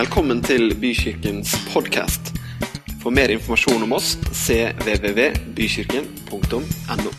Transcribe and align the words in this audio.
Velkommen 0.00 0.38
til 0.40 0.70
Bykirkens 0.80 1.50
podkast. 1.74 2.30
For 3.02 3.12
mer 3.12 3.28
informasjon 3.34 3.82
om 3.84 3.92
oss 3.92 4.14
cvvvbykirken.no. 4.32 7.10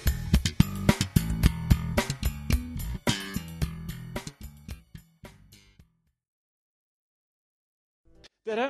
Dere, 8.50 8.66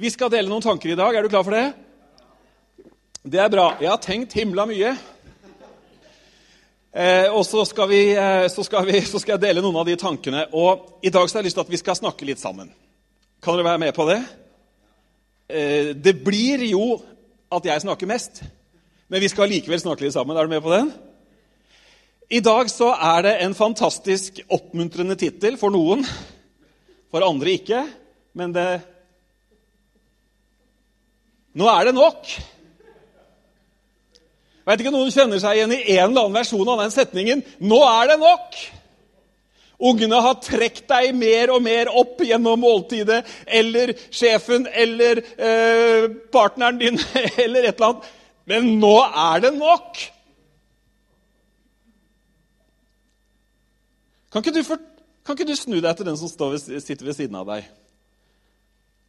vi 0.00 0.08
skal 0.14 0.32
dele 0.32 0.48
noen 0.48 0.64
tanker 0.64 0.88
i 0.94 0.96
dag. 0.96 1.12
Er 1.12 1.20
du 1.20 1.28
klar 1.28 1.44
for 1.44 1.52
det? 1.52 1.76
Det 3.28 3.44
er 3.44 3.52
bra. 3.52 3.76
Jeg 3.82 3.90
har 3.92 4.00
tenkt 4.06 4.32
himla 4.40 4.64
mye. 4.70 4.94
Eh, 6.94 7.26
og 7.28 7.44
så 7.44 7.64
skal, 7.68 7.88
vi, 7.92 8.16
eh, 8.16 8.48
så, 8.48 8.64
skal 8.64 8.88
vi, 8.88 9.04
så 9.04 9.20
skal 9.20 9.36
jeg 9.36 9.44
dele 9.50 9.60
noen 9.60 9.76
av 9.82 9.86
de 9.90 9.96
tankene. 10.00 10.48
Og 10.56 11.04
I 11.04 11.12
dag 11.12 11.28
så 11.28 11.36
har 11.36 11.44
jeg 11.44 11.50
lyst 11.50 11.60
til 11.60 11.66
at 11.66 11.74
vi 11.76 11.82
skal 11.84 12.00
snakke 12.00 12.24
litt 12.32 12.40
sammen. 12.40 12.72
Kan 13.44 13.58
dere 13.58 13.66
være 13.74 13.80
med 13.82 13.92
på 13.92 14.06
det? 14.08 14.22
Eh, 15.52 15.90
det 15.92 16.14
blir 16.24 16.62
jo 16.64 17.02
at 17.52 17.66
jeg 17.68 17.82
snakker 17.82 18.08
mest, 18.08 18.40
men 19.12 19.20
vi 19.20 19.28
skal 19.28 19.50
likevel 19.52 19.82
snakke 19.82 20.06
litt 20.06 20.14
sammen. 20.14 20.32
Er 20.36 20.46
du 20.46 20.54
med 20.54 20.62
på 20.64 20.72
den? 20.72 20.88
I 22.32 22.40
dag 22.40 22.70
så 22.72 22.88
er 22.96 23.26
det 23.26 23.34
en 23.44 23.52
fantastisk 23.54 24.40
oppmuntrende 24.48 25.16
tittel 25.20 25.58
for 25.60 25.74
noen. 25.74 26.06
For 27.12 27.26
andre 27.26 27.52
ikke. 27.58 27.82
Men 28.32 28.54
det 28.56 28.80
Nå 31.54 31.68
er 31.70 31.84
det 31.86 31.94
nok! 31.94 32.24
Jeg 34.64 34.72
vet 34.72 34.80
ikke 34.80 34.90
om 34.90 34.96
noen 34.96 35.12
kjenner 35.12 35.38
seg 35.38 35.58
igjen 35.60 35.76
i 35.76 35.82
en 35.98 36.08
eller 36.08 36.24
annen 36.24 36.34
versjon 36.40 36.72
av 36.72 36.80
den 36.80 36.90
setningen. 36.96 37.44
Nå 37.60 37.78
er 37.84 38.08
det 38.10 38.16
nok! 38.24 38.56
Ungene 39.84 40.20
har 40.24 40.38
trukket 40.40 40.86
deg 40.88 41.12
mer 41.16 41.52
og 41.52 41.60
mer 41.64 41.90
opp 41.92 42.22
gjennom 42.24 42.62
måltidet, 42.62 43.20
eller 43.44 43.92
sjefen, 44.08 44.64
eller 44.72 45.20
eh, 45.36 46.06
partneren 46.32 46.80
din, 46.80 47.00
eller 47.44 47.68
et 47.68 47.74
eller 47.74 47.90
annet. 47.90 48.10
Men 48.48 48.74
nå 48.80 48.96
er 49.04 49.44
det 49.44 49.54
nok! 49.58 50.02
Kan 54.32 54.42
ikke, 54.42 54.56
du 54.56 54.62
kan 55.24 55.36
ikke 55.36 55.46
du 55.46 55.56
snu 55.56 55.76
deg 55.78 55.94
til 55.96 56.08
den 56.08 56.16
som 56.18 56.30
ved, 56.50 56.80
sitter 56.82 57.06
ved 57.06 57.14
siden 57.16 57.36
av 57.38 57.46
deg? 57.52 57.68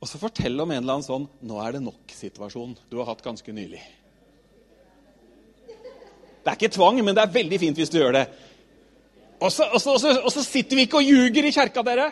Og 0.04 0.10
så 0.12 0.20
fortell 0.22 0.60
om 0.62 0.70
en 0.70 0.84
eller 0.84 1.00
annen 1.00 1.08
sånn 1.08 1.26
'nå 1.42 1.62
er 1.64 1.76
det 1.76 1.82
nok'-situasjon 1.82 2.76
du 2.92 2.98
har 3.00 3.08
hatt 3.10 3.24
ganske 3.26 3.52
nylig. 3.52 3.82
Det 6.46 6.52
er 6.52 6.60
ikke 6.60 6.76
tvang, 6.76 7.02
men 7.02 7.16
det 7.16 7.24
er 7.24 7.34
veldig 7.34 7.60
fint 7.60 7.80
hvis 7.80 7.90
du 7.90 7.98
gjør 7.98 8.20
det. 8.20 8.26
Og 9.40 9.52
så, 9.52 9.68
og 9.68 9.82
så, 9.82 9.92
og 9.92 10.00
så, 10.00 10.14
og 10.22 10.32
så 10.32 10.44
sitter 10.46 10.80
vi 10.80 10.86
ikke 10.88 11.02
og 11.02 11.08
ljuger 11.08 11.48
i 11.48 11.52
kjerka, 11.52 11.84
dere. 11.84 12.08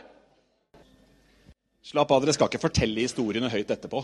Slapp 1.83 2.11
av, 2.11 2.23
dere 2.23 2.35
skal 2.35 2.52
ikke 2.52 2.63
fortelle 2.63 3.03
historiene 3.03 3.52
høyt 3.52 3.71
etterpå. 3.75 4.03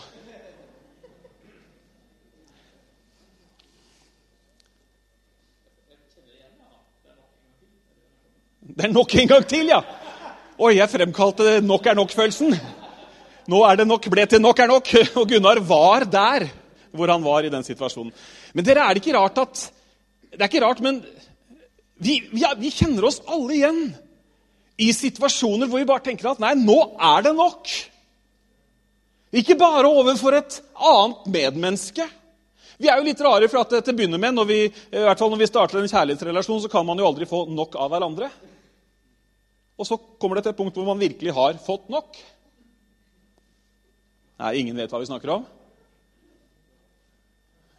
Det 8.80 8.86
er 8.88 8.94
nok 8.94 9.16
en 9.20 9.32
gang 9.32 9.48
til, 9.50 9.72
ja! 9.74 9.80
Oi, 10.60 10.74
jeg 10.78 10.92
fremkalte 10.92 11.60
nok 11.64 11.88
er 11.88 11.98
nok-følelsen. 11.98 12.54
Nå 13.50 13.60
er 13.66 13.80
det 13.80 13.88
nok 13.88 14.06
ble 14.12 14.26
til 14.30 14.42
nok 14.44 14.60
er 14.60 14.70
nok. 14.72 14.92
Og 15.20 15.26
Gunnar 15.32 15.60
var 15.66 16.06
der 16.08 16.50
hvor 16.92 17.12
han 17.12 17.24
var 17.24 17.46
i 17.46 17.52
den 17.52 17.64
situasjonen. 17.64 18.14
Men 18.54 18.66
dere, 18.68 18.86
er 18.86 18.96
det 18.96 19.04
ikke 19.04 19.18
rart 19.18 19.38
at 19.42 19.66
Det 20.30 20.42
er 20.42 20.50
ikke 20.52 20.62
rart, 20.62 20.82
men 20.86 21.00
vi, 22.00 22.20
vi, 22.32 22.44
vi 22.58 22.72
kjenner 22.72 23.10
oss 23.10 23.20
alle 23.28 23.56
igjen 23.58 23.82
i 24.80 24.92
situasjoner 24.96 25.68
hvor 25.68 25.82
vi 25.82 25.88
bare 25.90 26.06
tenker 26.06 26.32
at 26.32 26.40
nei, 26.42 26.54
nå 26.56 26.78
er 26.96 27.26
det 27.28 27.34
nok. 27.36 27.74
Ikke 29.40 29.58
bare 29.60 29.90
overfor 29.92 30.38
et 30.40 30.62
annet 30.74 31.28
medmenneske. 31.30 32.08
Vi 32.80 32.88
er 32.88 32.96
jo 32.96 33.10
litt 33.10 33.20
rare, 33.22 33.50
for 33.52 33.60
at 33.60 33.74
til 33.76 33.92
å 33.92 33.98
begynne 33.98 34.18
med, 34.22 34.38
når 34.38 34.48
vi, 34.48 34.60
i 34.72 35.04
hvert 35.04 35.20
fall 35.20 35.34
når 35.34 35.42
vi 35.42 35.50
starter 35.50 35.82
en 35.82 35.92
kjærlighetsrelasjon, 35.92 36.62
så 36.64 36.72
kan 36.72 36.88
man 36.88 37.02
jo 37.02 37.10
aldri 37.10 37.28
få 37.28 37.44
nok 37.52 37.76
av 37.76 37.92
hverandre. 37.92 38.30
Og 39.80 39.88
så 39.88 40.00
kommer 40.20 40.40
det 40.40 40.48
til 40.48 40.56
et 40.56 40.60
punkt 40.60 40.80
hvor 40.80 40.88
man 40.88 41.02
virkelig 41.02 41.36
har 41.36 41.60
fått 41.64 41.92
nok. 41.92 42.16
Nei, 44.40 44.54
ingen 44.62 44.80
vet 44.80 44.96
hva 44.96 45.04
vi 45.04 45.12
snakker 45.12 45.36
om? 45.36 45.44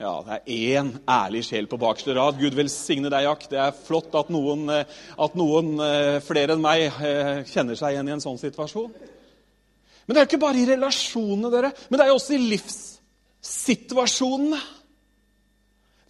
Ja, 0.01 0.15
det 0.25 0.37
er 0.49 0.81
én 0.81 0.95
ærlig 1.13 1.43
sjel 1.45 1.67
på 1.69 1.77
bakerste 1.77 2.15
rad. 2.17 2.39
Gud 2.41 2.55
velsigne 2.57 3.11
deg, 3.13 3.27
Jack. 3.27 3.43
Det 3.51 3.59
er 3.61 3.75
flott 3.77 4.15
at 4.17 4.31
noen, 4.33 4.63
eh, 4.73 4.95
at 5.21 5.35
noen 5.37 5.75
eh, 5.85 6.23
flere 6.25 6.57
enn 6.57 6.63
meg 6.65 6.87
eh, 7.05 7.43
kjenner 7.51 7.77
seg 7.77 7.93
igjen 7.93 8.09
i 8.09 8.15
en 8.15 8.23
sånn 8.25 8.41
situasjon. 8.41 8.95
Men 8.95 10.17
det 10.17 10.17
er 10.17 10.25
jo 10.25 10.31
ikke 10.31 10.47
bare 10.47 10.63
i 10.63 10.65
relasjonene, 10.71 11.51
dere, 11.53 11.73
men 11.91 12.01
det 12.01 12.07
er 12.07 12.11
jo 12.15 12.17
også 12.17 12.33
i 12.33 12.41
livssituasjonene. 12.47 14.63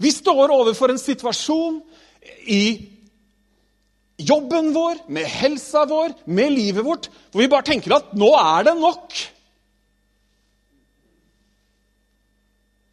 Vi 0.07 0.15
står 0.15 0.55
overfor 0.55 0.95
en 0.95 1.03
situasjon 1.03 1.83
i 2.47 2.63
jobben 4.23 4.71
vår, 4.77 5.03
med 5.11 5.27
helsa 5.35 5.83
vår, 5.91 6.15
med 6.31 6.55
livet 6.55 6.87
vårt, 6.87 7.11
hvor 7.33 7.43
vi 7.43 7.51
bare 7.51 7.67
tenker 7.73 7.99
at 7.99 8.15
nå 8.15 8.31
er 8.39 8.71
det 8.71 8.79
nok. 8.79 9.19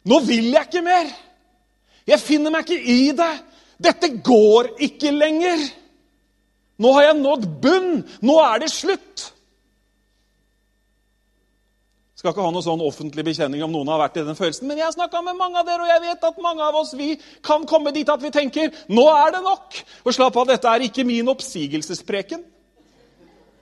Nå 0.08 0.20
vil 0.24 0.52
jeg 0.54 0.68
ikke 0.68 0.84
mer. 0.84 1.10
Jeg 2.08 2.24
finner 2.24 2.52
meg 2.54 2.64
ikke 2.64 2.94
i 2.94 3.10
det. 3.16 3.32
Dette 3.78 4.10
går 4.24 4.72
ikke 4.88 5.12
lenger. 5.14 5.66
Nå 6.78 6.92
har 6.96 7.10
jeg 7.10 7.18
nådd 7.18 7.48
bunn. 7.62 7.90
Nå 8.24 8.38
er 8.42 8.62
det 8.62 8.70
slutt. 8.72 9.26
Jeg 12.18 12.22
skal 12.22 12.32
ikke 12.32 12.46
ha 12.48 12.50
noe 12.50 12.66
sånn 12.66 12.80
offentlig 12.82 13.22
bekjenning 13.28 13.60
om 13.62 13.70
noen 13.70 13.92
har 13.92 14.00
vært 14.00 14.16
i 14.18 14.24
den 14.26 14.34
følelsen, 14.34 14.66
men 14.66 14.80
jeg 14.80 14.88
har 14.88 14.94
snakka 14.96 15.20
med 15.22 15.36
mange 15.38 15.60
av 15.60 15.68
dere, 15.68 15.84
og 15.84 15.90
jeg 15.92 16.02
vet 16.02 16.24
at 16.26 16.40
mange 16.42 16.64
av 16.66 16.74
oss 16.80 16.88
vi 16.98 17.12
kan 17.46 17.62
komme 17.70 17.92
dit 17.94 18.08
at 18.10 18.24
vi 18.24 18.32
tenker 18.34 18.72
nå 18.90 19.04
er 19.12 19.36
det 19.36 19.42
nok. 19.44 19.78
Og 20.02 20.16
slapp 20.16 20.40
av, 20.40 20.48
dette 20.50 20.72
er 20.72 20.82
ikke 20.88 21.04
min 21.06 21.30
oppsigelsespreken. 21.30 22.42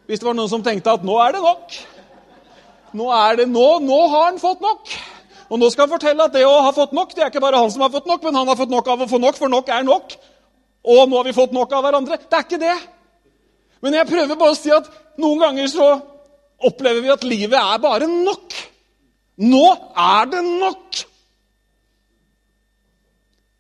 Hvis 0.09 0.23
det 0.23 0.29
var 0.29 0.39
noen 0.39 0.49
som 0.49 0.65
tenkte 0.65 0.95
at 0.97 1.05
nå 1.05 1.19
er 1.21 1.37
det 1.37 1.45
nok. 1.45 1.77
Nå 2.97 3.11
er 3.13 3.43
det 3.43 3.49
nå. 3.51 3.67
Nå 3.85 4.01
har 4.15 4.31
han 4.31 4.41
fått 4.41 4.65
nok. 4.65 4.97
Og 5.47 5.61
nå 5.61 5.69
skal 5.71 5.87
han 5.87 5.95
fortelle 5.95 6.27
at 6.27 6.35
det 6.35 6.43
å 6.47 6.55
ha 6.65 6.73
fått 6.75 6.95
nok, 6.97 7.15
det 7.15 7.23
er 7.23 7.31
ikke 7.31 7.43
bare 7.45 7.61
han 7.63 7.71
som 7.71 7.85
har 7.85 7.93
fått 7.95 8.09
nok, 8.11 8.25
men 8.27 8.39
han 8.39 8.49
har 8.51 8.59
fått 8.59 8.73
nok 8.73 8.89
av 8.91 9.05
å 9.05 9.11
få 9.11 9.21
nok, 9.23 9.39
for 9.39 9.53
nok 9.53 9.71
er 9.71 9.87
nok. 9.87 10.17
Og 10.87 11.03
nå 11.11 11.19
har 11.19 11.27
vi 11.27 11.35
fått 11.37 11.55
nok 11.55 11.75
av 11.75 11.85
hverandre. 11.87 12.19
Det 12.23 12.39
er 12.39 12.47
ikke 12.47 12.63
det. 12.63 12.77
Men 13.85 13.99
jeg 13.99 14.09
prøver 14.09 14.39
bare 14.39 14.55
å 14.55 14.59
si 14.59 14.73
at 14.75 14.89
noen 15.23 15.43
ganger 15.45 15.69
så 15.71 15.87
opplever 16.67 17.05
vi 17.05 17.13
at 17.13 17.27
livet 17.27 17.59
er 17.59 17.83
bare 17.83 18.09
nok. 18.11 18.57
Nå 19.45 19.67
er 19.93 20.33
det 20.33 20.43
nok! 20.47 21.05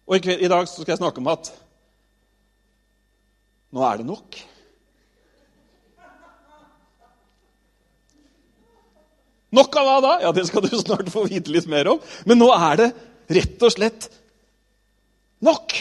Og 0.07 0.29
i 0.31 0.49
dag 0.51 0.69
så 0.71 0.81
skal 0.83 0.95
jeg 0.95 1.01
snakke 1.03 1.23
om 1.23 1.33
at 1.33 1.51
nå 3.75 3.83
er 3.83 3.99
det 4.01 4.07
nok. 4.07 4.39
Nok 9.57 9.77
av 9.81 9.89
hva 9.89 9.97
da? 10.05 10.15
Ja, 10.27 10.33
Det 10.37 10.47
skal 10.49 10.65
du 10.67 10.73
snart 10.77 11.09
få 11.13 11.25
vite 11.31 11.53
litt 11.55 11.69
mer 11.71 11.89
om. 11.95 12.01
Men 12.29 12.41
nå 12.43 12.51
er 12.53 12.81
det 12.83 12.89
rett 13.37 13.63
og 13.65 13.73
slett 13.73 14.09
nok. 15.45 15.75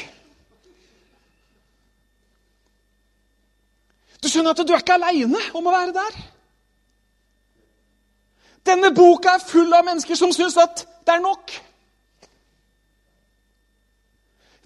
Du 4.21 4.29
skjønner 4.31 4.55
at 4.55 4.63
du 4.63 4.73
er 4.73 4.81
ikke 4.81 4.95
aleine 4.97 5.41
om 5.53 5.67
å 5.67 5.73
være 5.75 5.93
der. 5.93 6.23
Denne 8.65 8.89
boka 8.95 9.35
er 9.35 9.45
full 9.45 9.69
av 9.77 9.85
mennesker 9.85 10.17
som 10.17 10.31
syns 10.33 10.57
at 10.57 10.87
det 11.05 11.13
er 11.13 11.21
nok. 11.21 11.53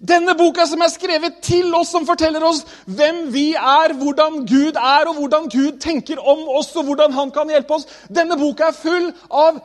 Denne 0.00 0.32
boka 0.32 0.64
som 0.64 0.80
er 0.80 0.88
skrevet 0.88 1.42
til 1.44 1.74
oss, 1.76 1.90
som 1.92 2.06
forteller 2.08 2.44
oss 2.46 2.62
hvem 2.88 3.26
vi 3.34 3.50
er, 3.52 3.92
hvordan 4.00 4.46
Gud 4.48 4.78
er, 4.80 5.08
og 5.10 5.18
hvordan 5.18 5.48
Gud 5.52 5.80
tenker 5.80 6.18
om 6.18 6.46
oss, 6.48 6.72
og 6.76 6.88
hvordan 6.88 7.12
han 7.12 7.32
kan 7.34 7.52
hjelpe 7.52 7.76
oss. 7.76 7.88
Denne 8.08 8.38
boka 8.40 8.70
er 8.70 8.78
full 8.78 9.10
av 9.28 9.60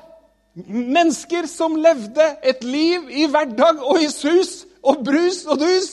mennesker 0.65 1.47
som 1.51 1.77
levde 1.79 2.25
et 2.43 2.63
liv 2.67 3.07
i 3.11 3.29
hverdag 3.31 3.79
og 3.83 4.01
i 4.03 4.09
sus 4.11 4.65
og 4.83 5.03
brus 5.07 5.45
og 5.47 5.59
dus, 5.59 5.89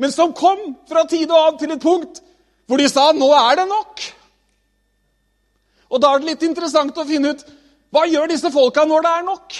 men 0.00 0.12
som 0.12 0.32
kom 0.32 0.60
fra 0.88 1.04
tid 1.08 1.28
og 1.28 1.38
annen 1.38 1.60
til 1.60 1.76
et 1.76 1.82
punkt 1.82 2.22
hvor 2.66 2.78
de 2.78 2.88
sa 2.88 3.12
'nå 3.12 3.28
er 3.34 3.56
det 3.56 3.68
nok'. 3.68 4.12
Og 5.90 6.00
Da 6.00 6.14
er 6.14 6.18
det 6.18 6.28
litt 6.28 6.42
interessant 6.42 6.98
å 6.98 7.04
finne 7.04 7.30
ut 7.30 7.44
hva 7.90 8.06
gjør 8.06 8.30
disse 8.30 8.50
folka 8.50 8.84
når 8.84 9.02
det 9.02 9.10
er 9.10 9.22
nok. 9.22 9.54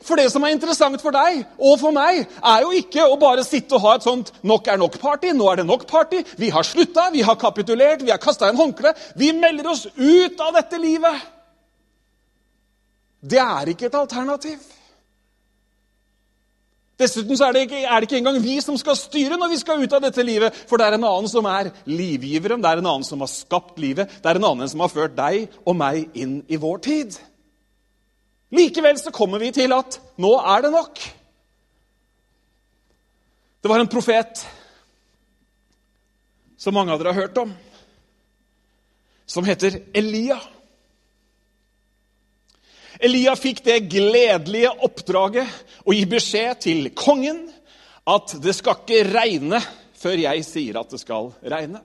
For 0.00 0.16
det 0.16 0.30
som 0.32 0.44
er 0.44 0.54
interessant 0.54 1.02
for 1.02 1.12
deg 1.12 1.42
og 1.58 1.76
for 1.80 1.92
meg, 1.92 2.22
er 2.40 2.64
jo 2.64 2.72
ikke 2.72 3.04
å 3.04 3.18
bare 3.20 3.44
sitte 3.44 3.76
og 3.76 3.84
ha 3.84 3.94
et 3.96 4.06
sånt 4.06 4.32
'nok 4.42 4.68
er 4.68 4.78
nok'-party. 4.80 5.32
Nå 5.36 5.50
er 5.52 5.56
det 5.56 5.66
nok-party. 5.66 6.24
Vi 6.38 6.48
har 6.48 6.62
slutta, 6.62 7.10
vi 7.12 7.20
har 7.20 7.36
kapitulert, 7.36 8.02
vi 8.02 8.10
har 8.10 8.18
kasta 8.18 8.48
en 8.48 8.56
håndkle. 8.56 8.94
Vi 9.16 9.32
melder 9.32 9.70
oss 9.70 9.86
ut 9.96 10.40
av 10.40 10.54
dette 10.54 10.78
livet. 10.78 11.20
Det 13.20 13.38
er 13.38 13.68
ikke 13.68 13.86
et 13.86 13.94
alternativ. 13.94 14.58
Dessuten 17.00 17.32
er 17.32 17.52
det, 17.52 17.60
ikke, 17.60 17.80
er 17.88 18.00
det 18.00 18.08
ikke 18.10 18.18
engang 18.20 18.42
vi 18.42 18.58
som 18.60 18.76
skal 18.76 18.96
styre 18.96 19.38
når 19.40 19.48
vi 19.54 19.56
skal 19.56 19.80
ut 19.80 19.92
av 19.92 20.02
dette 20.04 20.22
livet, 20.22 20.54
for 20.68 20.76
det 20.76 20.86
er 20.86 20.98
en 20.98 21.04
annen 21.08 21.28
som 21.32 21.46
er 21.48 21.70
livgiveren, 21.88 22.60
det 22.60 22.68
er 22.68 22.82
en 22.82 22.90
annen 22.90 23.06
som 23.06 23.20
har 23.24 23.30
skapt 23.32 23.78
livet, 23.80 24.10
det 24.20 24.28
er 24.28 24.36
en 24.36 24.44
annen 24.44 24.68
som 24.68 24.80
har 24.84 24.92
ført 24.92 25.16
deg 25.16 25.48
og 25.64 25.78
meg 25.80 26.10
inn 26.12 26.42
i 26.48 26.60
vår 26.60 26.82
tid. 26.84 27.16
Likevel 28.50 28.98
så 28.98 29.12
kommer 29.14 29.38
vi 29.42 29.52
til 29.54 29.72
at 29.74 30.00
nå 30.20 30.32
er 30.38 30.64
det 30.64 30.72
nok. 30.74 31.02
Det 33.60 33.68
var 33.70 33.82
en 33.82 33.90
profet 33.90 34.42
som 36.60 36.74
mange 36.76 36.92
av 36.92 37.00
dere 37.00 37.12
har 37.14 37.28
hørt 37.28 37.38
om, 37.40 37.52
som 39.26 39.46
heter 39.46 39.78
Elia. 39.96 40.38
Elia 43.00 43.36
fikk 43.38 43.62
det 43.64 43.78
gledelige 43.92 44.72
oppdraget 44.84 45.86
å 45.86 45.94
gi 45.96 46.02
beskjed 46.08 46.64
til 46.66 46.90
kongen 46.96 47.46
at 48.10 48.34
det 48.42 48.52
skal 48.56 48.80
ikke 48.82 49.06
regne 49.12 49.60
før 50.00 50.20
jeg 50.20 50.44
sier 50.44 50.80
at 50.80 50.90
det 50.92 51.00
skal 51.00 51.30
regne. 51.40 51.80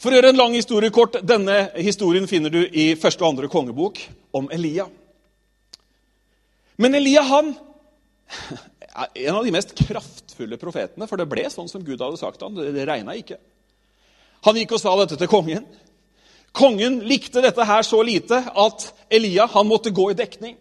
For 0.00 0.08
å 0.08 0.16
gjøre 0.16 0.30
en 0.32 0.38
lang 0.40 0.54
historie 0.56 0.92
kort, 0.94 1.18
Denne 1.28 1.66
historien 1.76 2.24
finner 2.28 2.52
du 2.52 2.62
i 2.64 2.94
første 2.96 3.20
og 3.20 3.34
andre 3.34 3.50
kongebok 3.52 4.00
om 4.32 4.48
Elia. 4.52 4.86
Men 6.80 6.96
Elia 6.96 7.20
han 7.28 7.50
er 8.96 9.10
en 9.26 9.36
av 9.36 9.44
de 9.44 9.52
mest 9.52 9.74
kraftfulle 9.76 10.56
profetene, 10.60 11.04
for 11.10 11.20
det 11.20 11.28
ble 11.28 11.44
sånn 11.52 11.68
som 11.68 11.84
Gud 11.84 12.00
hadde 12.00 12.16
sagt 12.20 12.40
han. 12.40 12.56
Det 12.56 12.86
regna 12.88 13.12
ikke. 13.18 13.36
Han 14.48 14.56
gikk 14.56 14.72
og 14.78 14.80
sa 14.80 14.96
dette 15.02 15.20
til 15.20 15.28
kongen. 15.28 15.68
Kongen 16.56 17.02
likte 17.04 17.44
dette 17.44 17.66
her 17.68 17.84
så 17.84 18.00
lite 18.00 18.40
at 18.40 18.88
Elia 19.12 19.44
han 19.52 19.68
måtte 19.68 19.92
gå 19.92 20.08
i 20.10 20.16
dekning. 20.16 20.56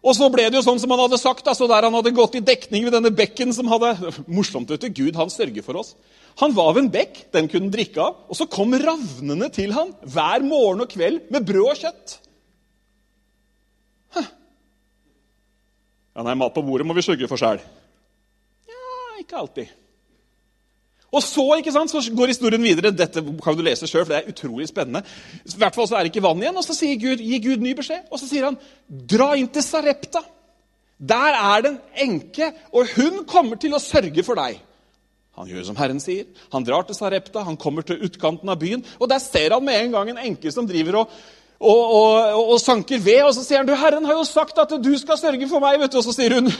Og 0.00 0.16
så 0.16 0.30
ble 0.32 0.46
det 0.48 0.56
jo 0.56 0.64
sånn 0.64 0.80
som 0.80 0.92
han 0.94 1.02
hadde 1.02 1.18
sagt, 1.20 1.48
altså 1.50 1.68
der 1.68 1.84
han 1.84 1.96
hadde 1.96 2.14
gått 2.16 2.38
i 2.38 2.44
dekning 2.44 2.86
ved 2.86 2.94
denne 2.96 3.12
bekken 3.12 3.52
som 3.52 3.68
hadde 3.68 3.92
Morsomt, 4.32 4.70
vet 4.72 4.86
du. 4.86 4.88
Gud, 5.02 5.18
han 5.18 5.32
sørger 5.32 5.64
for 5.66 5.80
oss. 5.82 5.92
Han 6.40 6.54
var 6.56 6.72
ved 6.72 6.86
en 6.86 6.92
bekk, 6.94 7.18
den 7.34 7.50
kunne 7.52 7.72
drikke 7.72 8.00
av, 8.00 8.22
og 8.30 8.38
så 8.38 8.46
kom 8.48 8.72
ravnene 8.80 9.50
til 9.52 9.74
han 9.76 9.92
hver 10.08 10.46
morgen 10.46 10.86
og 10.86 10.92
kveld 10.92 11.26
med 11.34 11.44
brød 11.48 11.66
og 11.66 11.82
kjøtt. 11.82 12.14
Huh. 14.16 14.30
Ja, 16.16 16.24
nei, 16.24 16.38
mat 16.38 16.56
på 16.56 16.64
bordet 16.64 16.88
må 16.88 16.96
vi 16.96 17.04
sørge 17.04 17.28
for 17.28 17.40
sjæl. 17.40 17.60
Ja, 18.70 18.96
ikke 19.20 19.42
alltid. 19.42 19.74
Og 21.10 21.22
så 21.26 21.42
ikke 21.58 21.72
sant, 21.74 21.90
så 21.90 22.02
går 22.14 22.30
historien 22.30 22.62
videre. 22.62 22.92
Dette 22.94 23.22
kan 23.42 23.56
du 23.58 23.64
lese 23.66 23.88
sjøl, 23.90 24.04
for 24.04 24.14
det 24.14 24.20
er 24.20 24.30
utrolig 24.30 24.68
spennende. 24.70 25.02
I 25.42 25.58
hvert 25.58 25.74
fall 25.74 25.88
så 25.90 25.98
er 25.98 26.06
det 26.06 26.12
ikke 26.12 26.22
vann 26.22 26.42
igjen, 26.42 26.58
og 26.60 26.66
så 26.66 26.76
sier 26.76 27.00
Gud, 27.02 27.22
gir 27.24 27.42
Gud 27.42 27.64
ny 27.64 27.74
beskjed. 27.78 28.04
Og 28.14 28.22
så 28.22 28.28
sier 28.30 28.46
han, 28.46 28.58
dra 28.86 29.32
inn 29.38 29.50
til 29.50 29.66
Sarepta. 29.66 30.22
Der 31.00 31.34
er 31.34 31.64
det 31.64 31.72
en 31.72 31.80
enke, 32.06 32.52
og 32.76 32.94
hun 32.94 33.24
kommer 33.26 33.58
til 33.58 33.74
å 33.74 33.82
sørge 33.82 34.22
for 34.26 34.38
deg. 34.38 34.60
Han 35.40 35.48
gjør 35.48 35.66
som 35.70 35.78
Herren 35.78 36.00
sier. 36.02 36.28
Han 36.52 36.66
drar 36.66 36.86
til 36.86 36.98
Sarepta, 36.98 37.42
han 37.46 37.58
kommer 37.58 37.86
til 37.86 38.02
utkanten 38.06 38.50
av 38.52 38.58
byen. 38.60 38.82
Og 39.00 39.10
der 39.10 39.22
ser 39.24 39.56
han 39.56 39.64
med 39.64 39.80
en 39.80 39.94
gang 39.96 40.10
en 40.12 40.24
enke 40.30 40.52
som 40.52 40.66
driver 40.68 41.02
og, 41.02 41.14
og, 41.58 41.84
og, 41.96 42.40
og 42.54 42.58
sanker 42.60 43.00
ved. 43.02 43.22
Og 43.24 43.32
så 43.34 43.46
sier 43.46 43.62
han, 43.62 43.68
du, 43.70 43.74
Herren 43.78 44.06
har 44.06 44.18
jo 44.18 44.26
sagt 44.28 44.58
at 44.60 44.74
du 44.78 44.92
skal 45.00 45.18
sørge 45.18 45.48
for 45.50 45.64
meg. 45.64 45.80
vet 45.80 45.94
du. 45.94 46.02
Og 46.02 46.06
så 46.06 46.14
sier 46.14 46.36
hun, 46.36 46.50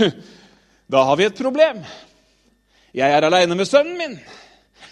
da 0.94 1.05
har 1.06 1.20
vi 1.20 1.29
et 1.29 1.43
problem. 1.43 1.85
Jeg 2.96 3.10
er 3.10 3.26
aleine 3.26 3.56
med 3.58 3.69
sønnen 3.69 3.98
min. 3.98 4.16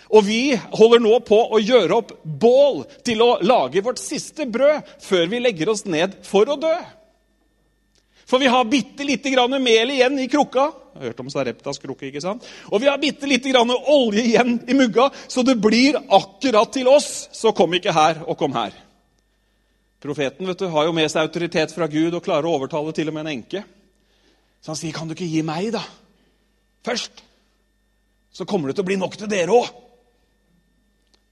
Og 0.09 0.25
vi 0.25 0.57
holder 0.57 1.03
nå 1.05 1.19
på 1.27 1.39
å 1.53 1.61
gjøre 1.61 1.97
opp 1.99 2.13
bål 2.23 2.85
til 3.05 3.21
å 3.25 3.35
lage 3.45 3.83
vårt 3.85 4.01
siste 4.01 4.47
brød 4.49 4.87
før 5.05 5.27
vi 5.29 5.43
legger 5.43 5.73
oss 5.73 5.85
ned 5.85 6.17
for 6.25 6.49
å 6.49 6.57
dø. 6.61 6.77
For 8.29 8.41
vi 8.41 8.49
har 8.53 8.69
bitte 8.69 9.07
lite 9.09 9.33
grann 9.33 9.57
mel 9.63 9.93
igjen 9.93 10.19
i 10.21 10.29
krukka. 10.29 10.67
Jeg 10.93 11.01
har 11.01 11.13
hørt 11.13 11.21
om 11.23 11.31
Sareptas 11.33 11.81
krukke, 11.81 12.09
ikke 12.11 12.21
sant? 12.21 12.45
Og 12.69 12.83
vi 12.83 12.91
har 12.91 13.01
bitte 13.01 13.29
lite 13.29 13.53
grann 13.53 13.71
olje 13.73 14.25
igjen 14.25 14.59
i 14.69 14.77
mugga, 14.77 15.07
så 15.31 15.45
det 15.47 15.57
blir 15.63 15.97
akkurat 15.97 16.73
til 16.75 16.91
oss. 16.93 17.29
Så 17.33 17.55
kom 17.57 17.77
ikke 17.79 17.95
her, 17.97 18.21
og 18.29 18.37
kom 18.41 18.53
her. 18.57 18.75
Profeten 20.03 20.47
vet 20.47 20.61
du, 20.61 20.67
har 20.71 20.89
jo 20.89 20.97
med 20.97 21.09
seg 21.11 21.25
autoritet 21.25 21.73
fra 21.75 21.89
Gud 21.91 22.15
og 22.15 22.25
klarer 22.25 22.49
å 22.49 22.59
overtale 22.59 22.93
til 22.97 23.09
og 23.09 23.17
med 23.17 23.25
en 23.25 23.33
enke. 23.39 23.65
Så 24.61 24.75
han 24.75 24.77
sier, 24.77 24.93
'Kan 24.93 25.09
du 25.09 25.15
ikke 25.15 25.33
gi 25.33 25.43
meg, 25.43 25.73
da? 25.73 25.83
Først.' 26.85 27.28
Så 28.39 28.47
kommer 28.47 28.71
det 28.71 28.79
til 28.79 28.87
å 28.87 28.89
bli 28.93 28.97
nok 29.01 29.17
til 29.19 29.31
dere 29.31 29.51
òg. 29.51 29.69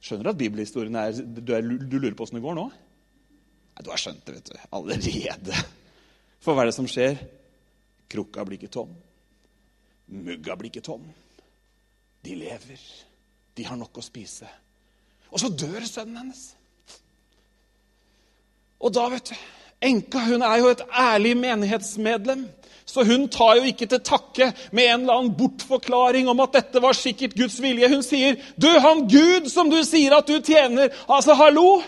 Skjønner 0.03 0.27
du 0.27 0.33
at 0.33 0.41
bibelhistorien 0.41 0.99
er 0.99 1.15
Du, 1.23 1.53
er, 1.55 1.63
du 1.63 1.97
lurer 2.01 2.17
på 2.19 2.27
åssen 2.27 2.41
det 2.41 2.45
går 2.45 2.57
nå? 2.59 2.67
Nei, 2.67 3.85
du 3.85 3.91
har 3.93 4.01
skjønt 4.01 4.25
det, 4.27 4.35
vet 4.41 4.51
du. 4.51 4.57
Allerede. 4.75 5.61
For 6.43 6.57
hva 6.57 6.65
er 6.65 6.73
det 6.73 6.77
som 6.77 6.89
skjer? 6.91 7.21
Krukka 8.11 8.43
blir 8.47 8.59
ikke 8.59 8.73
tom. 8.75 8.91
Mugga 10.11 10.57
blir 10.59 10.73
ikke 10.73 10.85
tom. 10.87 11.05
De 12.27 12.35
lever. 12.39 12.83
De 13.55 13.67
har 13.67 13.79
nok 13.79 13.99
å 14.01 14.05
spise. 14.05 14.49
Og 15.31 15.43
så 15.43 15.51
dør 15.51 15.87
sønnen 15.87 16.19
hennes. 16.25 16.43
Og 18.83 18.93
da, 18.95 19.07
vet 19.15 19.31
du 19.31 19.37
Enka 19.87 20.23
hun 20.27 20.43
er 20.43 20.61
jo 20.61 20.71
et 20.73 20.85
ærlig 20.91 21.37
menighetsmedlem. 21.39 22.47
Så 22.87 23.03
hun 23.05 23.27
tar 23.29 23.59
jo 23.59 23.67
ikke 23.67 23.89
til 23.91 24.03
takke 24.07 24.53
med 24.73 24.87
en 24.87 25.01
eller 25.05 25.19
annen 25.19 25.35
bortforklaring 25.39 26.29
om 26.31 26.41
at 26.45 26.55
dette 26.55 26.83
var 26.83 26.95
sikkert 26.95 27.35
Guds 27.39 27.59
vilje. 27.63 27.89
Hun 27.91 28.03
sier, 28.03 28.37
'Du, 28.57 28.69
han 28.69 29.09
Gud 29.11 29.51
som 29.51 29.71
du 29.71 29.83
sier 29.85 30.15
at 30.15 30.29
du 30.29 30.39
tjener, 30.41 30.89
altså 31.09 31.35
hallo! 31.35 31.83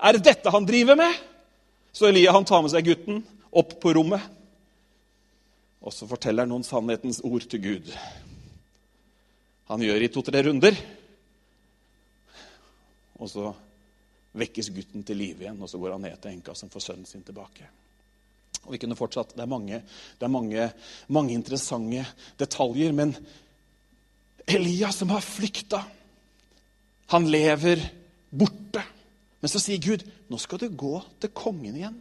Er 0.00 0.12
det 0.12 0.24
dette 0.24 0.50
han 0.50 0.66
driver 0.66 0.94
med?' 0.94 1.16
Så 1.92 2.06
Elia 2.06 2.32
han 2.32 2.44
tar 2.44 2.62
med 2.62 2.70
seg 2.70 2.84
gutten 2.84 3.24
opp 3.52 3.80
på 3.80 3.92
rommet. 3.96 4.20
Og 5.82 5.92
så 5.92 6.06
forteller 6.06 6.44
han 6.44 6.52
noen 6.52 6.66
sannhetens 6.66 7.20
ord 7.24 7.48
til 7.48 7.62
Gud. 7.62 7.88
Han 9.68 9.82
gjør 9.82 10.04
i 10.04 10.08
to-tre 10.12 10.42
runder. 10.46 10.76
Og 13.18 13.30
så 13.30 13.52
vekkes 14.38 14.70
gutten 14.74 15.04
til 15.06 15.18
live 15.20 15.44
igjen, 15.44 15.60
og 15.62 15.70
så 15.70 15.80
går 15.80 15.96
han 15.96 16.06
ned 16.06 16.16
til 16.22 16.32
enka 16.32 16.54
som 16.56 16.70
får 16.72 16.84
sønnen 16.84 17.08
sin 17.08 17.26
tilbake. 17.26 17.68
Og 18.64 18.74
vi 18.74 18.80
kunne 18.82 18.98
fortsatt. 18.98 19.34
Det 19.36 19.44
er 19.44 19.50
mange, 19.50 19.80
det 20.18 20.26
er 20.26 20.32
mange, 20.32 20.68
mange 21.14 21.34
interessante 21.36 22.04
detaljer. 22.40 22.92
Men 22.96 23.14
Elias 24.48 25.00
som 25.00 25.12
har 25.14 25.24
flykta, 25.24 25.82
han 27.12 27.28
lever 27.30 27.80
borte. 28.28 28.84
Men 29.40 29.52
så 29.52 29.60
sier 29.62 29.80
Gud, 29.80 30.04
nå 30.28 30.40
skal 30.42 30.60
du 30.60 30.68
gå 30.68 30.98
til 31.22 31.32
kongen 31.32 31.76
igjen. 31.78 31.98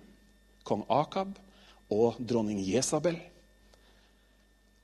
Kong 0.68 0.84
Akab 0.92 1.36
og 1.94 2.18
dronning 2.19 2.60
Jesabel. 2.66 3.16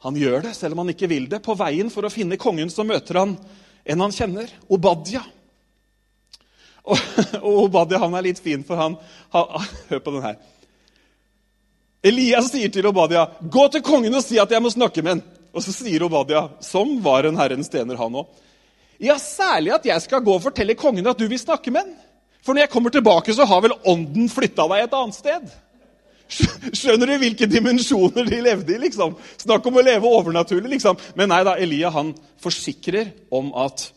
Han 0.03 0.19
gjør 0.19 0.45
det, 0.47 0.53
selv 0.55 0.75
om 0.75 0.83
han 0.83 0.93
ikke 0.93 1.09
vil 1.11 1.29
det. 1.31 1.41
På 1.43 1.55
veien 1.59 1.91
for 1.91 2.05
å 2.05 2.11
finne 2.11 2.39
kongen 2.39 2.71
så 2.71 2.85
møter 2.87 3.19
han 3.21 3.37
en 3.83 4.03
han 4.03 4.15
kjenner, 4.15 4.51
Obadia. 4.71 5.23
Og, 6.83 6.99
og 7.39 7.59
Obadia 7.67 8.01
han 8.01 8.15
er 8.17 8.25
litt 8.25 8.41
fin, 8.43 8.63
for 8.67 8.79
han, 8.79 8.97
han 9.31 9.67
Hør 9.89 10.01
på 10.03 10.15
den 10.17 10.25
her. 10.25 10.39
Elias 12.03 12.49
sier 12.51 12.71
til 12.71 12.87
Obadia, 12.89 13.29
'Gå 13.39 13.67
til 13.71 13.81
kongen 13.81 14.15
og 14.15 14.23
si 14.25 14.39
at 14.39 14.51
jeg 14.51 14.61
må 14.61 14.71
snakke 14.73 15.01
med 15.01 15.15
ham.' 15.15 15.27
Og 15.53 15.63
så 15.63 15.71
sier 15.71 16.03
Obadia, 16.03 16.49
som 16.59 16.97
var 17.03 17.23
en 17.23 17.37
Herrens 17.39 17.69
tjener, 17.71 17.95
han 17.95 18.19
òg, 18.19 18.27
'Ja, 18.99 19.15
særlig 19.17 19.73
at 19.73 19.85
jeg 19.85 20.01
skal 20.01 20.23
gå 20.23 20.33
og 20.35 20.43
fortelle 20.43 20.75
kongen 20.75 21.07
at 21.07 21.19
du 21.19 21.27
vil 21.27 21.39
snakke 21.39 21.71
med 21.71 21.85
ham.' 21.85 21.95
'For 22.43 22.53
når 22.53 22.67
jeg 22.67 22.69
kommer 22.69 22.89
tilbake, 22.89 23.33
så 23.33 23.45
har 23.45 23.61
vel 23.61 23.77
ånden 23.85 24.27
flytta 24.29 24.67
deg 24.67 24.83
et 24.83 24.93
annet 24.99 25.15
sted.' 25.15 25.53
Skjønner 26.73 27.07
du 27.07 27.17
hvilke 27.21 27.47
dimensjoner 27.47 28.25
de 28.25 28.39
levde 28.41 28.73
i? 28.73 28.79
liksom? 28.81 29.15
Snakk 29.37 29.65
om 29.69 29.77
å 29.77 29.83
leve 29.85 30.09
overnaturlig. 30.09 30.69
liksom. 30.75 30.97
Men 31.15 31.29
nei 31.29 31.43
da, 31.45 31.57
Elia 31.59 31.91
han 31.93 32.13
forsikrer 32.41 33.11
om 33.29 33.51
at 33.59 33.91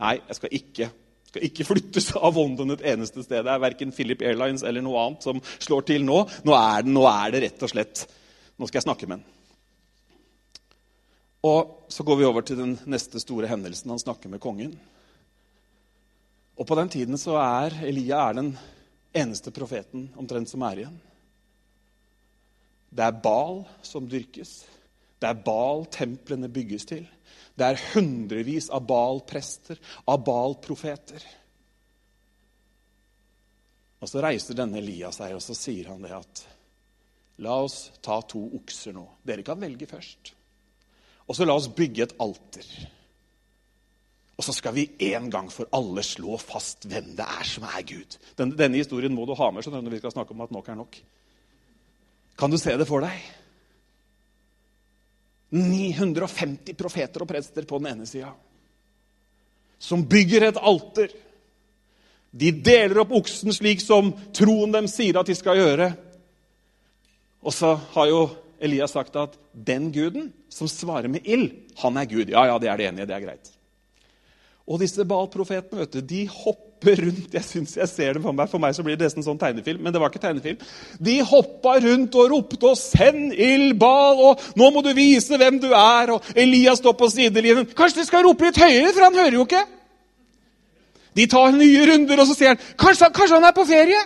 nei, 0.00 0.18
jeg 0.26 0.38
skal 0.38 0.56
ikke 0.56 0.88
skal 1.30 1.46
ikke 1.46 1.66
flyttes 1.68 2.10
av 2.18 2.34
London 2.34 2.74
et 2.74 2.86
eneste 2.92 3.22
sted. 3.22 3.44
Det 3.46 3.52
er 3.52 3.62
verken 3.62 3.92
Philip 3.94 4.22
Airlines 4.26 4.64
eller 4.66 4.82
noe 4.82 4.98
annet 5.04 5.26
som 5.26 5.42
slår 5.62 5.86
til 5.86 6.06
nå. 6.06 6.24
Nå 6.46 6.56
er, 6.56 6.86
det, 6.86 6.94
nå 6.94 7.04
er 7.06 7.34
det 7.34 7.44
rett 7.46 7.66
og 7.66 7.72
slett 7.74 8.08
Nå 8.60 8.66
skal 8.68 8.76
jeg 8.76 8.84
snakke 8.90 9.06
med 9.08 9.22
den. 9.22 9.28
Og 11.48 11.86
så 11.88 12.04
går 12.04 12.18
vi 12.20 12.26
over 12.28 12.44
til 12.44 12.58
den 12.58 12.74
neste 12.92 13.22
store 13.22 13.48
hendelsen. 13.48 13.88
Han 13.88 14.02
snakker 14.02 14.28
med 14.28 14.42
kongen. 14.44 14.74
Og 16.60 16.68
på 16.68 16.76
den 16.76 16.92
tiden 16.92 17.16
så 17.16 17.38
er 17.40 17.78
Elia 17.88 18.18
er 18.26 18.36
den 18.36 18.50
eneste 19.16 19.48
profeten 19.54 20.10
omtrent 20.20 20.52
som 20.52 20.60
er 20.68 20.82
igjen. 20.82 20.98
Det 22.92 23.06
er 23.06 23.16
Bal 23.24 23.62
som 23.86 24.04
dyrkes. 24.10 24.58
Det 25.20 25.28
er 25.28 25.42
Bal 25.44 25.84
templene 25.92 26.48
bygges 26.52 26.86
til. 26.88 27.04
Det 27.58 27.66
er 27.66 27.82
hundrevis 27.92 28.70
av 28.72 28.86
Baal-prester, 28.88 29.76
av 30.08 30.22
Baal-profeter. 30.24 31.26
Og 34.00 34.08
Så 34.08 34.22
reiser 34.24 34.56
denne 34.56 34.80
Elias 34.80 35.20
seg, 35.20 35.34
og 35.36 35.44
så 35.44 35.56
sier 35.56 35.92
han 35.92 36.00
det 36.06 36.14
at 36.16 36.46
La 37.40 37.56
oss 37.64 37.90
ta 38.04 38.18
to 38.28 38.40
okser 38.58 38.92
nå. 38.92 39.06
Dere 39.24 39.44
kan 39.44 39.60
velge 39.60 39.88
først. 39.88 40.34
Og 41.28 41.36
så 41.36 41.46
la 41.46 41.54
oss 41.56 41.70
bygge 41.72 42.04
et 42.04 42.16
alter. 42.20 42.66
Og 44.36 44.44
så 44.44 44.52
skal 44.56 44.74
vi 44.76 44.86
en 45.12 45.28
gang 45.32 45.48
for 45.52 45.68
alle 45.76 46.04
slå 46.04 46.36
fast 46.40 46.84
hvem 46.88 47.14
det 47.16 47.24
er 47.24 47.48
som 47.48 47.64
er 47.68 47.84
Gud. 47.88 48.16
Denne, 48.36 48.56
denne 48.56 48.80
historien 48.80 49.14
må 49.16 49.26
du 49.28 49.34
ha 49.36 49.50
med 49.52 49.68
når 49.68 49.92
vi 49.92 50.00
skal 50.02 50.14
snakke 50.14 50.36
om 50.36 50.44
at 50.44 50.52
nok 50.52 50.68
er 50.68 50.78
nok. 50.80 51.00
Kan 52.40 52.52
du 52.52 52.56
se 52.60 52.76
det 52.76 52.88
for 52.88 53.04
deg? 53.04 53.20
950 55.50 56.76
profeter 56.78 57.24
og 57.24 57.28
prester 57.30 57.66
på 57.66 57.80
den 57.80 57.90
ene 57.92 58.06
sida. 58.06 58.30
Som 59.80 60.04
bygger 60.08 60.48
et 60.48 60.60
alter. 60.60 61.10
De 62.30 62.52
deler 62.54 63.00
opp 63.02 63.14
oksen 63.18 63.50
slik 63.54 63.82
som 63.82 64.12
troen 64.36 64.70
dem 64.74 64.86
sier 64.90 65.18
at 65.18 65.30
de 65.30 65.34
skal 65.34 65.58
gjøre. 65.58 65.90
Og 67.40 67.54
så 67.56 67.74
har 67.96 68.10
jo 68.10 68.22
Elias 68.60 68.92
sagt 68.94 69.16
at 69.16 69.38
den 69.52 69.88
guden 69.94 70.28
som 70.52 70.68
svarer 70.68 71.08
med 71.08 71.24
ild, 71.24 71.48
han 71.80 71.96
er 71.96 72.06
Gud. 72.06 72.28
Ja, 72.28 72.44
ja, 72.50 72.58
det 72.60 72.68
er 72.68 72.76
det 72.76 72.88
enige. 72.90 73.08
Det 73.08 73.16
er 73.16 73.24
greit. 73.24 73.52
Og 74.70 74.82
disse 74.82 75.06
Baal-profetene 75.08 75.82
vet 75.82 75.96
du, 75.96 76.02
de 76.04 76.26
hopper 76.30 76.69
rundt. 76.84 77.32
Jeg 77.34 77.44
synes 77.44 77.76
jeg 77.76 77.88
ser 77.88 78.12
det 78.14 78.22
For 78.22 78.32
meg 78.32 78.48
For 78.50 78.58
meg 78.62 78.74
så 78.74 78.82
blir 78.82 78.96
det 78.96 79.08
nesten 79.08 79.24
sånn 79.24 79.38
tegnefilm. 79.38 79.82
Men 79.82 79.92
det 79.92 80.00
var 80.00 80.10
ikke 80.10 80.22
tegnefilm. 80.22 80.60
De 80.98 81.16
hoppa 81.22 81.76
rundt 81.80 82.14
og 82.14 82.30
ropte 82.30 82.66
og 82.66 82.76
'Send 82.76 83.34
ildball!' 83.34 84.22
Og 84.28 84.40
'Nå 84.56 84.70
må 84.70 84.82
du 84.82 84.92
vise 84.94 85.36
hvem 85.36 85.60
du 85.60 85.72
er!' 85.72 86.12
Og 86.12 86.22
Elias 86.34 86.78
står 86.78 86.92
på 86.92 87.10
sidelinjen. 87.10 87.66
Kanskje 87.66 88.00
de 88.00 88.06
skal 88.06 88.24
rope 88.24 88.44
litt 88.44 88.56
høyere, 88.56 88.92
for 88.92 89.04
han 89.04 89.14
hører 89.14 89.36
jo 89.36 89.44
ikke. 89.44 89.64
De 91.16 91.26
tar 91.26 91.52
nye 91.52 91.86
runder, 91.86 92.20
og 92.20 92.26
så 92.26 92.34
sier 92.34 92.48
han 92.48 92.58
kanskje, 92.78 93.12
kanskje 93.12 93.34
han 93.34 93.44
er 93.44 93.52
på 93.52 93.66
ferie. 93.66 94.00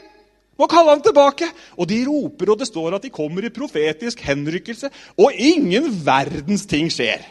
Må 0.59 0.69
kalle 0.71 0.95
han 0.95 1.03
tilbake. 1.03 1.49
Og 1.77 1.89
de 1.89 2.05
roper, 2.07 2.51
og 2.51 2.59
det 2.59 2.69
står 2.69 2.95
at 2.95 3.03
de 3.03 3.11
kommer 3.11 3.45
i 3.45 3.53
profetisk 3.55 4.21
henrykkelse. 4.21 4.91
Og 5.19 5.33
ingen 5.35 5.91
verdens 6.07 6.67
ting 6.67 6.91
skjer. 6.93 7.25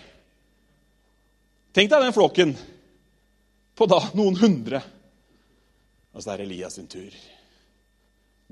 Tenk 1.74 1.90
deg 1.90 2.04
den 2.04 2.14
flokken 2.14 2.54
på 3.74 3.88
da 3.90 4.00
noen 4.14 4.38
hundre. 4.38 4.84
Og 6.14 6.22
så 6.22 6.34
er 6.34 6.44
Elias 6.46 6.78
sin 6.78 6.90
tur. 6.90 7.14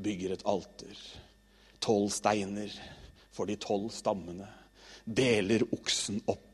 Bygger 0.02 0.36
et 0.36 0.48
alter. 0.50 1.04
Tolv 1.82 2.10
steiner 2.14 2.72
for 3.34 3.50
de 3.50 3.58
tolv 3.62 3.92
stammene. 3.94 4.48
Deler 5.06 5.66
oksen 5.74 6.22
opp. 6.30 6.48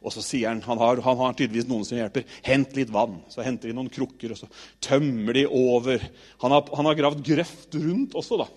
Og 0.00 0.12
så 0.12 0.22
sier 0.24 0.50
han, 0.50 0.62
han 0.64 0.80
har, 0.80 1.00
han 1.04 1.20
har 1.20 1.36
tydeligvis 1.36 1.68
noen 1.68 1.84
som 1.88 1.98
hjelper, 1.98 2.24
hent 2.44 2.74
litt 2.76 2.92
vann. 2.92 3.18
Så 3.32 3.44
henter 3.44 3.70
de 3.70 3.76
noen 3.76 3.92
krukker, 3.92 4.32
og 4.32 4.40
så 4.40 4.48
tømmer 4.84 5.36
de 5.36 5.44
over. 5.46 6.02
Han 6.44 6.56
har, 6.56 6.64
han 6.76 6.88
har 6.88 6.98
gravd 6.98 7.22
grøft 7.24 7.76
rundt 7.80 8.16
også, 8.18 8.40
da, 8.40 8.48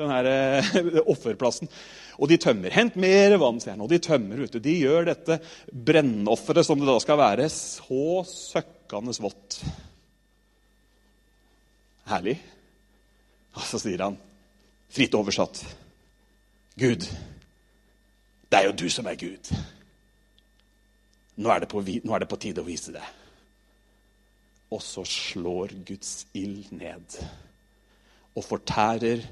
den 0.00 0.12
her 0.12 0.30
eh, 0.30 0.72
offerplassen. 1.12 1.72
Og 2.20 2.28
de 2.28 2.40
tømmer. 2.40 2.72
Hent 2.72 2.98
mer 3.00 3.36
vann, 3.40 3.60
sier 3.62 3.76
han. 3.76 3.84
Og 3.84 3.92
de 3.92 4.00
tømmer. 4.04 4.44
du. 4.44 4.60
De 4.60 4.76
gjør 4.82 5.08
dette 5.08 5.40
brennofferet, 5.72 6.68
som 6.68 6.80
det 6.80 6.88
da 6.88 6.98
skal 7.00 7.20
være, 7.20 7.48
så 7.52 8.20
søkkende 8.28 9.16
vått. 9.24 9.62
Herlig. 12.08 12.38
Og 13.56 13.66
så 13.66 13.80
sier 13.82 14.04
han, 14.04 14.16
fritt 14.90 15.14
oversatt 15.18 15.60
Gud, 16.80 17.04
det 18.50 18.58
er 18.58 18.68
jo 18.68 18.76
du 18.78 18.86
som 18.90 19.08
er 19.10 19.18
Gud. 19.20 19.50
Nå 21.40 21.50
er, 21.52 21.66
på, 21.68 21.82
nå 21.82 22.14
er 22.14 22.22
det 22.22 22.30
på 22.30 22.38
tide 22.40 22.62
å 22.62 22.66
vise 22.66 22.94
det. 22.94 23.04
Og 24.70 24.82
så 24.84 25.04
slår 25.06 25.74
Guds 25.86 26.24
ild 26.38 26.70
ned 26.74 27.18
og 28.38 28.46
fortærer 28.46 29.24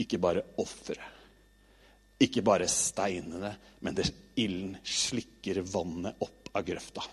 ikke 0.00 0.20
bare 0.22 0.44
offeret, 0.62 1.14
ikke 2.22 2.44
bare 2.46 2.68
steinene, 2.70 3.50
men 3.82 3.96
det, 3.96 4.06
ilden 4.40 4.76
slikker 4.84 5.62
vannet 5.66 6.20
opp 6.22 6.50
av 6.56 6.64
grøfta. 6.64 7.04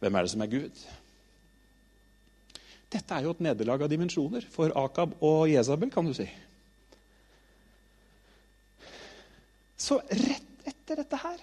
Hvem 0.00 0.16
er 0.16 0.24
det 0.24 0.32
som 0.32 0.44
er 0.44 0.52
Gud? 0.52 0.84
Dette 2.94 3.16
er 3.16 3.26
jo 3.26 3.34
et 3.34 3.42
nederlag 3.42 3.82
av 3.82 3.90
dimensjoner 3.90 4.44
for 4.54 4.74
Akab 4.78 5.16
og 5.24 5.48
Jesabel, 5.50 5.90
kan 5.90 6.06
du 6.06 6.14
si. 6.14 6.28
Så 9.74 9.98
rett 10.06 10.68
etter 10.70 11.00
dette 11.02 11.18
her 11.18 11.40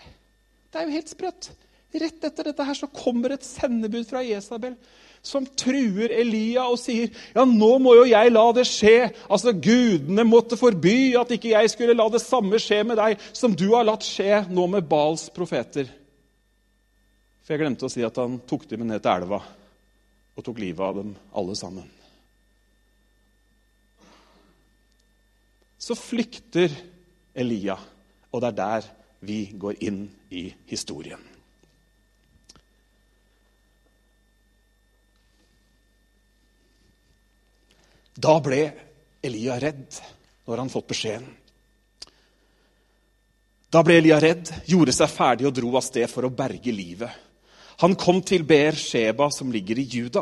Det 0.71 0.79
er 0.79 0.87
jo 0.87 0.95
helt 0.95 1.11
sprøtt. 1.11 1.51
Rett 1.91 2.23
etter 2.23 2.47
dette 2.47 2.63
her 2.63 2.77
så 2.77 2.87
kommer 2.87 3.33
et 3.35 3.43
sendebud 3.43 4.07
fra 4.07 4.23
Jesabel 4.23 4.77
som 5.21 5.43
truer 5.59 6.09
Elia 6.15 6.63
og 6.71 6.79
sier 6.81 7.11
ja, 7.35 7.43
nå 7.45 7.75
må 7.83 7.93
jo 7.99 8.07
jeg 8.09 8.31
la 8.31 8.45
det 8.55 8.63
skje. 8.65 9.11
Altså, 9.27 9.51
Gudene 9.53 10.23
måtte 10.25 10.57
forby 10.57 11.11
at 11.19 11.35
ikke 11.35 11.51
jeg 11.51 11.73
skulle 11.75 11.97
la 11.99 12.07
det 12.09 12.23
samme 12.23 12.57
skje 12.63 12.79
med 12.87 12.97
deg 12.97 13.19
som 13.35 13.53
du 13.53 13.67
har 13.75 13.85
latt 13.85 14.07
skje 14.07 14.45
nå 14.49 14.65
med 14.71 14.87
Bals 14.89 15.27
profeter. 15.35 15.91
For 17.43 17.53
jeg 17.53 17.61
glemte 17.65 17.85
å 17.85 17.91
si 17.91 18.07
at 18.07 18.17
han 18.23 18.39
tok 18.47 18.69
dem 18.71 18.87
ned 18.87 19.03
til 19.03 19.19
elva 19.19 19.43
og 20.41 20.47
tok 20.47 20.61
livet 20.63 20.81
av 20.81 20.95
dem 20.97 21.11
alle 21.37 21.55
sammen. 21.57 21.89
Så 25.81 25.93
flykter 25.97 26.73
Elia, 27.37 27.77
og 28.33 28.41
det 28.41 28.49
er 28.49 28.57
der 28.57 28.87
vi 29.21 29.37
går 29.53 29.83
inn 29.85 30.01
i 30.33 30.47
historien. 30.69 31.21
Da 38.21 38.33
ble 38.43 38.63
Elia 39.21 39.59
redd 39.61 40.01
når 40.49 40.61
han 40.61 40.73
fått 40.73 40.89
beskjeden. 40.89 41.29
Da 43.71 43.81
ble 43.85 44.01
Elia 44.01 44.17
redd, 44.19 44.49
gjorde 44.67 44.93
seg 44.93 45.13
ferdig 45.13 45.47
og 45.47 45.53
dro 45.55 45.69
av 45.77 45.85
sted 45.85 46.09
for 46.11 46.27
å 46.27 46.33
berge 46.33 46.73
livet. 46.75 47.29
Han 47.81 47.95
kom 47.97 48.19
til 48.21 48.43
Ber 48.45 48.77
Sheba, 48.77 49.31
som 49.33 49.51
ligger 49.51 49.79
i 49.81 49.87
Juda. 49.89 50.21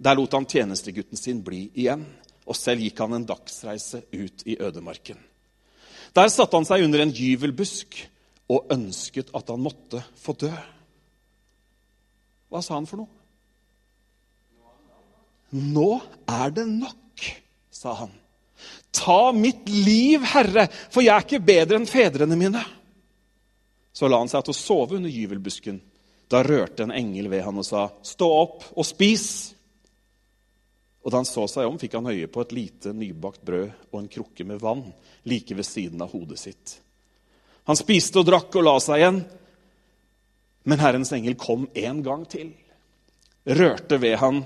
Der 0.00 0.16
lot 0.16 0.32
han 0.32 0.46
tjenestegutten 0.48 1.18
sin 1.20 1.42
bli 1.44 1.66
igjen, 1.76 2.04
og 2.48 2.56
selv 2.56 2.80
gikk 2.84 3.00
han 3.04 3.18
en 3.18 3.26
dagsreise 3.28 4.00
ut 4.12 4.44
i 4.48 4.56
ødemarken. 4.56 5.18
Der 6.16 6.30
satte 6.32 6.56
han 6.56 6.64
seg 6.64 6.86
under 6.86 7.02
en 7.04 7.12
gyvelbusk 7.12 7.98
og 8.48 8.72
ønsket 8.72 9.32
at 9.36 9.52
han 9.52 9.60
måtte 9.60 10.00
få 10.16 10.32
dø. 10.40 10.52
Hva 12.48 12.62
sa 12.64 12.78
han 12.78 12.88
for 12.88 13.02
noe? 13.02 13.12
Nå 15.56 15.90
er 16.32 16.54
det 16.54 16.64
nok, 16.70 17.26
sa 17.70 17.92
han. 18.00 18.14
Ta 18.96 19.34
mitt 19.36 19.68
liv, 19.68 20.24
Herre, 20.32 20.64
for 20.88 21.04
jeg 21.04 21.12
er 21.12 21.26
ikke 21.26 21.44
bedre 21.44 21.76
enn 21.76 21.90
fedrene 21.90 22.38
mine. 22.40 22.62
Så 23.92 24.08
la 24.08 24.20
han 24.22 24.32
seg 24.32 24.46
til 24.46 24.56
å 24.56 24.58
sove 24.58 24.96
under 24.96 25.12
gyvelbusken. 25.12 25.78
Da 26.28 26.42
rørte 26.42 26.82
en 26.82 26.94
engel 26.94 27.28
ved 27.30 27.44
han 27.46 27.58
og 27.58 27.66
sa, 27.66 27.88
'Stå 28.02 28.26
opp 28.26 28.64
og 28.76 28.86
spis.' 28.86 29.54
Og 31.06 31.12
da 31.12 31.20
han 31.22 31.28
så 31.28 31.46
seg 31.46 31.68
om, 31.68 31.78
fikk 31.78 31.92
han 31.94 32.10
øye 32.10 32.26
på 32.26 32.40
et 32.42 32.52
lite 32.52 32.92
nybakt 32.92 33.44
brød 33.46 33.70
og 33.92 34.00
en 34.00 34.08
krukke 34.10 34.44
med 34.44 34.58
vann 34.58 34.92
like 35.24 35.54
ved 35.54 35.64
siden 35.64 36.02
av 36.02 36.10
hodet 36.10 36.38
sitt. 36.38 36.80
Han 37.70 37.78
spiste 37.78 38.18
og 38.18 38.26
drakk 38.26 38.56
og 38.58 38.64
la 38.66 38.74
seg 38.82 38.98
igjen. 38.98 39.20
Men 40.66 40.82
Herrens 40.82 41.12
engel 41.14 41.36
kom 41.38 41.68
en 41.74 42.02
gang 42.02 42.26
til, 42.26 42.50
rørte 43.46 44.00
ved 44.02 44.16
han 44.18 44.42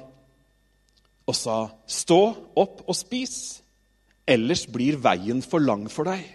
og 1.26 1.34
sa, 1.34 1.70
'Stå 1.86 2.36
opp 2.56 2.84
og 2.86 2.96
spis, 2.96 3.62
ellers 4.26 4.66
blir 4.66 5.00
veien 5.00 5.40
for 5.40 5.60
lang 5.60 5.88
for 5.88 6.04
deg.' 6.04 6.28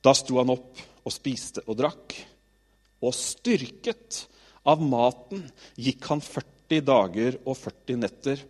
Da 0.00 0.14
sto 0.14 0.38
han 0.38 0.50
opp 0.50 0.80
og 1.04 1.12
spiste 1.12 1.60
og 1.66 1.76
drakk 1.76 2.14
og 3.04 3.14
styrket 3.14 4.24
av 4.68 4.82
maten 4.82 5.44
gikk 5.78 6.08
han 6.10 6.22
40 6.24 6.84
dager 6.86 7.38
og 7.44 7.56
40 7.56 8.00
netter 8.02 8.42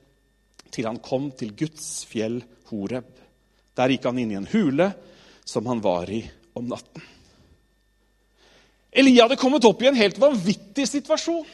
til 0.72 0.88
han 0.88 1.00
kom 1.04 1.30
til 1.36 1.54
Guds 1.56 2.04
fjell 2.08 2.40
Horeb. 2.70 3.08
Der 3.78 3.92
gikk 3.92 4.08
han 4.08 4.18
inn 4.20 4.34
i 4.34 4.40
en 4.40 4.50
hule 4.50 4.90
som 5.48 5.68
han 5.70 5.80
var 5.84 6.10
i 6.12 6.22
om 6.58 6.66
natten. 6.68 7.04
Elia 8.98 9.26
hadde 9.26 9.38
kommet 9.40 9.64
opp 9.68 9.82
i 9.84 9.88
en 9.90 9.98
helt 9.98 10.18
vanvittig 10.20 10.88
situasjon. 10.88 11.46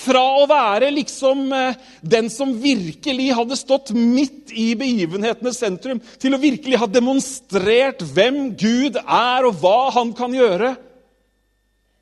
Fra 0.00 0.22
å 0.38 0.44
være 0.48 0.92
liksom 0.94 1.48
eh, 1.52 1.78
den 2.00 2.28
som 2.30 2.52
virkelig 2.62 3.32
hadde 3.34 3.58
stått 3.58 3.90
midt 3.90 4.52
i 4.54 4.70
begivenhetenes 4.78 5.58
sentrum, 5.58 5.98
til 6.22 6.36
å 6.36 6.40
virkelig 6.40 6.78
ha 6.78 6.86
demonstrert 6.86 8.04
hvem 8.14 8.52
Gud 8.54 9.00
er, 9.02 9.48
og 9.48 9.58
hva 9.58 9.90
han 9.98 10.14
kan 10.16 10.36
gjøre, 10.36 10.76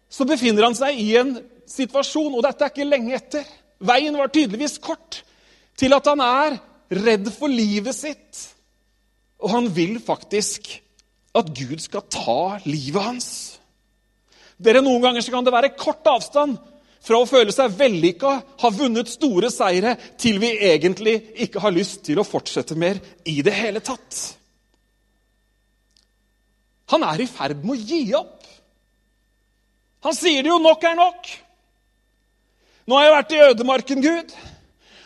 så 0.08 0.24
befinner 0.28 0.68
han 0.68 0.76
seg 0.76 0.98
i 1.00 1.10
en 1.20 1.34
situasjon, 1.68 2.32
og 2.32 2.44
dette 2.44 2.64
er 2.64 2.72
ikke 2.72 2.88
lenge 2.88 3.16
etter 3.18 3.48
Veien 3.78 4.16
var 4.18 4.32
tydeligvis 4.34 4.80
kort 4.82 5.20
til 5.78 5.94
at 5.94 6.08
han 6.10 6.18
er 6.24 6.56
redd 6.98 7.28
for 7.30 7.46
livet 7.52 7.94
sitt. 7.94 8.40
Og 9.38 9.52
han 9.52 9.68
vil 9.70 10.00
faktisk 10.02 10.66
at 11.38 11.52
Gud 11.54 11.78
skal 11.78 12.08
ta 12.10 12.58
livet 12.66 13.04
hans. 13.04 13.28
Dere, 14.58 14.82
Noen 14.82 15.04
ganger 15.04 15.22
så 15.22 15.30
kan 15.30 15.46
det 15.46 15.54
være 15.54 15.76
kort 15.78 16.06
avstand 16.10 16.56
fra 17.04 17.20
å 17.20 17.28
føle 17.30 17.54
seg 17.54 17.76
vellykka, 17.78 18.32
ha 18.58 18.70
vunnet 18.74 19.10
store 19.12 19.52
seire, 19.54 19.94
til 20.18 20.40
vi 20.42 20.50
egentlig 20.66 21.14
ikke 21.46 21.62
har 21.62 21.72
lyst 21.72 22.02
til 22.08 22.18
å 22.18 22.26
fortsette 22.26 22.74
mer 22.74 22.98
i 23.30 23.38
det 23.46 23.54
hele 23.54 23.82
tatt. 23.84 24.18
Han 26.90 27.04
er 27.06 27.22
i 27.22 27.28
ferd 27.30 27.62
med 27.62 27.76
å 27.76 27.86
gi 27.86 28.02
opp. 28.18 28.37
Han 30.06 30.14
sier 30.14 30.44
det 30.44 30.52
jo 30.52 30.60
nok 30.62 30.84
er 30.86 30.98
nok. 30.98 31.32
Nå 32.88 32.96
har 32.96 33.04
jeg 33.04 33.16
vært 33.16 33.34
i 33.34 33.42
ødemarken, 33.48 34.04
Gud. 34.04 34.36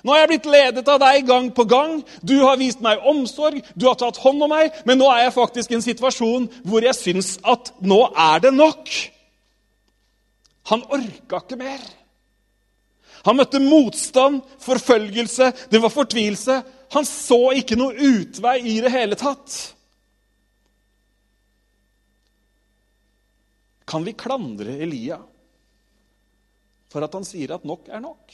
Nå 0.03 0.13
har 0.13 0.25
jeg 0.25 0.31
blitt 0.33 0.51
ledet 0.51 0.89
av 0.91 0.99
deg 1.03 1.27
gang 1.27 1.49
på 1.55 1.65
gang. 1.71 1.97
Du 2.27 2.35
har 2.43 2.59
vist 2.59 2.83
meg 2.83 3.03
omsorg, 3.07 3.63
du 3.79 3.87
har 3.87 3.99
tatt 3.99 4.19
hånd 4.23 4.43
om 4.43 4.51
meg. 4.51 4.75
Men 4.87 4.99
nå 4.99 5.09
er 5.13 5.27
jeg 5.27 5.37
faktisk 5.39 5.73
i 5.73 5.79
en 5.79 5.85
situasjon 5.85 6.49
hvor 6.67 6.85
jeg 6.85 6.99
syns 6.99 7.37
at 7.47 7.73
nå 7.81 8.01
er 8.11 8.43
det 8.43 8.55
nok. 8.55 8.95
Han 10.71 10.87
orka 10.95 11.43
ikke 11.43 11.59
mer. 11.59 11.83
Han 13.23 13.39
møtte 13.39 13.61
motstand, 13.63 14.41
forfølgelse, 14.63 15.53
det 15.71 15.81
var 15.83 15.95
fortvilelse. 15.95 16.59
Han 16.93 17.07
så 17.07 17.53
ikke 17.55 17.79
noe 17.79 17.95
utvei 17.95 18.59
i 18.75 18.81
det 18.83 18.91
hele 18.91 19.19
tatt. 19.19 19.55
Kan 23.93 24.07
vi 24.07 24.15
klandre 24.17 24.79
Elia 24.81 25.19
for 26.93 27.05
at 27.05 27.13
han 27.13 27.27
sier 27.29 27.53
at 27.53 27.65
nok 27.69 27.91
er 27.93 28.01
nok? 28.01 28.33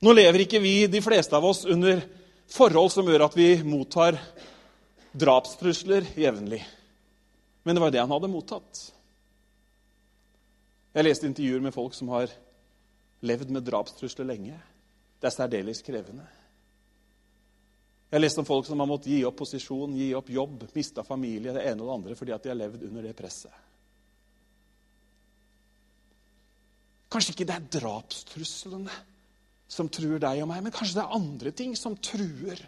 Nå 0.00 0.14
lever 0.16 0.46
ikke 0.46 0.62
vi, 0.64 0.86
de 0.88 1.02
fleste 1.04 1.36
av 1.36 1.44
oss, 1.44 1.66
under 1.68 2.00
forhold 2.48 2.88
som 2.94 3.08
gjør 3.08 3.26
at 3.26 3.36
vi 3.36 3.50
mottar 3.68 4.16
drapstrusler 5.12 6.08
jevnlig. 6.16 6.62
Men 7.68 7.76
det 7.76 7.84
var 7.84 7.92
det 7.92 8.00
han 8.00 8.14
hadde 8.14 8.32
mottatt. 8.32 8.86
Jeg 10.96 11.06
leste 11.06 11.28
intervjuer 11.28 11.60
med 11.60 11.76
folk 11.76 11.92
som 11.94 12.08
har 12.16 12.32
levd 13.20 13.52
med 13.52 13.68
drapstrusler 13.68 14.32
lenge. 14.32 14.56
Det 15.20 15.28
er 15.28 15.36
særdeles 15.36 15.84
krevende. 15.84 16.24
Jeg 18.10 18.18
har 18.18 18.24
lest 18.24 18.40
om 18.42 18.46
folk 18.46 18.66
som 18.66 18.80
har 18.82 18.88
måttet 18.90 19.12
gi 19.12 19.20
opp 19.22 19.36
posisjon, 19.38 19.92
gi 19.94 20.08
opp 20.18 20.32
jobb, 20.34 20.64
mista 20.74 21.04
familie, 21.06 21.52
det 21.54 21.62
ene 21.62 21.84
og 21.84 21.86
det 21.86 21.94
andre 21.94 22.16
fordi 22.18 22.34
at 22.34 22.42
de 22.42 22.50
har 22.50 22.58
levd 22.58 22.88
under 22.88 23.04
det 23.06 23.12
presset. 23.14 23.54
Kanskje 27.10 27.36
ikke 27.36 27.46
det 27.46 27.54
er 27.54 27.68
drapstruslene 27.78 28.96
som 29.70 29.86
truer 29.94 30.18
deg 30.22 30.42
og 30.42 30.50
meg, 30.50 30.64
men 30.66 30.74
kanskje 30.74 30.98
det 30.98 31.04
er 31.04 31.14
andre 31.20 31.52
ting 31.54 31.76
som 31.78 31.94
truer 32.02 32.58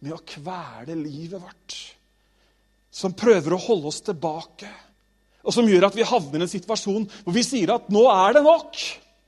med 0.00 0.14
å 0.16 0.22
kvele 0.24 0.96
livet 0.96 1.40
vårt. 1.40 1.76
Som 2.92 3.12
prøver 3.16 3.52
å 3.52 3.60
holde 3.60 3.92
oss 3.92 4.00
tilbake, 4.04 4.72
og 5.44 5.52
som 5.52 5.68
gjør 5.68 5.88
at 5.90 5.96
vi 5.96 6.06
havner 6.06 6.40
i 6.40 6.46
en 6.46 6.52
situasjon 6.52 7.04
hvor 7.24 7.36
vi 7.36 7.44
sier 7.44 7.74
at 7.74 7.92
'nå 7.92 8.06
er 8.08 8.38
det 8.38 8.44
nok'. 8.48 8.82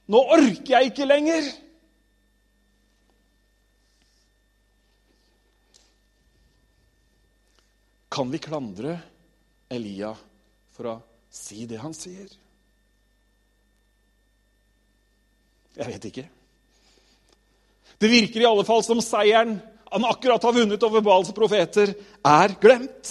Nå 0.08 0.20
orker 0.36 0.72
jeg 0.72 0.92
ikke 0.92 1.08
lenger. 1.08 1.52
Kan 8.14 8.30
vi 8.30 8.38
klandre 8.38 8.94
Elia 9.74 10.12
for 10.76 10.86
å 10.86 10.94
si 11.34 11.64
det 11.66 11.80
han 11.82 11.94
sier? 11.96 12.28
Jeg 15.74 15.90
vet 15.90 16.06
ikke. 16.12 16.26
Det 17.98 18.10
virker 18.10 18.44
i 18.44 18.46
alle 18.46 18.66
fall 18.66 18.84
som 18.86 19.02
seieren 19.02 19.56
han 19.90 20.06
akkurat 20.06 20.42
har 20.46 20.54
vunnet 20.54 20.86
over 20.86 21.02
Baals 21.02 21.32
profeter, 21.34 21.90
er 22.22 22.54
glemt. 22.62 23.10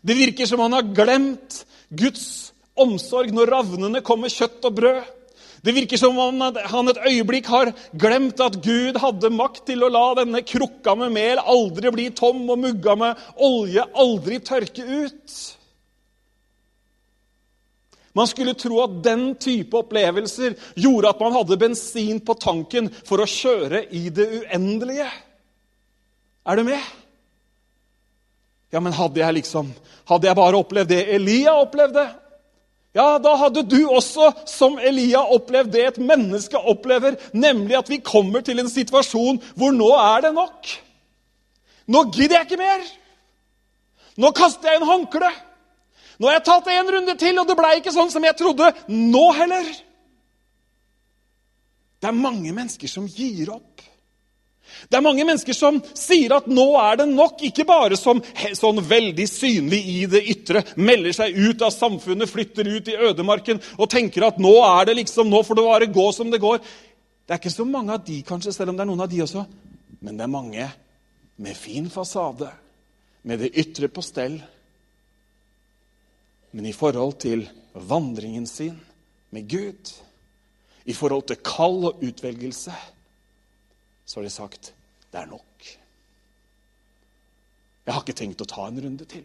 Det 0.00 0.16
virker 0.16 0.48
som 0.48 0.60
han 0.64 0.76
har 0.76 0.92
glemt 0.96 1.62
Guds 1.88 2.52
omsorg 2.78 3.32
når 3.32 3.52
ravnene 3.52 4.04
kom 4.04 4.20
med 4.24 4.32
kjøtt 4.32 4.68
og 4.68 4.76
brød. 4.82 5.00
Det 5.62 5.74
virker 5.74 5.98
som 5.98 6.18
om 6.22 6.40
han 6.40 6.90
et 6.92 7.00
øyeblikk 7.10 7.48
har 7.50 7.72
glemt 7.98 8.40
at 8.40 8.60
Gud 8.62 8.98
hadde 9.02 9.30
makt 9.34 9.64
til 9.70 9.82
å 9.82 9.90
la 9.90 10.06
denne 10.20 10.44
krukka 10.46 10.94
med 10.98 11.14
mel 11.16 11.40
aldri 11.42 11.90
bli 11.94 12.08
tom 12.14 12.44
og 12.46 12.60
mugga 12.62 12.94
med 12.98 13.22
olje 13.48 13.86
aldri 13.98 14.38
tørke 14.44 14.84
ut. 14.86 15.38
Man 18.18 18.26
skulle 18.30 18.56
tro 18.58 18.80
at 18.82 18.94
den 19.04 19.32
type 19.38 19.76
opplevelser 19.78 20.56
gjorde 20.78 21.10
at 21.12 21.20
man 21.22 21.34
hadde 21.36 21.58
bensin 21.60 22.22
på 22.24 22.34
tanken 22.40 22.88
for 23.06 23.22
å 23.22 23.28
kjøre 23.30 23.84
i 23.94 24.08
det 24.14 24.26
uendelige. 24.40 25.10
Er 26.48 26.58
du 26.58 26.64
med? 26.66 26.80
Ja, 28.72 28.80
men 28.84 28.92
hadde 28.96 29.22
jeg 29.22 29.38
liksom 29.38 29.70
Hadde 30.08 30.28
jeg 30.28 30.36
bare 30.36 30.58
opplevd 30.60 30.90
det 30.92 31.02
Elia 31.14 31.54
opplevde? 31.60 32.04
Ja, 32.96 33.18
da 33.20 33.34
hadde 33.36 33.62
du 33.68 33.82
også, 33.92 34.30
som 34.48 34.78
Elia, 34.80 35.20
opplevd 35.20 35.74
det 35.74 35.82
et 35.84 35.98
menneske 36.00 36.58
opplever, 36.58 37.18
nemlig 37.36 37.76
at 37.78 37.90
vi 37.92 38.00
kommer 38.04 38.40
til 38.44 38.62
en 38.62 38.70
situasjon 38.70 39.42
hvor 39.58 39.74
nå 39.76 39.90
er 39.96 40.24
det 40.24 40.32
nok. 40.36 40.70
Nå 41.88 42.04
gidder 42.14 42.40
jeg 42.40 42.48
ikke 42.48 42.60
mer. 42.60 42.86
Nå 44.18 44.32
kaster 44.36 44.72
jeg 44.72 44.80
inn 44.80 44.88
håndkleet. 44.88 45.44
Nå 46.18 46.26
har 46.26 46.40
jeg 46.40 46.46
tatt 46.48 46.70
en 46.72 46.88
runde 46.90 47.14
til, 47.14 47.36
og 47.38 47.46
det 47.46 47.54
ble 47.58 47.76
ikke 47.78 47.94
sånn 47.94 48.10
som 48.10 48.24
jeg 48.26 48.34
trodde. 48.40 48.72
Nå 48.90 49.26
heller. 49.38 49.68
Det 52.02 52.10
er 52.10 52.16
mange 52.16 52.50
mennesker 52.50 52.90
som 52.90 53.06
gir 53.06 53.52
opp. 53.54 53.84
Det 54.86 54.98
er 54.98 55.04
mange 55.04 55.24
mennesker 55.26 55.56
som 55.56 55.80
sier 55.96 56.36
at 56.36 56.46
nå 56.46 56.66
er 56.80 57.00
det 57.00 57.08
nok, 57.10 57.42
ikke 57.48 57.66
bare 57.68 57.98
som 57.98 58.20
sånn 58.56 58.82
veldig 58.86 59.26
synlig 59.28 59.80
i 59.90 59.96
det 60.10 60.22
ytre, 60.30 60.62
melder 60.76 61.16
seg 61.16 61.34
ut 61.36 61.64
av 61.66 61.72
samfunnet, 61.74 62.30
flytter 62.30 62.68
ut 62.70 62.90
i 62.92 62.98
ødemarken 63.10 63.58
og 63.76 63.90
tenker 63.90 64.28
at 64.28 64.38
nå 64.42 64.54
er 64.64 64.90
det 64.90 64.98
liksom, 65.00 65.30
nå 65.30 65.42
får 65.46 65.58
det 65.58 65.66
bare 65.66 65.90
gå 65.98 66.06
som 66.14 66.30
det 66.30 66.42
går. 66.42 66.60
Det 67.26 67.34
er 67.34 67.42
ikke 67.42 67.52
så 67.52 67.66
mange 67.68 67.96
av 67.96 68.04
de, 68.06 68.20
kanskje, 68.24 68.54
selv 68.54 68.72
om 68.72 68.78
det 68.78 68.86
er 68.86 68.90
noen 68.92 69.04
av 69.04 69.10
de 69.10 69.24
også. 69.24 69.44
Men 70.00 70.16
det 70.16 70.24
er 70.24 70.32
mange 70.32 70.68
med 71.38 71.58
fin 71.58 71.90
fasade, 71.90 72.48
med 73.22 73.42
det 73.42 73.50
ytre 73.58 73.90
på 73.92 74.02
stell, 74.02 74.38
men 76.50 76.66
i 76.66 76.72
forhold 76.72 77.18
til 77.20 77.44
vandringen 77.74 78.46
sin 78.48 78.78
med 79.30 79.48
Gud, 79.50 79.90
i 80.88 80.94
forhold 80.96 81.26
til 81.28 81.40
kall 81.44 81.90
og 81.90 82.00
utvelgelse, 82.04 82.72
så 84.08 84.18
har 84.18 84.24
de 84.24 84.32
sagt 84.32 84.72
det 85.12 85.20
er 85.20 85.28
nok. 85.28 85.66
Jeg 87.84 87.94
har 87.94 88.04
ikke 88.04 88.16
tenkt 88.16 88.42
å 88.44 88.48
ta 88.48 88.66
en 88.68 88.80
runde 88.80 89.04
til. 89.08 89.24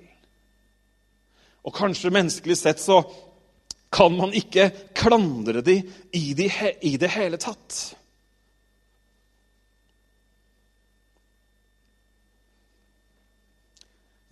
Og 1.64 1.76
kanskje 1.76 2.12
menneskelig 2.12 2.58
sett 2.60 2.84
så 2.84 3.00
kan 3.94 4.16
man 4.16 4.36
ikke 4.36 4.70
klandre 4.96 5.62
de 5.64 5.78
i, 6.12 6.34
de 6.36 6.48
i 6.84 6.96
det 7.00 7.12
hele 7.16 7.40
tatt. 7.40 7.82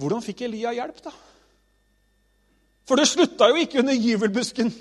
Hvordan 0.01 0.23
fikk 0.25 0.47
Elia 0.47 0.71
hjelp, 0.73 1.03
da? 1.05 1.11
For 2.89 2.99
det 2.99 3.07
slutta 3.07 3.51
jo 3.51 3.59
ikke 3.61 3.83
under 3.83 3.95
gyvelbusken. 3.95 4.71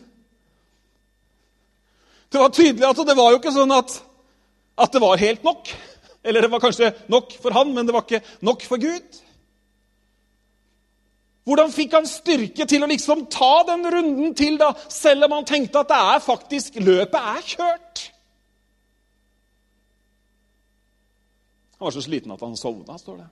Det 2.30 2.40
var 2.40 2.54
tydelig 2.54 2.86
at 2.88 3.02
det 3.06 3.18
var 3.18 3.34
jo 3.34 3.42
ikke 3.42 3.52
sånn 3.54 3.74
at, 3.74 3.98
at 4.80 4.92
det 4.92 5.02
var 5.02 5.20
helt 5.20 5.42
nok. 5.44 5.72
Eller 6.22 6.44
det 6.44 6.50
var 6.52 6.62
kanskje 6.62 6.92
nok 7.12 7.32
for 7.40 7.56
han, 7.56 7.74
men 7.74 7.88
det 7.88 7.96
var 7.96 8.04
ikke 8.06 8.22
nok 8.44 8.64
for 8.68 8.80
Gud. 8.80 9.20
Hvordan 11.48 11.72
fikk 11.72 11.96
han 11.96 12.06
styrke 12.06 12.66
til 12.68 12.84
å 12.84 12.88
liksom 12.90 13.24
ta 13.32 13.64
den 13.70 13.86
runden 13.90 14.34
til, 14.38 14.58
da, 14.60 14.70
selv 14.92 15.26
om 15.26 15.38
han 15.38 15.48
tenkte 15.48 15.80
at 15.80 15.90
det 15.90 16.00
er 16.12 16.22
faktisk 16.22 16.76
løpet 16.84 17.16
er 17.18 17.46
kjørt? 17.54 18.02
Han 21.78 21.88
var 21.88 21.96
så 21.96 22.04
sliten 22.04 22.32
at 22.34 22.44
han 22.44 22.58
sovna, 22.60 22.98
står 23.00 23.22
det. 23.22 23.28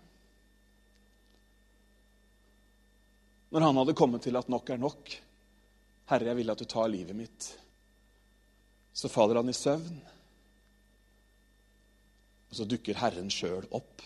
Når 3.53 3.65
han 3.65 3.81
hadde 3.81 3.97
kommet 3.97 4.25
til 4.25 4.37
at 4.41 4.49
nok 4.49 4.71
er 4.73 4.81
nok. 4.81 5.17
'Herre, 6.09 6.31
jeg 6.31 6.37
vil 6.37 6.51
at 6.51 6.59
du 6.59 6.65
tar 6.65 6.89
livet 6.89 7.17
mitt.' 7.17 7.49
Så 8.93 9.09
faller 9.09 9.37
han 9.37 9.49
i 9.49 9.53
søvn. 9.53 10.01
Og 12.49 12.57
så 12.57 12.67
dukker 12.69 12.99
Herren 12.99 13.31
sjøl 13.33 13.67
opp. 13.77 14.03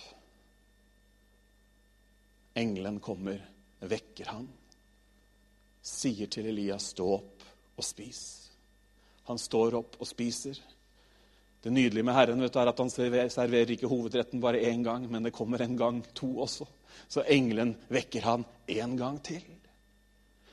Engelen 2.59 2.99
kommer, 3.01 3.39
vekker 3.81 4.29
han, 4.35 4.49
sier 5.83 6.29
til 6.31 6.47
Elias, 6.47 6.93
'Stå 6.93 7.07
opp 7.15 7.45
og 7.77 7.85
spis'. 7.85 8.51
Han 9.31 9.39
står 9.39 9.75
opp 9.79 9.97
og 10.01 10.07
spiser. 10.07 10.59
Det 11.63 11.71
nydelige 11.73 12.03
med 12.03 12.15
Herren 12.15 12.43
vet 12.43 12.53
du, 12.53 12.59
er 12.59 12.69
at 12.73 12.79
han 12.79 12.91
serverer 12.91 13.71
ikke 13.71 13.91
hovedretten 13.91 14.41
bare 14.43 14.61
én 14.67 14.83
gang, 14.83 15.07
men 15.11 15.23
det 15.23 15.33
kommer 15.33 15.63
en 15.63 15.77
gang 15.77 16.03
to 16.15 16.41
også. 16.43 16.67
Så 17.09 17.23
engelen 17.23 17.77
vekker 17.89 18.21
han 18.27 18.45
en 18.67 18.97
gang 18.97 19.21
til. 19.23 19.45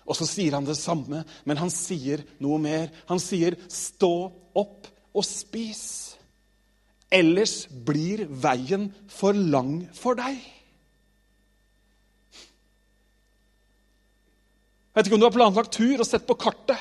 Og 0.05 0.15
så 0.15 0.25
sier 0.29 0.53
han 0.53 0.65
det 0.65 0.77
samme, 0.77 1.23
men 1.45 1.57
han 1.57 1.69
sier 1.73 2.21
noe 2.39 2.59
mer. 2.61 2.89
Han 3.09 3.19
sier, 3.19 3.57
'Stå 3.67 4.31
opp 4.55 4.87
og 5.13 5.23
spis', 5.23 6.18
ellers 7.09 7.63
blir 7.69 8.25
veien 8.29 8.89
for 9.09 9.33
lang 9.33 9.81
for 9.97 10.17
deg. 10.19 10.37
Jeg 14.89 14.97
vet 14.97 15.07
ikke 15.07 15.17
om 15.17 15.21
du 15.21 15.29
har 15.29 15.35
planlagt 15.35 15.73
tur 15.77 16.01
og 16.01 16.07
sett 16.07 16.25
på 16.27 16.37
kartet 16.37 16.79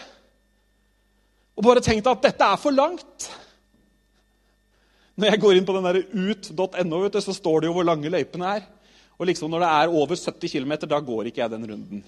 og 1.58 1.64
bare 1.66 1.82
tenkt 1.82 2.06
at 2.06 2.22
dette 2.22 2.46
er 2.46 2.58
for 2.60 2.70
langt. 2.70 3.26
Når 5.18 5.32
jeg 5.32 5.40
går 5.42 5.56
inn 5.58 5.66
på 5.66 5.74
den 5.74 6.04
ut.no, 6.14 7.00
så 7.18 7.34
står 7.34 7.60
det 7.60 7.70
jo 7.70 7.74
hvor 7.74 7.86
lange 7.86 8.12
løypene 8.14 8.52
er. 8.60 8.68
Og 9.18 9.26
liksom 9.26 9.50
når 9.50 9.64
det 9.64 9.70
er 9.74 9.94
over 9.98 10.14
70 10.14 10.52
km, 10.52 10.74
da 10.86 11.00
går 11.02 11.26
ikke 11.26 11.42
jeg 11.42 11.50
den 11.50 11.66
runden. 11.66 12.04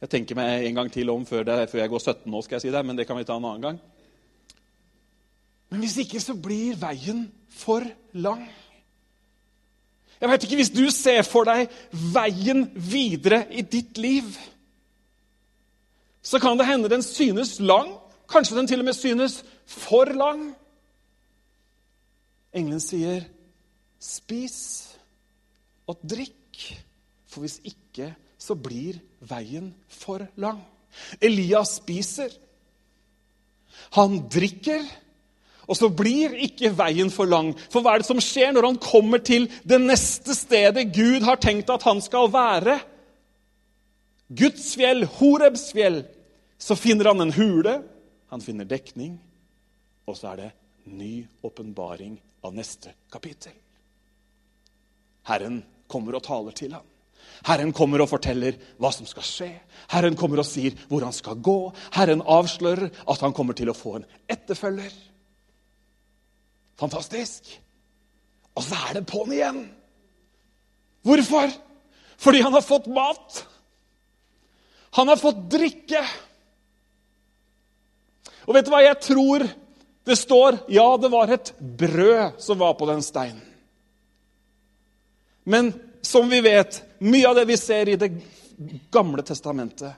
Jeg 0.00 0.12
tenker 0.14 0.38
meg 0.38 0.68
en 0.68 0.78
gang 0.78 0.92
til 0.94 1.10
om 1.10 1.26
før, 1.26 1.42
det, 1.44 1.56
før 1.72 1.82
jeg 1.82 1.90
går 1.92 2.04
17 2.06 2.30
nå, 2.30 2.42
skal 2.46 2.56
jeg 2.56 2.68
si 2.68 2.70
det, 2.72 2.84
men 2.86 2.96
det 2.96 3.08
kan 3.08 3.18
vi 3.18 3.26
ta 3.26 3.34
en 3.34 3.48
annen 3.50 3.66
gang. 3.66 3.80
Men 5.70 5.84
hvis 5.84 5.96
ikke, 6.02 6.20
så 6.20 6.34
blir 6.34 6.78
veien 6.80 7.24
for 7.54 7.84
lang. 8.12 8.42
Jeg 10.20 10.28
vet 10.28 10.44
ikke 10.44 10.58
hvis 10.60 10.72
du 10.74 10.84
ser 10.92 11.22
for 11.24 11.48
deg 11.48 11.70
veien 12.12 12.66
videre 12.74 13.46
i 13.56 13.62
ditt 13.64 13.98
liv. 13.98 14.28
Så 16.20 16.38
kan 16.42 16.58
det 16.58 16.68
hende 16.68 16.90
den 16.92 17.02
synes 17.02 17.56
lang. 17.60 17.94
Kanskje 18.28 18.58
den 18.58 18.68
til 18.68 18.82
og 18.82 18.90
med 18.90 18.98
synes 18.98 19.40
for 19.66 20.10
lang. 20.12 20.50
Engelen 22.52 22.82
sier, 22.82 23.24
'Spis 24.00 24.88
og 25.86 26.00
drikk, 26.02 26.80
for 27.26 27.40
hvis 27.40 27.60
ikke, 27.64 28.14
så 28.38 28.54
blir 28.54 28.98
veien 29.20 29.74
for 29.88 30.26
lang.' 30.36 30.64
Elias 31.20 31.76
spiser. 31.78 32.30
Han 33.96 34.28
drikker. 34.28 34.82
Og 35.68 35.76
så 35.78 35.90
blir 35.92 36.34
ikke 36.46 36.72
veien 36.76 37.10
for 37.12 37.28
lang. 37.30 37.52
For 37.72 37.84
hva 37.84 37.94
er 37.94 38.02
det 38.02 38.08
som 38.08 38.22
skjer 38.22 38.54
når 38.54 38.68
han 38.68 38.80
kommer 38.82 39.22
til 39.24 39.48
det 39.68 39.80
neste 39.82 40.34
stedet 40.36 40.88
Gud 40.94 41.26
har 41.26 41.40
tenkt 41.42 41.70
at 41.72 41.84
han 41.86 42.02
skal 42.04 42.30
være? 42.32 42.78
Guds 44.30 44.72
fjell, 44.78 45.04
Horebs 45.18 45.70
fjell. 45.74 46.04
Så 46.60 46.76
finner 46.76 47.10
han 47.10 47.24
en 47.24 47.34
hule, 47.34 47.80
han 48.30 48.42
finner 48.44 48.68
dekning, 48.68 49.16
og 50.06 50.16
så 50.18 50.34
er 50.34 50.42
det 50.42 50.50
ny 50.92 51.24
åpenbaring 51.46 52.18
av 52.44 52.54
neste 52.54 52.92
kapittel. 53.12 53.54
Herren 55.28 55.62
kommer 55.90 56.16
og 56.18 56.24
taler 56.26 56.56
til 56.56 56.74
ham. 56.76 56.86
Herren 57.46 57.72
kommer 57.76 58.02
og 58.02 58.10
forteller 58.10 58.56
hva 58.80 58.90
som 58.92 59.08
skal 59.08 59.24
skje. 59.24 59.50
Herren 59.92 60.16
kommer 60.18 60.42
og 60.42 60.48
sier 60.48 60.76
hvor 60.90 61.04
han 61.04 61.14
skal 61.16 61.40
gå. 61.40 61.58
Herren 61.96 62.24
avslører 62.24 62.90
at 62.90 63.24
han 63.24 63.34
kommer 63.36 63.56
til 63.56 63.72
å 63.72 63.76
få 63.76 63.98
en 63.98 64.08
etterfølger. 64.30 64.92
Fantastisk. 66.80 67.50
Og 68.56 68.64
så 68.64 68.78
er 68.88 68.98
det 68.98 69.08
på'n 69.08 69.34
igjen. 69.36 69.60
Hvorfor? 71.06 71.52
Fordi 72.20 72.42
han 72.44 72.52
har 72.56 72.64
fått 72.64 72.88
mat. 72.92 73.44
Han 74.98 75.08
har 75.08 75.20
fått 75.20 75.44
drikke. 75.52 76.02
Og 78.48 78.56
vet 78.56 78.66
du 78.66 78.72
hva 78.72 78.82
jeg 78.84 78.98
tror 79.04 79.46
det 80.08 80.16
står? 80.18 80.64
Ja, 80.72 80.88
det 80.98 81.12
var 81.12 81.30
et 81.30 81.52
brød 81.58 82.40
som 82.42 82.58
var 82.60 82.74
på 82.74 82.88
den 82.90 83.04
steinen. 83.04 83.44
Men 85.44 85.72
som 86.02 86.28
vi 86.28 86.40
vet, 86.44 86.82
mye 86.98 87.28
av 87.28 87.36
det 87.38 87.46
vi 87.48 87.56
ser 87.56 87.88
i 87.88 87.96
Det 87.96 88.10
gamle 88.92 89.22
testamentet, 89.26 89.92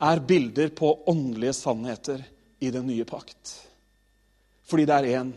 er 0.00 0.20
bilder 0.20 0.68
på 0.68 0.94
åndelige 1.10 1.52
sannheter 1.52 2.22
i 2.58 2.70
den 2.70 2.86
nye 2.88 3.04
pakt. 3.04 3.69
Fordi 4.70 4.86
det 4.86 4.96
er 4.96 5.08
en 5.18 5.32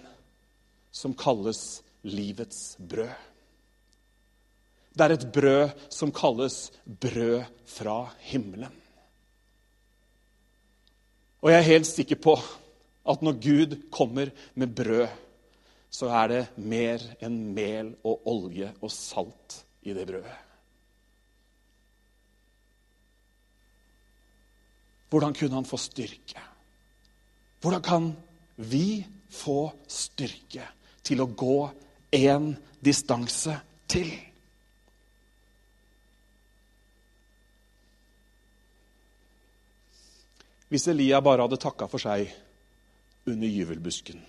som 0.93 1.15
kalles 1.17 1.81
livets 2.05 2.75
brød. 2.77 3.13
Det 4.93 5.05
er 5.05 5.15
et 5.15 5.25
brød 5.33 5.71
som 5.89 6.11
kalles 6.13 6.67
brød 6.85 7.41
fra 7.65 7.97
himmelen. 8.29 8.75
Og 11.41 11.49
jeg 11.51 11.59
er 11.59 11.71
helt 11.71 11.89
sikker 11.89 12.19
på 12.21 12.37
at 13.09 13.23
når 13.25 13.39
Gud 13.41 13.75
kommer 13.91 14.29
med 14.55 14.75
brød, 14.75 15.07
så 15.93 16.07
er 16.21 16.29
det 16.31 16.43
mer 16.57 17.01
enn 17.21 17.35
mel 17.53 17.91
og 18.05 18.23
olje 18.29 18.69
og 18.81 18.91
salt 18.93 19.59
i 19.83 19.93
det 19.93 20.05
brødet. 20.09 20.39
Hvordan 25.13 25.35
kunne 25.37 25.59
han 25.59 25.67
få 25.69 25.77
styrke? 25.77 26.41
Hvordan 27.61 27.83
kan 27.85 28.07
vi 28.57 29.03
få 29.33 29.71
styrke 29.89 30.67
til 31.03 31.23
å 31.23 31.27
gå 31.27 31.57
én 32.13 32.53
distanse 32.83 33.57
til? 33.89 34.11
Hvis 40.73 40.87
Elia 40.89 41.19
bare 41.21 41.45
hadde 41.45 41.59
takka 41.61 41.85
for 41.89 42.01
seg 42.01 42.31
under 43.29 43.47
gyvelbusken, 43.47 44.21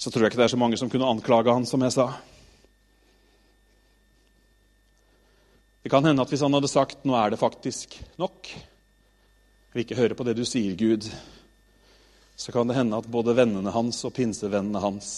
så 0.00 0.08
tror 0.08 0.24
jeg 0.24 0.32
ikke 0.32 0.40
det 0.40 0.46
er 0.46 0.54
så 0.54 0.60
mange 0.60 0.78
som 0.80 0.88
kunne 0.88 1.08
anklage 1.12 1.52
han, 1.52 1.66
som 1.68 1.82
jeg 1.84 1.92
sa. 1.92 2.06
Det 5.84 5.92
kan 5.92 6.04
hende 6.08 6.24
at 6.24 6.32
hvis 6.32 6.40
han 6.40 6.56
hadde 6.56 6.72
sagt 6.72 7.04
'nå 7.04 7.12
er 7.16 7.30
det 7.30 7.38
faktisk 7.38 8.00
nok', 8.16 8.48
jeg 8.48 9.74
vil 9.74 9.84
ikke 9.84 10.00
høre 10.00 10.14
på 10.14 10.24
det 10.24 10.36
du 10.36 10.44
sier, 10.44 10.72
Gud, 10.76 11.04
så 12.40 12.52
kan 12.52 12.68
det 12.68 12.78
hende 12.78 12.96
at 12.96 13.08
både 13.12 13.34
vennene 13.36 13.72
hans 13.74 13.98
og 14.08 14.14
pinsevennene 14.16 14.80
hans 14.80 15.10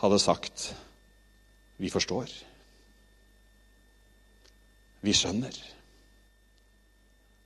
hadde 0.00 0.18
sagt 0.18 0.74
'Vi 1.78 1.90
forstår'. 1.90 2.32
Vi 5.02 5.12
skjønner. 5.12 5.54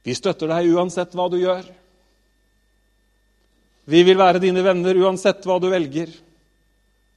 Vi 0.05 0.14
støtter 0.14 0.49
deg 0.49 0.73
uansett 0.73 1.12
hva 1.12 1.29
du 1.29 1.37
gjør. 1.37 1.68
Vi 3.85 4.03
vil 4.03 4.18
være 4.18 4.40
dine 4.40 4.64
venner 4.64 4.97
uansett 5.05 5.44
hva 5.44 5.61
du 5.61 5.68
velger. 5.68 6.09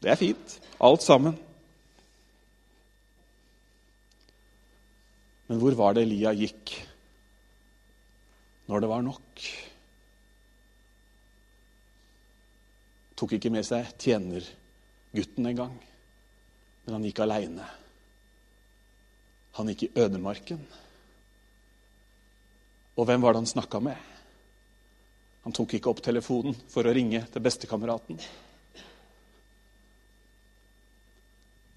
Det 0.02 0.12
er 0.12 0.16
fint, 0.16 0.60
alt 0.80 1.04
sammen. 1.04 1.38
Men 5.48 5.60
hvor 5.60 5.76
var 5.76 5.94
det 5.94 6.04
Elia 6.04 6.34
gikk 6.34 6.88
når 8.68 8.80
det 8.80 8.90
var 8.90 9.02
nok? 9.02 9.71
Tok 13.22 13.36
ikke 13.38 13.52
med 13.54 13.62
seg 13.68 13.86
tjenergutten 14.02 15.46
engang, 15.46 15.76
men 16.86 16.96
han 16.96 17.04
gikk 17.06 17.22
aleine. 17.22 17.68
Han 19.60 19.70
gikk 19.70 19.84
i 19.86 19.92
ødemarken. 20.02 20.64
Og 22.98 23.06
hvem 23.06 23.22
var 23.22 23.36
det 23.36 23.44
han 23.44 23.52
snakka 23.52 23.82
med? 23.86 24.08
Han 25.46 25.54
tok 25.54 25.76
ikke 25.78 25.92
opp 25.94 26.02
telefonen 26.06 26.58
for 26.70 26.86
å 26.86 26.94
ringe 26.98 27.22
til 27.30 27.46
bestekameraten. 27.46 28.18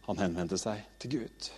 Han 0.08 0.20
henvendte 0.20 0.56
seg 0.60 0.80
til 1.00 1.18
Gud. 1.18 1.50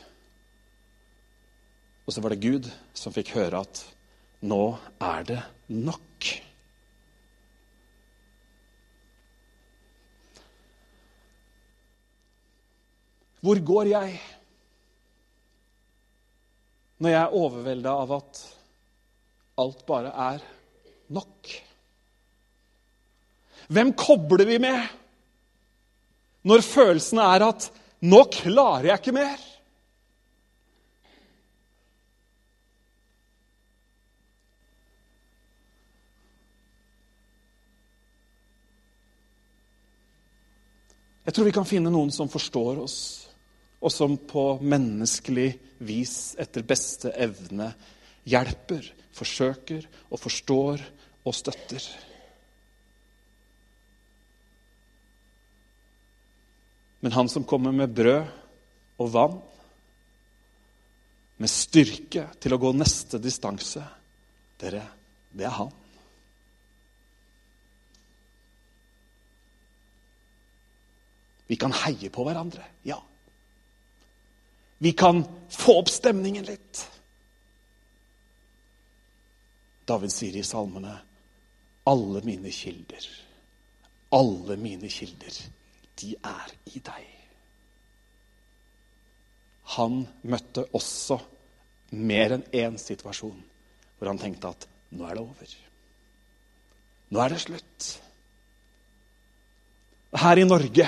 Og 2.07 2.15
så 2.15 2.23
var 2.23 2.35
det 2.35 2.43
Gud 2.43 2.69
som 2.95 3.15
fikk 3.15 3.35
høre 3.35 3.63
at 3.63 3.83
nå 4.47 4.77
er 5.03 5.31
det 5.31 5.41
nok. 5.71 6.31
Hvor 13.47 13.61
går 13.63 13.87
jeg 13.93 14.15
når 16.99 17.13
jeg 17.13 17.21
er 17.21 17.35
overvelda 17.39 17.93
av 17.95 18.13
at 18.17 18.39
alt 19.63 19.83
bare 19.87 20.11
er 20.11 20.41
nok? 21.15 21.51
Hvem 23.71 23.93
kobler 23.95 24.49
vi 24.49 24.57
med 24.65 24.81
når 26.47 26.65
følelsen 26.67 27.23
er 27.23 27.45
at 27.47 27.69
'nå 28.03 28.25
klarer 28.35 28.91
jeg 28.91 28.99
ikke 28.99 29.15
mer'? 29.15 29.47
Jeg 41.27 41.35
tror 41.35 41.45
vi 41.45 41.53
kan 41.53 41.67
finne 41.67 41.91
noen 41.91 42.11
som 42.11 42.29
forstår 42.31 42.79
oss, 42.83 43.26
og 43.81 43.93
som 43.93 44.17
på 44.17 44.57
menneskelig 44.65 45.51
vis 45.85 46.35
etter 46.41 46.65
beste 46.67 47.13
evne 47.13 47.71
hjelper, 48.27 48.85
forsøker 49.17 49.87
og 50.11 50.21
forstår 50.21 50.83
og 51.27 51.35
støtter. 51.35 51.85
Men 57.05 57.15
han 57.15 57.29
som 57.31 57.45
kommer 57.47 57.75
med 57.77 57.93
brød 57.95 58.25
og 58.99 59.13
vann, 59.13 59.37
med 61.37 61.53
styrke 61.53 62.31
til 62.41 62.55
å 62.57 62.59
gå 62.61 62.71
neste 62.73 63.21
distanse, 63.21 63.83
dere, 64.57 64.81
det 65.37 65.45
er 65.45 65.53
han. 65.53 65.75
Vi 71.47 71.59
kan 71.61 71.77
heie 71.85 72.09
på 72.11 72.25
hverandre, 72.27 72.65
ja. 72.89 72.97
Vi 74.79 74.93
kan 74.93 75.25
få 75.51 75.79
opp 75.81 75.89
stemningen 75.89 76.45
litt. 76.45 76.85
David 79.87 80.13
sier 80.13 80.37
i 80.37 80.45
salmene 80.45 80.97
alle 81.87 82.23
mine 82.27 82.51
kilder, 82.51 83.05
alle 84.19 84.57
mine 84.59 84.91
kilder, 84.91 85.37
de 85.97 86.17
er 86.19 86.57
i 86.75 86.83
deg. 86.83 87.13
han 89.75 90.03
møtte 90.31 90.67
også 90.77 91.19
mer 91.99 92.37
enn 92.37 92.45
én 92.55 92.77
situasjon 92.81 93.39
hvor 93.97 94.11
han 94.11 94.21
tenkte 94.21 94.53
at 94.53 94.67
nå 94.95 95.07
er 95.09 95.17
det 95.17 95.23
over. 95.25 95.55
Nå 97.11 97.23
er 97.23 97.33
det 97.33 97.41
slutt. 97.43 97.87
Her 100.17 100.41
i 100.41 100.47
Norge, 100.47 100.87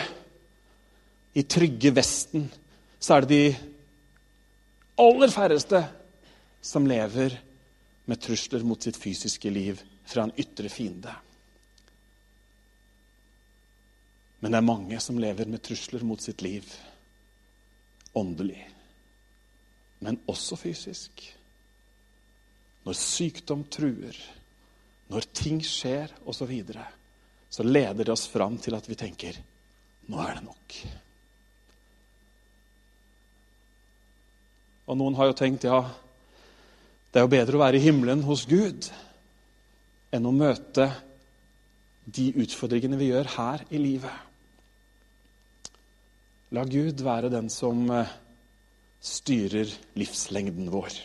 i 1.34 1.42
trygge 1.44 1.92
Vesten, 1.96 2.46
så 3.00 3.16
er 3.16 3.24
det 3.24 3.30
de 3.32 3.42
aller 4.98 5.30
færreste 5.32 5.82
som 6.60 6.86
lever 6.86 7.38
med 8.08 8.20
trusler 8.20 8.64
mot 8.66 8.82
sitt 8.82 8.96
fysiske 8.96 9.50
liv 9.52 9.80
fra 10.08 10.24
en 10.24 10.34
ytre 10.36 10.70
fiende. 10.72 11.12
Men 14.38 14.54
det 14.54 14.60
er 14.60 14.68
mange 14.68 15.00
som 15.02 15.18
lever 15.18 15.50
med 15.50 15.62
trusler 15.62 16.04
mot 16.06 16.22
sitt 16.22 16.42
liv 16.42 16.66
åndelig, 18.18 18.62
men 19.98 20.18
også 20.30 20.56
fysisk. 20.58 21.24
Når 22.86 22.96
sykdom 22.96 23.66
truer, 23.70 24.16
når 25.10 25.28
ting 25.34 25.60
skjer 25.64 26.14
osv., 26.24 26.38
så, 26.38 26.46
videre, 26.48 26.86
så 27.50 27.66
leder 27.66 28.04
det 28.04 28.14
oss 28.14 28.28
fram 28.30 28.58
til 28.62 28.76
at 28.78 28.88
vi 28.88 28.96
tenker 28.98 29.38
nå 30.08 30.20
er 30.24 30.38
det 30.38 30.44
nok. 30.46 30.76
Og 34.88 34.96
noen 34.96 35.16
har 35.18 35.28
jo 35.28 35.36
tenkt 35.36 35.66
ja, 35.68 35.82
det 37.12 37.20
er 37.20 37.26
jo 37.26 37.32
bedre 37.32 37.58
å 37.58 37.60
være 37.60 37.76
i 37.76 37.84
himmelen 37.84 38.24
hos 38.24 38.46
Gud 38.48 38.88
enn 40.16 40.28
å 40.28 40.32
møte 40.32 40.88
de 42.08 42.30
utfordringene 42.40 42.96
vi 42.96 43.10
gjør 43.10 43.28
her 43.34 43.64
i 43.68 43.80
livet. 43.80 44.24
La 46.56 46.64
Gud 46.64 47.04
være 47.04 47.28
den 47.28 47.50
som 47.52 47.82
eh, 47.92 48.08
styrer 49.04 49.68
livslengden 50.00 50.70
vår. 50.72 50.96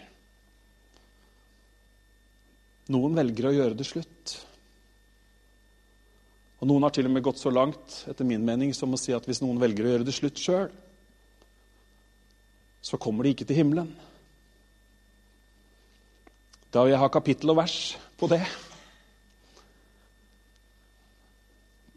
Noen 2.95 3.19
velger 3.19 3.49
å 3.49 3.55
gjøre 3.55 3.79
det 3.79 3.87
slutt. 3.87 4.37
Og 6.63 6.69
Noen 6.71 6.87
har 6.87 6.95
til 6.95 7.09
og 7.09 7.11
med 7.11 7.25
gått 7.25 7.41
så 7.43 7.51
langt 7.51 7.99
etter 8.07 8.27
min 8.27 8.43
mening, 8.47 8.71
som 8.75 8.95
å 8.95 8.99
si 8.99 9.11
at 9.15 9.27
hvis 9.27 9.43
noen 9.43 9.59
velger 9.59 9.83
å 9.83 9.91
gjøre 9.91 10.07
det 10.07 10.15
slutt 10.15 10.39
sjøl, 10.39 10.71
så 12.83 12.99
kommer 12.99 13.23
de 13.23 13.31
ikke 13.31 13.47
til 13.47 13.61
himmelen. 13.61 13.89
Da 16.73 16.83
vil 16.83 16.91
jeg 16.91 16.99
ha 16.99 17.09
kapittel 17.13 17.53
og 17.53 17.61
vers 17.61 17.77
på 18.19 18.27
det. 18.31 18.41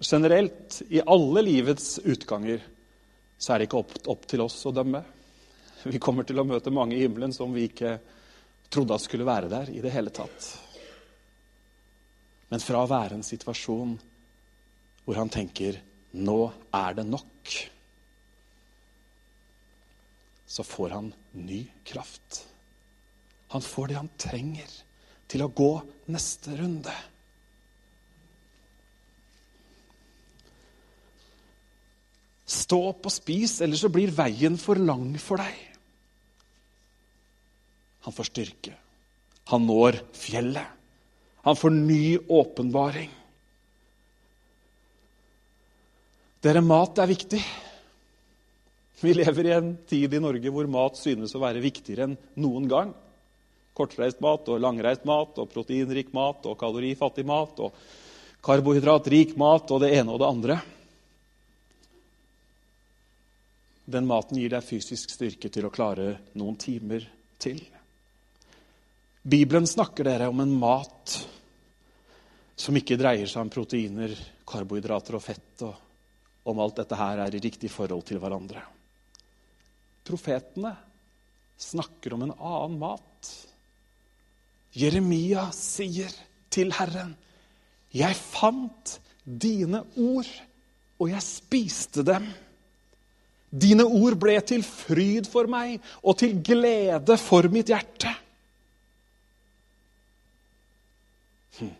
Generelt, 0.04 0.82
i 0.92 1.00
alle 1.00 1.42
livets 1.42 1.96
utganger, 2.04 2.60
så 3.38 3.52
er 3.52 3.58
det 3.58 3.68
ikke 3.70 3.80
opp, 3.80 3.94
opp 4.12 4.26
til 4.28 4.44
oss 4.44 4.60
å 4.68 4.74
dømme. 4.76 5.00
Vi 5.86 6.00
kommer 6.02 6.26
til 6.28 6.38
å 6.38 6.46
møte 6.46 6.72
mange 6.74 6.96
i 6.96 7.02
himmelen 7.02 7.34
som 7.34 7.54
vi 7.56 7.66
ikke 7.70 7.96
trodde 8.70 8.94
at 8.94 9.04
skulle 9.04 9.26
være 9.26 9.50
der 9.50 9.72
i 9.72 9.82
det 9.82 9.92
hele 9.94 10.12
tatt. 10.14 10.50
Men 12.52 12.62
fra 12.62 12.84
å 12.84 12.90
være 12.90 13.18
en 13.18 13.26
situasjon 13.26 13.96
hvor 15.06 15.18
han 15.18 15.30
tenker 15.32 15.80
'nå 16.12 16.52
er 16.74 16.94
det 16.94 17.06
nok', 17.06 17.56
så 20.46 20.64
får 20.64 20.94
han 20.94 21.10
ny 21.32 21.66
kraft. 21.84 22.46
Han 23.48 23.62
får 23.62 23.88
det 23.88 23.98
han 23.98 24.10
trenger 24.18 24.72
til 25.26 25.42
å 25.42 25.50
gå 25.50 25.70
neste 26.14 26.54
runde. 26.58 26.94
Stå 32.46 32.78
opp 32.92 33.08
og 33.08 33.14
spis, 33.14 33.58
ellers 33.62 33.82
så 33.82 33.90
blir 33.90 34.14
veien 34.14 34.54
for 34.58 34.78
lang 34.78 35.16
for 35.18 35.42
deg. 35.42 35.62
Han 38.06 38.14
får 38.14 38.30
styrke. 38.30 38.74
Han 39.50 39.66
når 39.66 39.98
fjellet. 40.14 40.66
Han 41.46 41.58
får 41.58 41.74
ny 41.74 42.18
åpenbaring. 42.18 43.10
Dere, 46.42 46.62
mat 46.62 46.98
er 47.02 47.10
viktig. 47.10 47.42
Vi 49.00 49.12
lever 49.14 49.46
i 49.46 49.52
en 49.52 49.74
tid 49.88 50.14
i 50.14 50.20
Norge 50.22 50.52
hvor 50.52 50.68
mat 50.72 50.96
synes 50.96 51.34
å 51.36 51.42
være 51.42 51.60
viktigere 51.64 52.08
enn 52.08 52.16
noen 52.40 52.68
gang. 52.70 52.94
Kortreist 53.76 54.22
mat 54.24 54.48
og 54.48 54.62
langreist 54.62 55.04
mat 55.04 55.36
og 55.36 55.50
proteinrik 55.52 56.14
mat 56.16 56.46
og 56.48 56.56
kalorifattig 56.60 57.26
mat 57.28 57.60
og 57.60 57.76
karbohydratrik 58.46 59.34
mat 59.36 59.72
og 59.74 59.82
det 59.82 59.90
ene 59.98 60.14
og 60.14 60.22
det 60.22 60.30
andre. 60.30 60.56
Den 63.86 64.08
maten 64.08 64.40
gir 64.40 64.50
deg 64.50 64.64
fysisk 64.66 65.12
styrke 65.12 65.50
til 65.52 65.68
å 65.68 65.72
klare 65.74 66.16
noen 66.40 66.56
timer 66.58 67.04
til. 67.38 67.60
Bibelen 69.26 69.66
snakker 69.68 70.08
dere 70.08 70.30
om 70.30 70.40
en 70.40 70.54
mat 70.56 71.18
som 72.56 72.78
ikke 72.78 72.96
dreier 72.96 73.28
seg 73.28 73.44
om 73.44 73.52
proteiner, 73.52 74.14
karbohydrater 74.48 75.18
og 75.18 75.22
fett, 75.22 75.66
og 75.66 76.48
om 76.48 76.64
alt 76.64 76.80
dette 76.80 76.96
her 76.98 77.20
er 77.26 77.36
i 77.36 77.42
riktig 77.42 77.68
forhold 77.74 78.06
til 78.08 78.22
hverandre. 78.22 78.62
Profetene 80.06 80.72
snakker 81.58 82.14
om 82.14 82.26
en 82.26 82.34
annen 82.36 82.78
mat. 82.78 83.30
Jeremia 84.76 85.48
sier 85.56 86.12
til 86.52 86.72
Herren, 86.72 87.16
'Jeg 87.92 88.16
fant 88.16 89.00
dine 89.24 89.82
ord, 89.96 90.28
og 90.98 91.10
jeg 91.10 91.22
spiste 91.22 92.04
dem.' 92.04 92.28
Dine 93.56 93.84
ord 93.86 94.16
ble 94.20 94.34
til 94.44 94.62
fryd 94.66 95.28
for 95.30 95.48
meg 95.48 95.80
og 96.02 96.18
til 96.18 96.34
glede 96.44 97.16
for 97.16 97.46
mitt 97.48 97.70
hjerte. 97.70 98.10
Hm. 101.56 101.70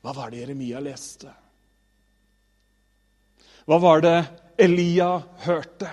Hva 0.00 0.14
var 0.16 0.32
det 0.32 0.40
Jeremia 0.40 0.80
leste? 0.82 1.30
Hva 3.68 3.78
var 3.78 4.00
det 4.02 4.16
Elia 4.60 5.10
hørte. 5.46 5.88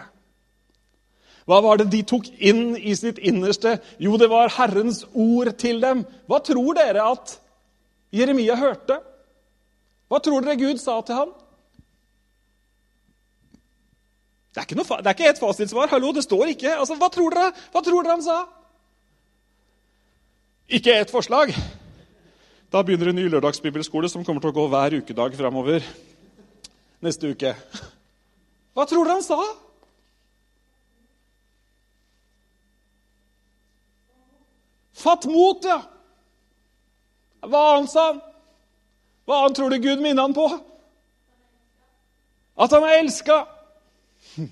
Hva 1.47 1.61
var 1.63 1.79
det 1.79 1.87
de 1.93 2.01
tok 2.03 2.25
inn 2.43 2.75
i 2.75 2.93
sitt 2.99 3.21
innerste? 3.23 3.77
Jo, 4.03 4.17
det 4.19 4.27
var 4.27 4.51
Herrens 4.57 5.05
ord 5.15 5.53
til 5.59 5.79
dem. 5.83 6.03
Hva 6.27 6.41
tror 6.43 6.75
dere 6.75 7.05
at 7.07 7.37
Jeremia 8.11 8.57
hørte? 8.59 8.99
Hva 10.11 10.19
tror 10.23 10.43
dere 10.43 10.59
Gud 10.59 10.81
sa 10.83 10.99
til 11.07 11.15
ham? 11.15 11.31
Det 14.51 14.63
er 14.63 14.67
ikke, 14.67 14.79
noe, 14.79 14.99
det 14.99 15.11
er 15.11 15.15
ikke 15.15 15.31
et 15.31 15.39
fasitsvar. 15.39 15.89
Hallo, 15.91 16.11
det 16.17 16.25
står 16.25 16.51
ikke. 16.51 16.71
Altså, 16.81 16.95
hva, 16.99 17.11
tror 17.13 17.31
dere, 17.31 17.51
hva 17.71 17.83
tror 17.85 18.03
dere 18.03 18.15
han 18.17 18.23
sa? 18.25 18.37
Ikke 20.67 20.95
ett 20.99 21.13
forslag. 21.13 21.53
Da 22.73 22.81
begynner 22.83 23.13
en 23.13 23.21
ny 23.21 23.27
lørdagsbibelskole 23.31 24.09
som 24.11 24.25
kommer 24.27 24.43
til 24.43 24.51
å 24.51 24.57
gå 24.57 24.65
hver 24.73 24.97
ukedag 24.99 25.37
framover 25.39 25.85
neste 27.05 27.31
uke. 27.31 27.53
Hva 28.77 28.85
tror 28.85 29.07
dere 29.07 29.15
han 29.17 29.23
sa? 29.25 29.41
Fatt 34.97 35.25
mot, 35.25 35.65
ja. 35.65 35.79
Hva 37.41 37.63
annet 37.73 37.89
sa 37.89 38.03
han? 38.11 38.21
Hva 39.25 39.41
annet 39.41 39.57
tror 39.57 39.73
du 39.73 39.81
Gud 39.81 40.05
minner 40.05 40.27
han 40.27 40.37
på? 40.37 40.45
At 42.57 42.73
han 42.77 42.85
er 42.85 43.01
elska. 43.01 43.41
Det 44.37 44.45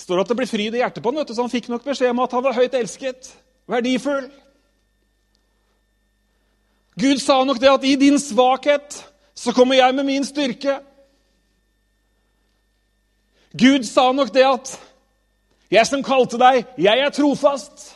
står 0.00 0.22
at 0.22 0.32
det 0.32 0.40
ble 0.40 0.48
fryd 0.48 0.72
i 0.72 0.80
hjertet 0.80 1.04
på 1.04 1.12
han, 1.12 1.20
vet 1.20 1.28
du, 1.28 1.36
så 1.36 1.44
han 1.44 1.52
fikk 1.52 1.68
nok 1.68 1.84
beskjed 1.84 2.14
om 2.14 2.24
at 2.24 2.32
han 2.32 2.46
var 2.48 2.56
høyt 2.56 2.72
elsket, 2.78 3.34
verdifull. 3.68 4.30
Gud 6.96 7.20
sa 7.20 7.42
nok 7.44 7.60
det 7.60 7.68
at 7.68 7.84
i 7.84 7.98
din 8.00 8.16
svakhet 8.20 9.02
så 9.36 9.52
kommer 9.52 9.76
jeg 9.76 9.92
med 9.96 10.08
min 10.08 10.24
styrke. 10.24 10.80
Gud 13.58 13.84
sa 13.84 14.12
nok 14.12 14.34
det 14.34 14.44
at 14.44 14.80
'Jeg 15.70 15.86
som 15.86 16.02
kalte 16.02 16.38
deg, 16.38 16.66
jeg 16.78 16.98
er 16.98 17.10
trofast'. 17.10 17.94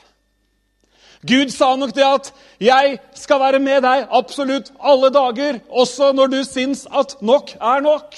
Gud 1.26 1.50
sa 1.50 1.76
nok 1.76 1.94
det 1.94 2.04
at 2.04 2.34
'jeg 2.60 2.98
skal 3.14 3.40
være 3.40 3.58
med 3.58 3.82
deg 3.82 4.08
absolutt 4.10 4.72
alle 4.80 5.10
dager', 5.10 5.60
også 5.70 6.12
når 6.12 6.26
du 6.26 6.44
syns 6.44 6.86
at 6.86 7.16
nok 7.22 7.50
er 7.60 7.80
nok. 7.80 8.14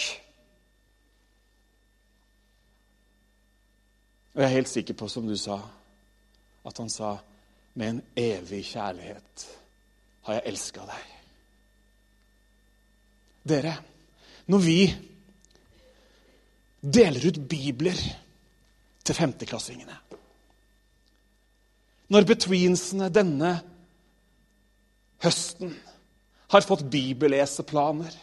Og 4.35 4.43
jeg 4.43 4.45
er 4.45 4.55
helt 4.55 4.69
sikker 4.69 4.95
på, 4.95 5.09
som 5.09 5.29
du 5.29 5.37
sa, 5.37 5.59
at 6.67 6.79
han 6.79 6.89
sa 6.89 7.17
'med 7.75 7.89
en 7.89 8.03
evig 8.17 8.65
kjærlighet 8.65 9.49
har 10.23 10.33
jeg 10.33 10.43
elska 10.47 10.81
deg'. 10.81 11.13
Dere, 13.49 13.77
når 14.47 14.59
vi 14.59 14.97
deler 16.81 17.29
ut 17.29 17.41
bibler 17.49 17.99
til 19.07 19.17
femteklassingene. 19.17 19.97
Når 22.13 22.29
betweensene 22.29 23.09
denne 23.11 23.57
høsten 25.25 25.73
har 26.53 26.67
fått 26.67 26.87
bibelleseplaner, 26.91 28.15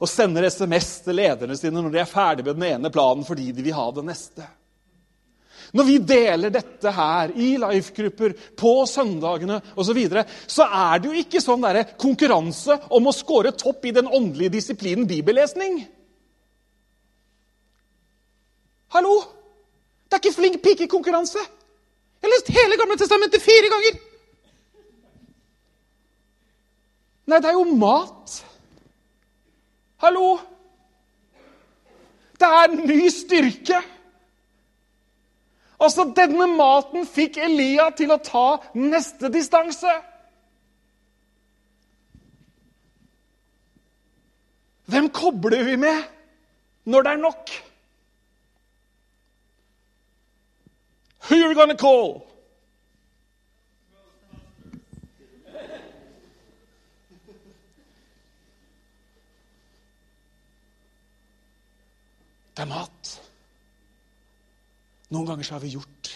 og 0.00 0.08
sender 0.08 0.46
SMS 0.48 0.94
til 1.04 1.18
lederne 1.18 1.56
sine 1.58 1.82
når 1.82 1.92
de 1.92 2.00
er 2.00 2.08
ferdig 2.08 2.46
med 2.46 2.56
den 2.56 2.68
ene 2.70 2.92
planen 2.92 3.26
fordi 3.26 3.50
de 3.52 3.64
vil 3.66 3.76
ha 3.76 3.90
den 3.92 4.08
neste. 4.08 4.46
Når 5.76 5.86
vi 5.86 5.96
deler 6.02 6.50
dette 6.50 6.90
her 6.94 7.34
i 7.36 7.50
life-grupper 7.60 8.32
på 8.58 8.72
søndagene 8.90 9.60
osv., 9.74 9.90
så, 9.90 9.94
videre, 9.94 10.24
så 10.48 10.66
er 10.66 10.98
det 10.98 11.10
jo 11.10 11.20
ikke 11.20 11.42
sånn 11.44 11.62
der 11.62 11.82
konkurranse 12.00 12.78
om 12.96 13.06
å 13.06 13.14
score 13.14 13.52
topp 13.54 13.86
i 13.86 13.94
den 13.94 14.08
åndelige 14.08 14.56
disiplinen 14.56 15.06
bibellesning. 15.10 15.82
Hallo! 18.90 19.20
Det 20.10 20.16
er 20.16 20.22
ikke 20.24 20.36
flink 20.36 20.62
pikekonkurranse. 20.62 21.38
Jeg 21.38 22.26
har 22.26 22.32
lest 22.34 22.48
hele 22.50 22.78
Gamle 22.78 22.96
testamentet 22.98 23.42
fire 23.42 23.68
ganger. 23.70 23.98
Nei, 27.30 27.38
det 27.38 27.52
er 27.52 27.54
jo 27.54 27.76
mat. 27.78 28.40
Hallo! 30.02 30.40
Det 32.40 32.48
er 32.48 32.74
ny 32.74 33.06
styrke. 33.14 33.78
Altså, 35.80 36.10
Denne 36.16 36.50
maten 36.50 37.06
fikk 37.06 37.38
Elia 37.40 37.90
til 37.96 38.10
å 38.10 38.18
ta 38.24 38.46
neste 38.74 39.30
distanse. 39.32 39.94
Hvem 44.90 45.12
kobler 45.14 45.62
vi 45.68 45.78
med 45.78 46.02
når 46.90 47.06
det 47.06 47.14
er 47.14 47.26
nok? 47.28 47.58
Who 51.28 51.36
are 51.36 51.48
you 51.48 51.54
going 51.54 51.68
to 51.68 51.76
call? 51.76 52.26
Det 62.54 62.66
er 62.66 62.68
mat. 62.68 63.10
Noen 65.10 65.26
ganger 65.26 65.46
så 65.46 65.56
har 65.56 65.62
vi 65.64 65.72
gjort 65.72 66.10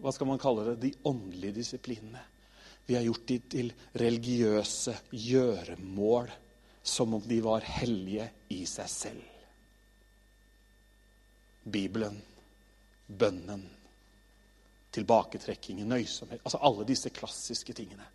Hva 0.00 0.10
skal 0.16 0.30
man 0.30 0.40
kalle 0.40 0.64
det? 0.70 0.76
De 0.80 0.90
åndelige 1.10 1.58
disiplinene. 1.60 2.22
Vi 2.88 2.96
har 2.96 3.04
gjort 3.04 3.26
de 3.28 3.36
til 3.52 3.68
religiøse 4.00 4.94
gjøremål, 5.12 6.30
som 6.82 7.14
om 7.14 7.22
de 7.28 7.36
var 7.44 7.66
hellige 7.68 8.30
i 8.56 8.62
seg 8.66 8.88
selv. 8.88 9.39
Bibelen, 11.64 12.22
bønnen, 13.06 13.66
tilbaketrekkingen, 14.92 15.88
nøysomhet 15.88 16.40
Altså 16.44 16.58
alle 16.66 16.86
disse 16.88 17.10
klassiske 17.14 17.74
tingene. 17.76 18.06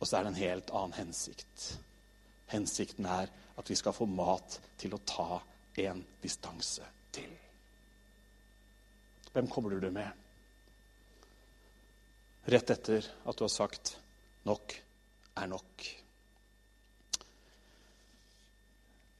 Og 0.00 0.06
så 0.06 0.18
er 0.18 0.24
det 0.24 0.34
en 0.34 0.42
helt 0.42 0.70
annen 0.74 0.98
hensikt. 0.98 1.78
Hensikten 2.52 3.06
er 3.08 3.30
at 3.56 3.70
vi 3.70 3.76
skal 3.78 3.94
få 3.96 4.06
mat 4.10 4.58
til 4.78 4.94
å 4.94 5.02
ta 5.06 5.40
en 5.80 6.04
distanse 6.22 6.86
til. 7.14 7.30
Hvem 9.32 9.48
kobler 9.50 9.80
du 9.82 9.90
med? 9.90 10.10
Rett 12.52 12.70
etter 12.70 13.06
at 13.24 13.38
du 13.38 13.44
har 13.44 13.50
sagt 13.50 13.96
'nok 14.44 14.74
er 15.36 15.46
nok'. 15.46 16.03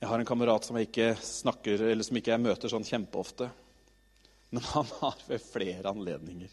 Jeg 0.05 0.11
har 0.11 0.21
en 0.21 0.29
kamerat 0.29 0.67
som 0.67 0.77
jeg 0.77 0.91
ikke 0.91 1.15
snakker, 1.25 1.81
eller 1.81 2.05
som 2.05 2.19
ikke 2.19 2.35
jeg 2.35 2.43
møter 2.45 2.69
sånn 2.69 2.85
kjempeofte. 2.85 3.47
Men 4.53 4.67
han 4.69 4.91
har 4.99 5.23
ved 5.25 5.41
flere 5.41 5.93
anledninger, 5.95 6.51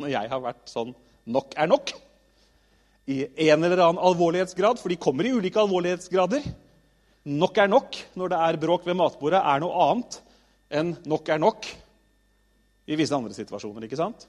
når 0.00 0.12
jeg 0.14 0.30
har 0.30 0.40
vært 0.40 0.70
sånn 0.72 0.94
'nok 1.28 1.52
er 1.52 1.68
nok', 1.68 1.92
i 3.12 3.26
en 3.50 3.64
eller 3.64 3.82
annen 3.84 4.00
alvorlighetsgrad, 4.00 4.80
for 4.80 4.88
de 4.88 4.96
kommer 4.96 5.26
i 5.26 5.34
ulike 5.36 5.60
alvorlighetsgrader. 5.60 6.48
Nok 7.26 7.58
er 7.58 7.68
nok 7.68 7.98
når 8.16 8.28
det 8.28 8.38
er 8.38 8.56
bråk 8.56 8.86
ved 8.86 8.96
matbordet, 8.96 9.44
er 9.44 9.60
noe 9.60 9.90
annet 9.90 10.22
enn 10.70 10.96
nok 11.04 11.28
er 11.28 11.38
nok 11.38 11.68
i 12.86 12.96
visse 12.96 13.12
andre 13.12 13.34
situasjoner. 13.36 13.84
ikke 13.84 14.00
sant? 14.00 14.26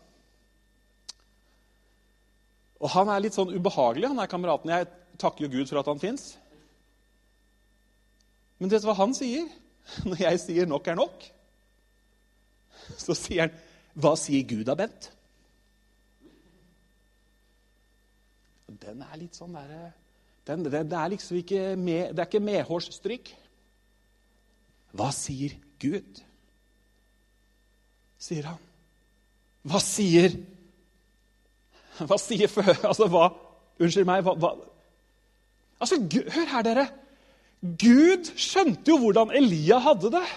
Og 2.81 2.89
han 2.89 3.07
er 3.07 3.21
litt 3.21 3.33
sånn 3.33 3.55
ubehagelig, 3.55 4.07
han 4.07 4.19
er 4.19 4.27
kameraten. 4.27 4.69
Jeg 4.69 4.87
takker 5.17 5.47
jo 5.47 5.49
Gud 5.49 5.69
for 5.69 5.79
at 5.79 5.85
han 5.85 5.99
fins. 5.99 6.35
Men 8.59 8.71
vet 8.71 8.83
du 8.83 8.89
hva 8.89 8.97
han 8.99 9.15
sier 9.15 9.47
når 10.09 10.25
jeg 10.25 10.41
sier 10.45 10.67
'nok 10.69 10.87
er 10.87 10.99
nok'? 10.99 11.31
Så 12.97 13.15
sier 13.15 13.47
han 13.47 13.55
'Hva 13.95 14.15
sier 14.19 14.43
Gud 14.47 14.65
da, 14.67 14.75
Bent?' 14.75 15.11
den 18.79 19.01
er 19.03 19.17
litt 19.19 19.37
sånn 19.37 19.53
der, 19.53 19.91
det, 20.45 20.81
er 20.81 21.11
liksom 21.11 21.37
ikke 21.41 21.75
med, 21.77 22.13
det 22.15 22.23
er 22.23 22.29
ikke 22.29 22.41
medhårsstryk. 22.41 23.31
Hva 24.97 25.11
sier 25.13 25.53
Gud? 25.81 26.21
Sier 28.19 28.47
han. 28.49 28.63
Hva 29.69 29.81
sier 29.83 30.33
Hva 31.99 32.15
sier 32.17 32.47
Altså, 32.89 33.09
hva 33.11 33.27
Unnskyld 33.79 34.07
meg. 34.07 34.23
Hva, 34.23 34.33
hva 34.39 34.53
Altså, 35.83 35.99
Hør 36.33 36.49
her, 36.55 36.63
dere. 36.65 36.85
Gud 37.59 38.29
skjønte 38.39 38.87
jo 38.87 38.99
hvordan 39.01 39.33
Elia 39.35 39.79
hadde 39.83 40.13
det. 40.13 40.27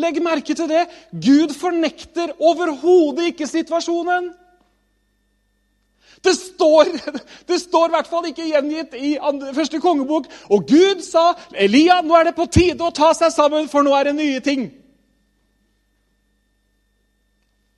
Legg 0.00 0.20
merke 0.22 0.54
til 0.56 0.68
det. 0.70 0.86
Gud 1.12 1.52
fornekter 1.56 2.32
overhodet 2.38 3.32
ikke 3.32 3.48
situasjonen. 3.50 4.30
Det 6.24 6.34
står, 6.36 6.90
det 7.48 7.60
står 7.60 7.88
i 7.88 7.94
hvert 7.96 8.08
fall 8.08 8.28
ikke 8.28 8.48
gjengitt 8.48 8.96
i 8.96 9.14
første 9.56 9.80
kongebok. 9.80 10.28
Og 10.52 10.66
Gud 10.68 11.04
sa, 11.04 11.32
'Elia, 11.52 12.00
nå 12.04 12.16
er 12.16 12.30
det 12.30 12.36
på 12.36 12.48
tide 12.48 12.84
å 12.84 12.94
ta 12.94 13.12
seg 13.16 13.32
sammen, 13.32 13.68
for 13.68 13.84
nå 13.84 13.94
er 13.96 14.10
det 14.10 14.16
nye 14.20 14.40
ting.' 14.44 14.68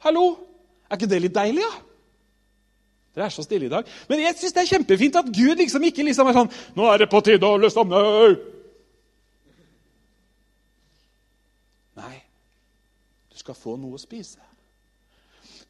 Hallo? 0.03 0.37
Er 0.91 0.99
ikke 0.99 1.11
det 1.11 1.23
litt 1.23 1.35
deilig, 1.35 1.63
da? 1.63 1.71
Ja? 1.71 1.92
Dere 3.13 3.29
er 3.29 3.35
så 3.35 3.45
stille 3.45 3.69
i 3.69 3.73
dag. 3.73 3.89
Men 4.09 4.23
jeg 4.23 4.39
syns 4.39 4.55
det 4.57 4.63
er 4.63 4.71
kjempefint 4.73 5.19
at 5.21 5.29
Gud 5.29 5.61
liksom 5.61 5.85
ikke 5.85 6.07
liksom 6.07 6.29
er 6.29 6.39
sånn 6.39 6.53
'Nå 6.77 6.89
er 6.89 6.99
det 6.99 7.11
på 7.11 7.21
tide 7.21 7.47
å 7.47 7.61
løse 7.61 7.81
om 7.81 7.89
det!» 7.93 8.41
Nei, 11.97 12.23
du 13.31 13.37
skal 13.37 13.55
få 13.55 13.77
noe 13.77 13.99
å 13.99 14.01
spise. 14.01 14.41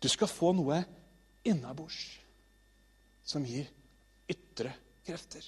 Du 0.02 0.08
skal 0.08 0.30
få 0.30 0.52
noe 0.54 0.84
innabords 1.44 1.98
som 3.24 3.44
gir 3.46 3.66
ytre 4.30 4.72
krefter. 5.06 5.42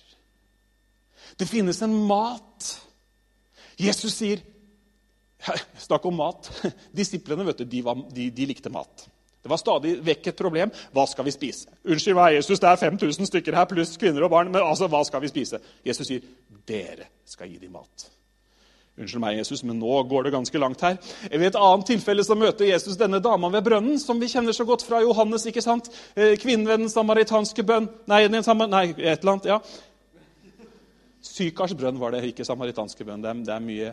Det 1.39 1.47
finnes 1.49 1.81
en 1.83 1.95
mat. 2.07 2.71
Jesus 3.79 4.15
sier 4.15 4.43
Snakk 5.87 6.05
om 6.09 6.17
mat. 6.17 6.49
Disiplene 6.97 7.45
vet 7.45 7.59
du, 7.63 7.67
de, 7.69 7.83
var, 7.85 7.99
de, 8.17 8.31
de, 8.33 8.47
likte 8.49 8.73
mat. 8.73 9.07
Det 9.45 9.51
var 9.53 9.61
stadig 9.61 9.99
vekk 10.01 10.31
et 10.31 10.39
problem. 10.39 10.71
Hva 10.97 11.05
skal 11.05 11.27
vi 11.27 11.33
spise? 11.35 11.69
Unnskyld 11.85 12.17
meg, 12.17 12.39
Jesus, 12.39 12.63
det 12.63 12.71
er 12.71 12.79
5000 12.81 13.29
stykker 13.29 13.59
her, 13.59 13.67
pluss 13.69 13.91
kvinner 14.01 14.25
og 14.25 14.31
barn. 14.33 14.49
Men 14.49 14.65
altså, 14.65 14.89
hva 14.89 15.03
skal 15.05 15.21
vi 15.21 15.29
spise? 15.29 15.61
Jesus 15.85 16.09
sier, 16.09 16.25
dere 16.65 17.11
skal 17.29 17.51
gi 17.53 17.59
dem 17.61 17.75
mat. 17.77 18.07
Unnskyld 18.97 19.21
meg, 19.21 19.37
Jesus, 19.43 19.61
men 19.69 19.77
nå 19.83 19.99
går 20.09 20.25
det 20.25 20.33
ganske 20.33 20.63
langt 20.63 20.81
her. 20.87 20.97
Ved 21.29 21.45
et 21.51 21.59
annet 21.61 21.91
tilfelle 21.93 22.25
så 22.25 22.39
møter 22.41 22.71
Jesus 22.71 22.97
denne 22.97 23.21
dama 23.21 23.51
ved 23.53 23.67
brønnen, 23.67 24.01
som 24.01 24.23
vi 24.23 24.33
kjenner 24.33 24.57
så 24.57 24.65
godt 24.65 24.87
fra 24.89 25.03
Johannes. 25.05 25.45
ikke 25.51 25.65
sant? 25.67 25.93
Eh, 26.17 26.39
kvinnen 26.41 26.65
ved 26.65 26.87
den 26.87 26.93
samaritanske 26.93 27.67
bønn 27.69 27.91
Nei, 28.09 28.23
den 28.33 28.47
samme, 28.47 28.71
nei 28.71 28.95
et 28.97 29.21
eller 29.21 29.35
annet. 29.35 29.51
ja. 29.53 29.61
Sykars 31.21 31.77
brønn 31.77 32.01
var 32.01 32.17
det, 32.17 32.25
ikke 32.33 32.49
samaritanske 32.49 33.05
bønn. 33.05 33.21
Det 33.21 33.29
er, 33.29 33.45
det 33.45 33.55
er 33.55 33.69
mye 33.69 33.93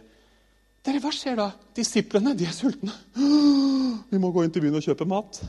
Dere, 0.82 1.02
Hva 1.02 1.12
skjer 1.13 1.38
da? 1.38 1.50
Disiplene 1.78 2.34
de 2.38 2.48
er 2.50 2.56
sultne. 2.56 2.94
Vi 4.12 4.20
må 4.20 4.32
gå 4.34 4.44
inn 4.44 4.54
til 4.54 4.63
byen 4.65 4.80
og 4.80 4.86
kjøpe 4.86 5.06
mat. 5.10 5.41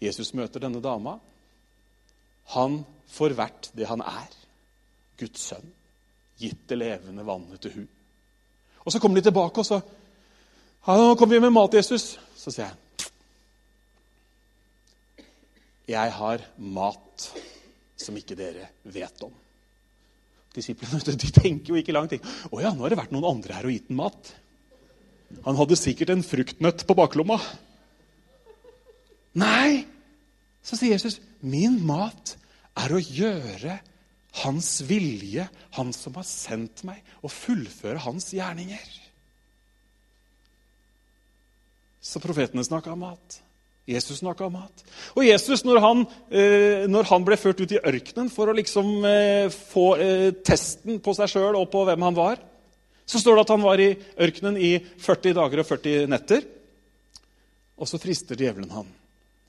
Jesus 0.00 0.32
møter 0.38 0.62
denne 0.62 0.80
dama. 0.82 1.18
Han 2.54 2.80
får 3.12 3.36
vært 3.36 3.70
det 3.76 3.88
han 3.90 4.00
er. 4.00 4.32
Guds 5.20 5.50
sønn. 5.50 5.74
Gitt 6.38 6.64
det 6.70 6.78
levende 6.78 7.26
vannet 7.26 7.60
til 7.60 7.74
hun. 7.74 7.88
Og 8.86 8.94
så 8.94 9.00
kommer 9.02 9.18
de 9.18 9.28
tilbake, 9.28 9.60
og 9.60 9.66
så 9.66 9.80
'Nå 10.88 11.14
kommer 11.14 11.34
vi 11.34 11.40
med 11.40 11.50
mat, 11.50 11.74
Jesus.' 11.74 12.18
Så 12.36 12.50
sier 12.50 12.64
jeg, 12.64 12.76
'Jeg 15.88 16.12
har 16.12 16.38
mat 16.56 17.34
som 17.96 18.16
ikke 18.16 18.36
dere 18.36 18.68
vet 18.84 19.22
om.' 19.22 19.47
Disiplene 20.58 21.00
de 21.22 21.32
tenker 21.32 21.72
jo 21.72 21.80
ikke 21.80 21.94
lang 21.96 22.10
tid. 22.10 22.24
'Å 22.50 22.62
ja, 22.62 22.74
nå 22.74 22.84
har 22.84 22.94
det 22.94 23.00
vært 23.00 23.14
noen 23.14 23.30
andre 23.30 23.58
her 23.58 23.68
og 23.68 23.74
gitt 23.74 23.88
den 23.90 24.00
mat.' 24.00 24.34
Han 25.44 25.58
hadde 25.58 25.76
sikkert 25.76 26.14
en 26.14 26.24
fruktnøtt 26.24 26.86
på 26.88 26.96
baklomma. 26.96 27.36
Nei, 29.38 29.84
så 30.64 30.78
sier 30.78 30.96
Jesus, 30.96 31.20
'Min 31.40 31.82
mat 31.86 32.36
er 32.78 32.94
å 32.94 33.02
gjøre 33.02 33.78
hans 34.44 34.70
vilje, 34.86 35.48
han 35.76 35.92
som 35.92 36.16
har 36.18 36.26
sendt 36.28 36.84
meg, 36.86 37.02
og 37.22 37.32
fullføre 37.32 38.02
hans 38.04 38.30
gjerninger. 38.34 38.88
Så 42.00 42.22
profetene 42.22 42.64
snakka 42.64 42.92
om 42.94 43.02
mat. 43.04 43.40
Jesus 43.88 44.20
snakka 44.20 44.44
om 44.44 44.52
mat. 44.58 44.82
Og 45.16 45.24
Jesus, 45.24 45.62
når 45.64 45.80
han, 45.80 46.02
eh, 46.28 46.84
når 46.90 47.08
han, 47.08 47.24
ble 47.24 47.38
ført 47.40 47.60
ut 47.62 47.72
i 47.72 47.80
ørkenen 47.80 48.28
for 48.28 48.50
å 48.50 48.56
liksom 48.56 48.90
eh, 49.08 49.48
få 49.48 49.86
eh, 49.96 50.28
testen 50.44 51.00
på 51.00 51.14
seg 51.16 51.32
sjøl 51.32 51.56
og 51.56 51.70
på 51.72 51.86
hvem 51.88 52.04
han 52.04 52.18
var, 52.18 52.42
så 53.08 53.22
står 53.22 53.38
det 53.38 53.44
at 53.46 53.54
han 53.54 53.64
var 53.64 53.80
i 53.80 53.88
ørkenen 54.20 54.60
i 54.60 54.74
40 55.00 55.38
dager 55.40 55.62
og 55.62 55.68
40 55.70 56.12
netter. 56.12 56.44
Og 57.80 57.88
så 57.88 58.00
frister 58.02 58.36
djevelen 58.36 58.74
han. 58.76 58.92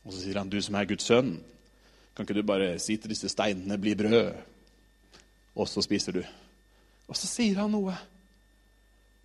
Og 0.07 0.15
så 0.15 0.23
sier 0.23 0.39
han, 0.39 0.49
'Du 0.49 0.61
som 0.63 0.79
er 0.79 0.87
Guds 0.87 1.03
sønn, 1.03 1.35
kan 2.15 2.23
ikke 2.23 2.39
du 2.39 2.43
bare 2.47 2.79
si 2.79 2.95
til 2.95 3.11
disse 3.11 3.27
steinene, 3.27 3.77
bli 3.77 3.95
brød?' 3.95 4.39
Og 5.59 5.67
så 5.67 5.83
spiser 5.83 6.15
du. 6.15 6.23
Og 7.09 7.17
så 7.17 7.27
sier 7.27 7.59
han 7.59 7.73
noe. 7.75 7.97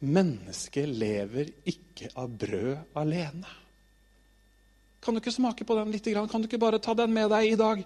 Mennesket 0.00 0.88
lever 0.88 1.52
ikke 1.70 2.10
av 2.18 2.28
brød 2.28 2.98
alene. 2.98 3.62
Kan 5.04 5.14
du 5.14 5.20
ikke 5.20 5.34
smake 5.34 5.66
på 5.68 5.76
den 5.76 5.92
litt? 5.92 6.06
Kan 6.30 6.42
du 6.42 6.48
ikke 6.48 6.62
bare 6.62 6.80
ta 6.82 6.94
den 6.96 7.12
med 7.12 7.28
deg 7.32 7.52
i 7.52 7.58
dag? 7.60 7.84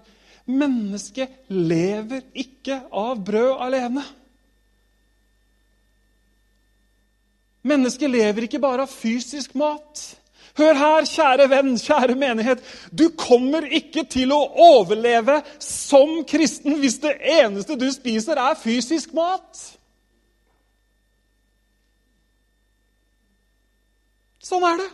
Mennesket 0.49 1.51
lever 1.51 2.23
ikke 2.33 2.79
av 2.95 3.19
brød 3.21 3.59
alene. 3.67 4.05
Mennesket 7.67 8.09
lever 8.09 8.47
ikke 8.47 8.61
bare 8.63 8.87
av 8.87 8.93
fysisk 8.93 9.53
mat. 9.59 10.05
Hør 10.59 10.75
her, 10.75 11.05
kjære 11.07 11.47
venn, 11.51 11.73
kjære 11.79 12.15
menighet. 12.19 12.63
Du 12.91 13.09
kommer 13.19 13.67
ikke 13.67 14.05
til 14.09 14.31
å 14.35 14.39
overleve 14.69 15.41
som 15.63 16.21
kristen 16.27 16.79
hvis 16.81 16.97
det 17.03 17.17
eneste 17.39 17.77
du 17.79 17.87
spiser, 17.93 18.39
er 18.39 18.57
fysisk 18.59 19.13
mat. 19.15 19.59
Sånn 24.49 24.65
er 24.65 24.81
det. 24.81 24.89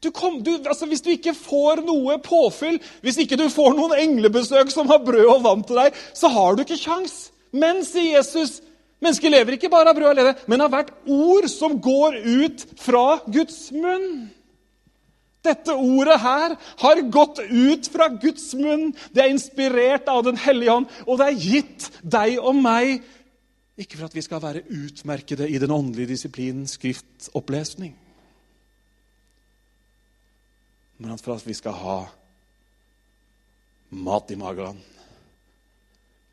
Du 0.00 0.08
kom, 0.14 0.38
du, 0.42 0.54
altså 0.64 0.88
hvis 0.88 1.04
du 1.04 1.10
ikke 1.12 1.34
får 1.36 1.82
noe 1.84 2.16
påfyll, 2.24 2.78
hvis 3.04 3.20
ikke 3.20 3.36
du 3.36 3.46
får 3.52 3.76
noen 3.76 3.98
englebesøk 3.98 4.72
som 4.72 4.88
har 4.88 5.02
brød 5.04 5.26
og 5.28 5.44
vann 5.44 5.64
til 5.66 5.80
deg, 5.82 6.00
så 6.16 6.30
har 6.32 6.56
du 6.56 6.64
ikke 6.64 6.80
kjangs. 6.80 7.28
Men, 7.52 7.82
sier 7.84 8.16
Jesus, 8.16 8.58
mennesket 9.04 9.34
lever 9.34 9.58
ikke 9.58 9.72
bare 9.72 9.92
av 9.92 9.98
brød 9.98 10.14
alene, 10.14 10.34
men 10.48 10.64
av 10.64 10.72
hvert 10.72 10.92
ord 11.04 11.48
som 11.52 11.76
går 11.84 12.20
ut 12.24 12.64
fra 12.80 13.20
Guds 13.28 13.66
munn. 13.76 14.30
Dette 15.44 15.72
ordet 15.72 16.18
her 16.20 16.56
har 16.82 17.04
gått 17.12 17.40
ut 17.48 17.86
fra 17.92 18.10
Guds 18.12 18.50
munn. 18.56 18.90
Det 19.12 19.24
er 19.24 19.32
inspirert 19.32 20.08
av 20.12 20.24
Den 20.26 20.40
hellige 20.40 20.74
hånd, 20.74 20.90
og 21.06 21.20
det 21.20 21.28
er 21.28 21.40
gitt 21.44 21.88
deg 22.04 22.36
og 22.40 22.56
meg 22.60 23.00
ikke 23.80 23.96
for 23.96 24.10
at 24.10 24.14
vi 24.16 24.24
skal 24.24 24.42
være 24.42 24.66
utmerkede 24.68 25.46
i 25.48 25.58
den 25.60 25.72
åndelige 25.72 26.10
disiplinen 26.10 26.66
skriftopplesning, 26.68 27.94
men 31.00 31.18
for 31.18 31.32
at 31.38 31.46
vi 31.46 31.54
skal 31.56 31.72
ha 31.80 31.98
mat 33.88 34.30
i 34.30 34.36
magen, 34.36 34.76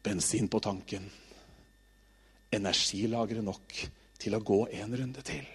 bensin 0.04 0.48
på 0.52 0.60
tanken, 0.60 1.06
energilagre 2.52 3.42
nok 3.42 3.78
til 4.20 4.36
å 4.36 4.42
gå 4.44 4.58
en 4.76 4.98
runde 5.00 5.24
til. 5.24 5.48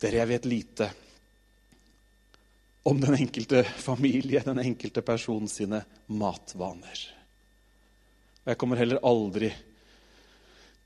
Dere, 0.00 0.22
jeg 0.22 0.30
vet 0.30 0.48
lite 0.48 0.88
om 2.88 3.00
den 3.00 3.18
enkelte 3.18 3.60
familie, 3.64 4.40
den 4.40 4.62
enkelte 4.62 5.04
person 5.04 5.48
sine 5.52 5.82
matvaner. 6.06 7.04
Og 8.40 8.54
jeg 8.54 8.60
kommer 8.62 8.80
heller 8.80 9.04
aldri 9.04 9.52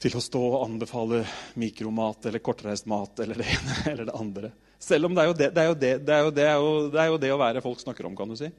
til 0.02 0.18
å 0.18 0.24
stå 0.26 0.42
og 0.48 0.64
anbefale 0.64 1.22
mikromat 1.62 2.26
eller 2.26 2.42
kortreist 2.42 2.90
mat 2.90 3.22
eller 3.22 3.38
det 3.38 3.46
ene 3.54 3.76
eller 3.92 4.10
det 4.10 4.18
andre. 4.18 4.52
Selv 4.82 5.06
om 5.06 5.14
det 5.14 5.22
er 5.22 5.68
jo 5.70 5.76
det, 5.78 7.30
å 7.32 7.40
være 7.40 7.62
folk 7.62 7.82
snakker 7.82 8.08
om, 8.08 8.16
kan 8.18 8.32
du 8.32 8.38
si. 8.38 8.50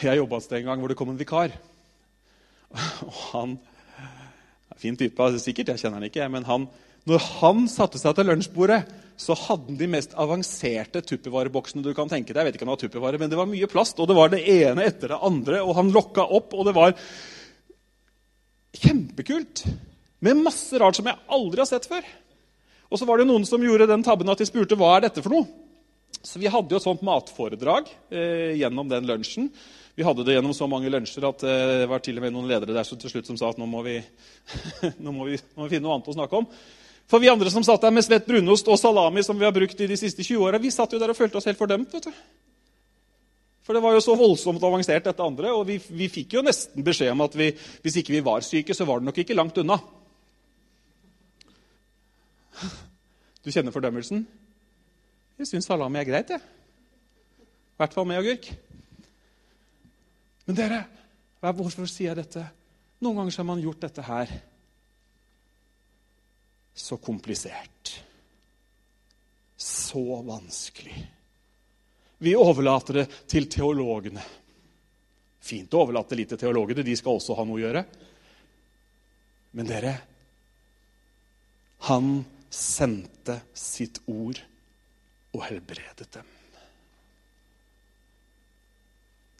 Jeg 0.00 0.16
jobba 0.16 0.38
et 0.40 0.46
sted 0.46 0.62
en 0.62 0.70
gang 0.70 0.80
hvor 0.80 0.88
det 0.88 0.96
kom 0.96 1.12
en 1.12 1.20
vikar. 1.20 1.52
Og 2.72 3.20
han 3.34 3.58
Fin 4.82 4.96
type, 4.98 5.26
sikkert. 5.38 5.68
Jeg 5.70 5.82
kjenner 5.82 6.00
han 6.00 6.08
ikke. 6.08 6.26
Men 6.32 6.46
han, 6.48 6.64
når 7.06 7.26
han 7.38 7.66
satte 7.70 8.00
seg 8.00 8.16
til 8.18 8.26
lunsjbordet, 8.26 8.80
så 9.20 9.36
hadde 9.38 9.68
han 9.68 9.78
de 9.78 9.88
mest 9.92 10.16
avanserte 10.18 11.04
tuppervareboksene 11.06 11.84
du 11.84 11.92
kan 11.94 12.10
tenke 12.10 12.32
deg. 12.32 12.40
Jeg 12.40 12.48
vet 12.48 12.58
ikke 12.58 12.66
om 12.66 12.72
det 12.72 12.74
var 12.74 12.82
tupperware, 12.82 13.20
men 13.20 13.30
det 13.30 13.38
var 13.38 13.50
mye 13.50 13.68
plast, 13.70 14.00
og 14.02 14.08
det 14.10 14.16
var 14.18 14.32
det 14.32 14.42
ene 14.50 14.88
etter 14.88 15.12
det 15.12 15.20
andre. 15.28 15.60
Og 15.62 15.76
han 15.78 15.92
lokka 15.94 16.26
opp, 16.38 16.56
og 16.56 16.66
det 16.66 16.74
var 16.74 16.96
kjempekult. 18.82 19.64
Med 20.22 20.42
masse 20.42 20.82
rart 20.82 20.98
som 20.98 21.06
jeg 21.10 21.20
aldri 21.36 21.62
har 21.62 21.70
sett 21.70 21.86
før. 21.90 22.10
Og 22.92 23.00
så 23.00 23.08
var 23.08 23.18
det 23.18 23.28
noen 23.28 23.46
som 23.48 23.62
gjorde 23.64 23.88
den 23.88 24.04
tabben 24.04 24.28
at 24.28 24.40
de 24.42 24.46
spurte 24.46 24.76
hva 24.76 24.98
er 24.98 25.06
dette 25.06 25.24
for 25.24 25.32
noe. 25.32 25.48
Så 26.22 26.38
vi 26.38 26.50
hadde 26.52 26.70
jo 26.70 26.78
et 26.78 26.84
sånt 26.84 27.00
matforedrag 27.02 27.88
eh, 28.12 28.52
gjennom 28.60 28.90
den 28.90 29.08
lunsjen. 29.08 29.48
Vi 29.96 30.04
hadde 30.06 30.24
det 30.24 30.36
gjennom 30.36 30.54
så 30.54 30.68
mange 30.70 30.92
lunsjer 30.92 31.24
at 31.26 31.42
eh, 31.48 31.72
det 31.82 31.88
var 31.90 32.04
til 32.04 32.20
og 32.20 32.26
med 32.26 32.36
noen 32.36 32.52
ledere 32.52 32.76
der 32.76 32.86
som 32.86 33.00
til 33.00 33.10
slutt 33.10 33.32
som 33.32 33.38
sa 33.40 33.50
at 33.50 33.58
nå 33.60 33.66
må 33.68 33.80
vi, 33.86 33.96
nå 35.04 35.16
må 35.16 35.26
vi, 35.30 35.40
må 35.56 35.66
vi 35.66 35.74
finne 35.74 35.88
noe 35.88 35.96
annet 35.96 36.12
å 36.12 36.16
snakke 36.20 36.44
om. 36.44 36.46
For 37.10 37.20
vi 37.20 37.32
andre 37.32 37.50
som 37.52 37.64
satt 37.66 37.82
der 37.82 37.92
med 37.92 38.04
svett 38.06 38.28
brunost 38.28 38.68
og 38.70 38.78
salami 38.80 39.24
som 39.24 39.40
vi 39.40 39.48
har 39.48 39.56
brukt 39.56 39.80
i 39.80 39.88
de 39.90 39.98
siste 39.98 40.22
20 40.22 40.46
åra, 40.46 40.60
vi 40.62 40.70
satt 40.72 40.94
jo 40.94 41.00
der 41.02 41.12
og 41.12 41.18
følte 41.18 41.40
oss 41.40 41.48
helt 41.48 41.58
fordømt. 41.58 41.96
vet 41.96 42.06
du. 42.06 42.22
For 43.66 43.76
det 43.76 43.82
var 43.84 43.96
jo 43.96 44.04
så 44.04 44.14
voldsomt 44.18 44.62
avansert, 44.64 45.04
dette 45.08 45.26
andre. 45.26 45.52
Og 45.54 45.66
vi, 45.68 45.78
vi 45.92 46.08
fikk 46.10 46.38
jo 46.38 46.44
nesten 46.46 46.84
beskjed 46.86 47.12
om 47.12 47.24
at 47.26 47.34
vi, 47.38 47.50
hvis 47.82 47.98
ikke 48.00 48.14
vi 48.14 48.22
var 48.24 48.46
syke, 48.46 48.74
så 48.74 48.86
var 48.88 49.00
det 49.00 49.10
nok 49.10 49.20
ikke 49.22 49.36
langt 49.38 49.58
unna. 49.62 49.78
Du 53.42 53.50
kjenner 53.50 53.74
fordømmelsen? 53.74 54.22
Jeg 55.38 55.48
syns 55.50 55.66
salami 55.66 55.98
er 55.98 56.06
greit, 56.06 56.30
jeg. 56.30 56.42
I 56.42 57.80
hvert 57.82 57.94
fall 57.96 58.06
med 58.06 58.20
agurk. 58.20 58.46
Men 60.46 60.58
dere, 60.58 60.82
hvorfor 61.42 61.88
sier 61.90 62.12
jeg 62.12 62.20
dette? 62.22 62.44
Noen 63.02 63.18
ganger 63.18 63.40
har 63.40 63.48
man 63.48 63.62
gjort 63.62 63.82
dette 63.82 64.04
her 64.06 64.30
så 66.74 66.96
komplisert. 67.02 67.96
Så 69.56 70.22
vanskelig. 70.22 70.94
Vi 72.22 72.36
overlater 72.38 73.00
det 73.00 73.08
til 73.30 73.48
teologene. 73.50 74.22
Fint 75.42 75.74
å 75.74 75.82
overlate 75.82 76.14
litt 76.14 76.30
til 76.30 76.40
teologene, 76.44 76.84
de 76.86 76.94
skal 76.96 77.18
også 77.18 77.34
ha 77.34 77.44
noe 77.46 77.58
å 77.58 77.64
gjøre. 77.64 77.82
Men 79.58 79.68
dere 79.68 79.96
Han 81.82 82.20
sendte 82.52 83.40
sitt 83.56 84.02
ord 84.10 84.40
og 85.32 85.46
helbredet 85.48 86.10
dem. 86.12 86.28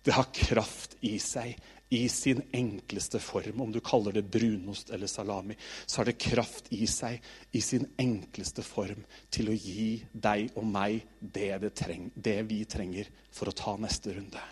Det 0.03 0.15
har 0.17 0.33
kraft 0.35 0.97
i 1.07 1.15
seg 1.23 1.55
i 1.93 2.09
sin 2.09 2.41
enkleste 2.57 3.21
form. 3.23 3.61
Om 3.61 3.73
du 3.73 3.79
kaller 3.85 4.17
det 4.17 4.25
brunost 4.33 4.91
eller 4.91 5.07
salami, 5.07 5.55
så 5.87 6.01
har 6.01 6.09
det 6.09 6.19
kraft 6.19 6.73
i 6.73 6.87
seg 6.91 7.21
i 7.53 7.61
sin 7.61 7.85
enkleste 8.01 8.65
form 8.67 9.05
til 9.31 9.53
å 9.53 9.55
gi 9.55 10.01
deg 10.13 10.57
og 10.57 10.67
meg 10.67 11.05
det, 11.21 11.53
det, 11.63 11.75
treng, 11.79 12.09
det 12.15 12.41
vi 12.49 12.65
trenger 12.65 13.13
for 13.31 13.53
å 13.53 13.57
ta 13.57 13.77
neste 13.79 14.17
runde. 14.17 14.43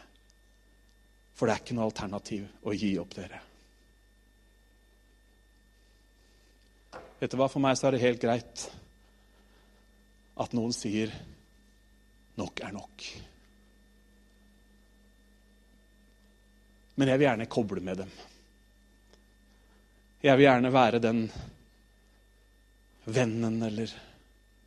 For 1.35 1.49
det 1.49 1.57
er 1.57 1.65
ikke 1.65 1.79
noe 1.81 1.89
alternativ 1.89 2.45
å 2.69 2.77
gi 2.77 2.93
opp 3.01 3.17
dere. 3.17 3.41
Vet 7.21 7.31
du 7.31 7.37
hva, 7.37 7.51
For 7.53 7.61
meg 7.61 7.77
så 7.77 7.89
er 7.89 7.97
det 7.97 8.05
helt 8.05 8.23
greit 8.23 8.65
at 10.41 10.55
noen 10.57 10.73
sier 10.73 11.13
'nok 12.37 12.61
er 12.65 12.73
nok'. 12.73 13.09
Men 16.97 17.09
jeg 17.09 17.19
vil 17.19 17.27
gjerne 17.27 17.47
koble 17.47 17.81
med 17.81 17.97
dem. 17.97 18.11
Jeg 20.23 20.37
vil 20.37 20.45
gjerne 20.45 20.73
være 20.73 20.99
den 21.01 21.21
vennen 23.05 23.63
eller 23.63 23.93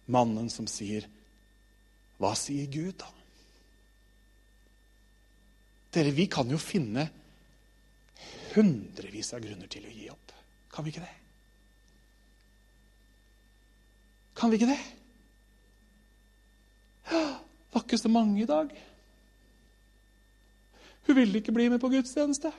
mannen 0.06 0.50
som 0.50 0.68
sier 0.68 1.06
Hva 2.18 2.36
sier 2.38 2.70
Gud, 2.72 2.94
da? 2.98 3.10
Dere, 5.94 6.12
vi 6.12 6.28
kan 6.28 6.50
jo 6.50 6.58
finne 6.58 7.10
hundrevis 8.54 9.34
av 9.34 9.42
grunner 9.42 9.68
til 9.68 9.86
å 9.86 9.92
gi 9.94 10.08
opp. 10.10 10.32
Kan 10.72 10.86
vi 10.86 10.94
ikke 10.94 11.04
det? 11.04 11.23
Kan 14.44 14.52
vi 14.52 14.58
ikke 14.60 14.74
det? 14.74 14.80
Var 17.72 17.84
ikke 17.86 17.96
så 17.96 18.10
mange 18.12 18.42
i 18.44 18.48
dag. 18.50 18.74
Hun 21.08 21.16
ville 21.16 21.40
ikke 21.40 21.54
bli 21.56 21.70
med 21.72 21.80
på 21.80 21.88
gudstjeneste. 21.94 22.52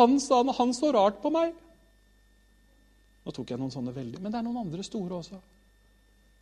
Han, 0.00 0.16
sa, 0.18 0.40
han 0.42 0.74
så 0.74 0.90
rart 0.90 1.22
på 1.22 1.30
meg. 1.30 1.54
Nå 3.22 3.36
tok 3.36 3.54
jeg 3.54 3.62
noen 3.62 3.70
sånne 3.70 3.94
veldig, 3.94 4.18
men 4.18 4.34
det 4.34 4.40
er 4.40 4.46
noen 4.48 4.58
andre 4.64 4.82
store 4.82 5.20
også. 5.20 5.38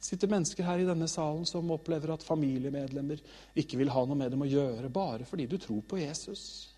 Sitter 0.01 0.33
mennesker 0.33 0.65
her 0.65 0.81
i 0.81 0.89
denne 0.89 1.11
salen 1.13 1.45
som 1.45 1.69
opplever 1.77 2.15
at 2.15 2.25
familiemedlemmer 2.25 3.21
ikke 3.61 3.77
vil 3.77 3.93
ha 3.93 4.07
noe 4.09 4.17
med 4.17 4.33
dem 4.33 4.47
å 4.47 4.49
gjøre 4.49 4.89
bare 4.89 5.29
fordi 5.29 5.45
du 5.53 5.59
tror 5.61 5.85
på 5.85 6.01
Jesus. 6.01 6.71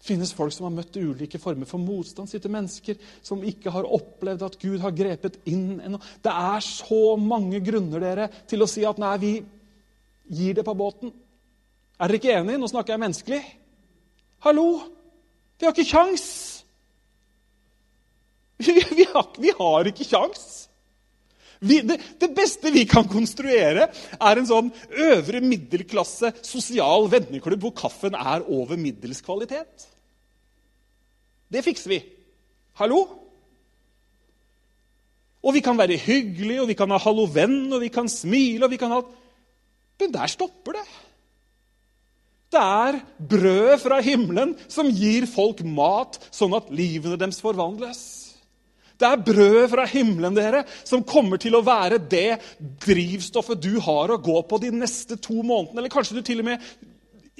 Finnes 0.00 0.32
folk 0.32 0.54
som 0.54 0.64
har 0.64 0.72
møtt 0.78 0.96
ulike 0.96 1.38
former 1.40 1.68
for 1.68 1.82
motstand. 1.82 2.28
sitter 2.28 2.52
mennesker 2.52 2.96
som 3.22 3.42
ikke 3.44 3.72
har 3.72 3.84
opplevd 3.84 4.42
at 4.46 4.58
Gud 4.60 4.80
har 4.80 4.94
grepet 4.96 5.36
inn 5.44 5.80
ennå. 5.84 6.00
Det 6.24 6.32
er 6.32 6.64
så 6.64 7.16
mange 7.20 7.60
grunner 7.60 8.00
dere, 8.00 8.30
til 8.48 8.64
å 8.64 8.68
si 8.70 8.86
at 8.88 9.00
nei, 9.00 9.16
vi 9.20 9.34
gir 10.30 10.56
det 10.56 10.64
på 10.64 10.76
båten. 10.78 11.12
Er 12.00 12.08
dere 12.08 12.16
ikke 12.16 12.32
enige? 12.38 12.62
Nå 12.62 12.70
snakker 12.72 12.94
jeg 12.94 13.04
menneskelig. 13.04 13.42
Hallo! 14.46 14.70
Vi 15.60 15.68
har 15.68 15.76
ikke 15.76 15.90
kjangs! 15.92 16.28
Vi, 18.60 18.74
vi, 18.76 19.06
vi 19.40 19.52
har 19.56 19.88
ikke 19.88 20.04
kjangs! 20.04 20.42
Det, 21.60 21.96
det, 22.20 22.28
beste 22.32 22.70
vi 22.72 22.86
kan 22.88 23.04
konstruere, 23.08 23.90
er 24.16 24.38
en 24.40 24.48
sånn 24.48 24.70
øvre 24.96 25.42
middelklasse 25.44 26.32
sosial 26.40 27.04
venneklubb 27.12 27.66
hvor 27.66 27.74
kaffen 27.82 28.16
er 28.16 28.46
over 28.48 28.80
middels 28.80 29.20
kvalitet. 29.24 29.89
Det 31.50 31.64
fikser 31.66 31.90
vi. 31.90 32.00
Hallo? 32.78 33.00
Og 35.40 35.54
vi 35.56 35.62
kan 35.64 35.78
være 35.78 35.98
hyggelige, 35.98 36.62
og 36.62 36.68
vi 36.68 36.74
kan 36.74 36.90
ha 36.90 36.98
'hallo, 36.98 37.24
venn', 37.24 37.72
og 37.72 37.80
vi 37.80 37.88
kan 37.88 38.08
smile, 38.08 38.64
og 38.64 38.70
vi 38.70 38.76
kan 38.76 38.90
ha 38.90 39.00
Men 40.00 40.12
der 40.12 40.26
stopper 40.26 40.72
det. 40.72 40.86
Det 42.50 42.60
er 42.60 43.00
brødet 43.28 43.80
fra 43.80 44.00
himmelen 44.00 44.56
som 44.68 44.88
gir 44.88 45.26
folk 45.26 45.60
mat, 45.64 46.18
sånn 46.32 46.56
at 46.56 46.70
livene 46.70 47.18
deres 47.20 47.40
forvandles. 47.40 48.00
Det 49.00 49.08
er 49.08 49.22
brødet 49.24 49.70
fra 49.70 49.86
himmelen 49.86 50.34
dere, 50.34 50.64
som 50.84 51.04
kommer 51.04 51.36
til 51.36 51.54
å 51.56 51.64
være 51.64 52.00
det 52.10 52.40
drivstoffet 52.84 53.62
du 53.62 53.78
har 53.80 54.10
å 54.12 54.20
gå 54.20 54.42
på 54.42 54.58
de 54.60 54.70
neste 54.70 55.16
to 55.16 55.42
månedene. 55.42 55.78
Eller 55.78 55.92
kanskje 55.92 56.18
du 56.18 56.22
til 56.22 56.42
og 56.42 56.48
med 56.50 56.58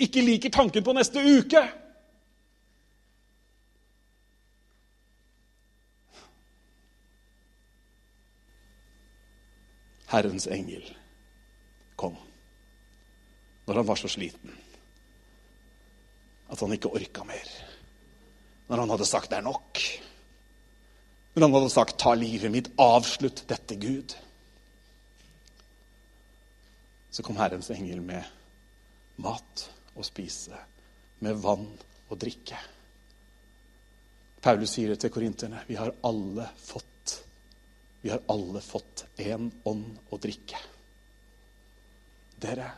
ikke 0.00 0.24
liker 0.24 0.50
tanken 0.54 0.84
på 0.84 0.94
neste 0.96 1.20
uke. 1.20 1.64
Herrens 10.10 10.48
engel 10.50 10.84
kom 12.00 12.16
når 13.66 13.80
han 13.80 13.86
var 13.86 14.00
så 14.00 14.10
sliten 14.10 14.56
at 16.50 16.60
han 16.60 16.72
ikke 16.74 16.90
orka 16.90 17.24
mer. 17.26 17.50
Når 18.66 18.82
han 18.82 18.90
hadde 18.90 19.06
sagt 19.06 19.30
'det 19.30 19.38
er 19.38 19.46
nok'. 19.46 19.82
Når 21.34 21.46
han 21.46 21.54
hadde 21.54 21.70
sagt, 21.70 21.98
'Ta 21.98 22.14
livet 22.14 22.50
mitt, 22.50 22.70
avslutt 22.78 23.44
dette, 23.48 23.74
Gud'. 23.74 24.16
Så 27.10 27.22
kom 27.22 27.36
Herrens 27.36 27.70
engel 27.70 28.02
med 28.02 28.24
mat 29.16 29.70
å 29.96 30.02
spise, 30.02 30.58
med 31.20 31.36
vann 31.36 31.78
å 32.10 32.14
drikke. 32.14 32.58
Paulus 34.42 34.70
sier 34.70 34.88
det 34.88 35.00
til 35.00 35.10
korinterne. 35.10 35.64
Vi 35.68 35.74
har 35.74 35.94
alle 36.02 36.48
fått 36.56 36.84
Vi 38.00 38.10
har 38.10 38.22
alle 38.32 38.60
fått 38.64 39.04
én 39.20 39.50
ånd 39.68 39.98
å 40.10 40.18
drikke. 40.20 40.60
Dere, 42.40 42.70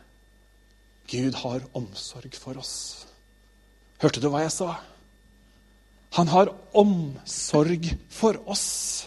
Gud 1.07 1.37
har 1.43 1.63
omsorg 1.79 2.35
for 2.39 2.59
oss. 2.59 2.75
Hørte 4.03 4.23
du 4.23 4.27
hva 4.33 4.43
jeg 4.43 4.55
sa? 4.55 4.73
Han 6.19 6.29
har 6.29 6.51
omsorg 6.77 7.87
for 8.11 8.37
oss. 8.51 9.07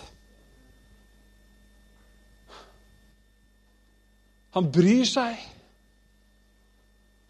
Han 4.56 4.72
bryr 4.72 5.04
seg. 5.04 5.36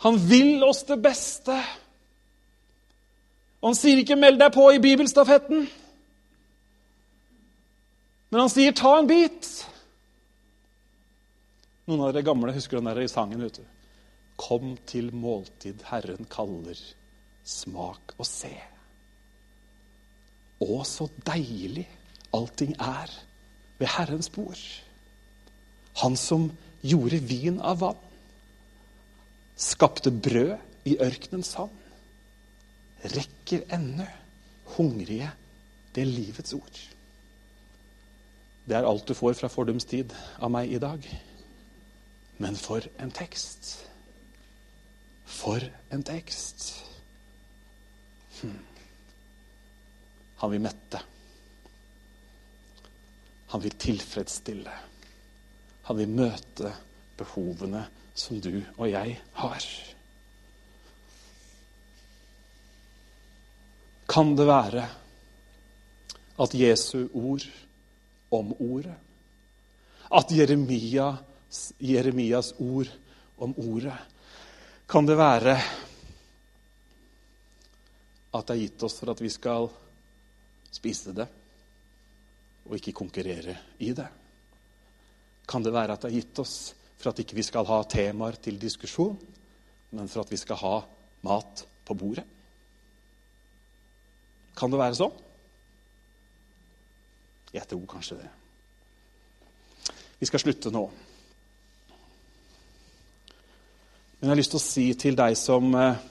Han 0.06 0.20
vil 0.30 0.62
oss 0.64 0.84
det 0.86 1.00
beste. 1.02 1.56
Og 3.64 3.72
han 3.72 3.80
sier 3.80 3.98
ikke 3.98 4.16
'meld 4.16 4.38
deg 4.40 4.54
på 4.54 4.68
i 4.70 4.78
bibelstafetten', 4.78 5.66
men 8.36 8.42
han 8.42 8.50
sier 8.52 8.74
'ta 8.76 8.98
en 9.00 9.08
bit'. 9.08 9.64
Noen 11.88 12.02
av 12.04 12.10
dere 12.12 12.26
gamle 12.28 12.52
husker 12.52 12.82
den 12.82 12.90
der 12.90 13.06
i 13.06 13.08
sangen. 13.08 13.40
vet 13.40 13.62
du. 13.62 13.64
Kom 14.36 14.74
til 14.86 15.14
måltid 15.16 15.80
Herren 15.88 16.28
kaller, 16.28 16.76
smak 17.46 18.12
og 18.18 18.28
se. 18.28 18.52
Å, 20.60 20.84
så 20.84 21.08
deilig 21.24 21.86
allting 22.36 22.74
er 22.76 23.14
ved 23.80 23.88
Herrens 23.88 24.28
bord. 24.30 24.60
Han 26.04 26.18
som 26.20 26.50
gjorde 26.84 27.22
vin 27.24 27.62
av 27.62 27.80
vann, 27.80 28.04
skapte 29.56 30.12
brød 30.12 30.58
i 30.84 30.98
ørkenens 31.00 31.56
sand, 31.56 31.72
rekker 33.16 33.64
ennå 33.72 34.10
hungrige 34.76 35.32
det 35.96 36.04
livets 36.04 36.52
ord. 36.54 36.95
Det 38.66 38.76
er 38.78 38.88
alt 38.88 39.08
du 39.08 39.14
får 39.14 39.36
fra 39.38 39.50
fordums 39.52 39.86
tid 39.86 40.14
av 40.42 40.50
meg 40.54 40.72
i 40.74 40.82
dag. 40.82 41.04
Men 42.42 42.58
for 42.58 42.86
en 43.00 43.12
tekst. 43.14 43.76
For 45.26 45.62
en 45.94 46.04
tekst. 46.06 46.72
Hm. 48.42 48.58
Han 50.42 50.52
vil 50.52 50.64
mette. 50.66 51.02
Han 53.54 53.64
vil 53.64 53.78
tilfredsstille. 53.80 54.74
Han 55.86 56.00
vil 56.02 56.10
møte 56.10 56.74
behovene 57.20 57.86
som 58.18 58.42
du 58.42 58.58
og 58.78 58.90
jeg 58.90 59.20
har. 59.38 59.68
Kan 64.10 64.34
det 64.38 64.48
være 64.48 64.88
at 66.42 66.58
Jesu 66.58 67.08
ord 67.14 67.46
om 68.36 68.54
ordet, 68.60 68.96
at 70.16 70.32
Jeremias, 70.32 71.74
Jeremias 71.80 72.54
ord 72.62 72.92
om 73.42 73.56
ordet, 73.58 73.98
kan 74.88 75.08
det 75.08 75.18
være 75.18 75.56
at 78.36 78.46
det 78.46 78.54
er 78.54 78.62
gitt 78.66 78.86
oss 78.86 79.00
for 79.00 79.14
at 79.14 79.22
vi 79.24 79.32
skal 79.34 79.70
spise 80.76 81.16
det 81.16 81.26
og 82.66 82.78
ikke 82.78 82.96
konkurrere 82.98 83.56
i 83.82 83.92
det? 83.96 84.08
Kan 85.48 85.66
det 85.66 85.74
være 85.74 85.96
at 85.96 86.06
det 86.06 86.12
er 86.12 86.20
gitt 86.20 86.42
oss 86.42 86.58
for 86.98 87.12
at 87.12 87.22
ikke 87.22 87.38
vi 87.38 87.46
skal 87.46 87.68
ha 87.70 87.82
temaer 87.90 88.38
til 88.42 88.58
diskusjon, 88.62 89.18
men 89.96 90.10
for 90.12 90.26
at 90.26 90.32
vi 90.32 90.40
skal 90.42 90.60
ha 90.62 90.76
mat 91.26 91.66
på 91.86 91.98
bordet? 91.98 92.26
Kan 94.56 94.72
det 94.72 94.80
være 94.80 94.98
sånn? 94.98 95.25
Jeg 97.56 97.68
tror 97.72 97.86
kanskje 97.88 98.18
det. 98.20 98.30
Vi 100.20 100.28
skal 100.28 100.42
slutte 100.44 100.72
nå. 100.72 100.84
Men 104.20 104.28
jeg 104.28 104.34
har 104.34 104.40
lyst 104.40 104.52
til 104.56 104.60
å 104.60 104.66
si 104.66 104.86
til 105.00 105.16
deg 105.16 105.36
som 105.40 105.72
eh, 105.80 106.04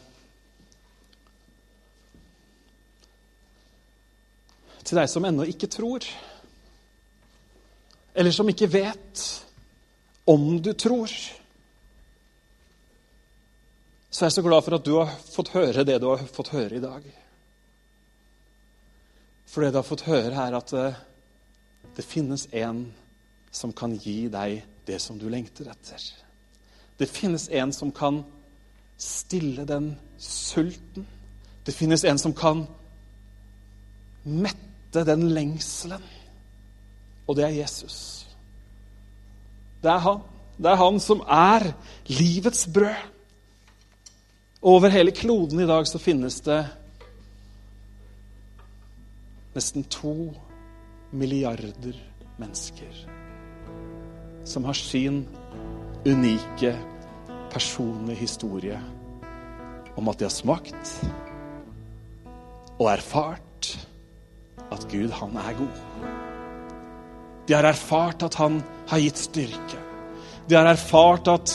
til 4.84 5.00
deg 5.00 5.08
som 5.10 5.24
ennå 5.24 5.46
ikke 5.48 5.68
tror, 5.72 6.04
eller 8.14 8.36
som 8.36 8.48
ikke 8.52 8.68
vet 8.70 9.24
om 10.30 10.60
du 10.62 10.72
tror. 10.78 11.12
Så 14.08 14.22
er 14.22 14.30
jeg 14.30 14.36
så 14.36 14.44
glad 14.46 14.62
for 14.62 14.76
at 14.76 14.84
du 14.86 14.92
har 14.94 15.10
fått 15.10 15.56
høre 15.56 15.84
det 15.88 15.98
du 16.00 16.06
har 16.12 16.22
fått 16.30 16.52
høre 16.54 16.78
i 16.78 16.84
dag. 16.84 17.08
For 19.50 19.64
det 19.64 19.72
du 19.74 19.80
har 19.80 19.88
fått 19.88 20.06
høre, 20.06 20.36
er 20.38 20.56
at 20.60 20.76
det, 21.96 22.02
finnes 22.02 22.48
en 22.52 22.86
som 23.52 23.72
kan 23.72 23.94
gi 23.96 24.28
deg 24.28 24.62
det 24.86 25.00
som 25.00 25.18
du 25.18 25.28
lengter 25.28 25.70
etter. 25.70 26.02
Det 26.98 27.08
finnes 27.10 27.48
en 27.48 27.72
som 27.72 27.92
kan 27.92 28.22
stille 28.98 29.64
den 29.66 29.94
sulten. 30.18 31.06
Det 31.66 31.74
finnes 31.74 32.04
en 32.04 32.18
som 32.18 32.34
kan 32.36 32.66
mette 34.24 35.04
den 35.04 35.28
lengselen. 35.34 36.02
Og 37.26 37.36
det 37.36 37.44
er 37.44 37.58
Jesus. 37.62 38.26
Det 39.82 39.90
er 39.90 39.98
han. 40.04 40.22
Det 40.56 40.70
er 40.70 40.80
han 40.80 41.00
som 41.00 41.20
er 41.26 41.72
livets 42.06 42.68
brød. 42.74 43.10
Over 44.64 44.88
hele 44.88 45.12
kloden 45.12 45.60
i 45.60 45.66
dag 45.68 45.86
så 45.86 45.98
finnes 45.98 46.40
det 46.40 46.62
nesten 49.54 49.84
to 49.92 50.32
milliarder 51.14 51.96
mennesker 52.36 53.04
som 54.44 54.64
har 54.64 54.76
sin 54.76 55.24
unike, 56.04 56.74
personlige 57.52 58.18
historie 58.24 58.80
om 59.94 60.08
at 60.10 60.18
de 60.18 60.26
har 60.26 60.34
smakt 60.34 60.90
og 62.74 62.88
erfart 62.90 63.70
at 64.74 64.86
Gud, 64.90 65.12
han 65.14 65.36
er 65.38 65.54
god. 65.58 65.80
De 67.46 67.54
har 67.54 67.68
erfart 67.68 68.24
at 68.26 68.34
han 68.40 68.58
har 68.90 69.02
gitt 69.04 69.20
styrke. 69.20 69.78
De 70.48 70.56
har 70.58 70.66
erfart 70.66 71.28
at 71.30 71.54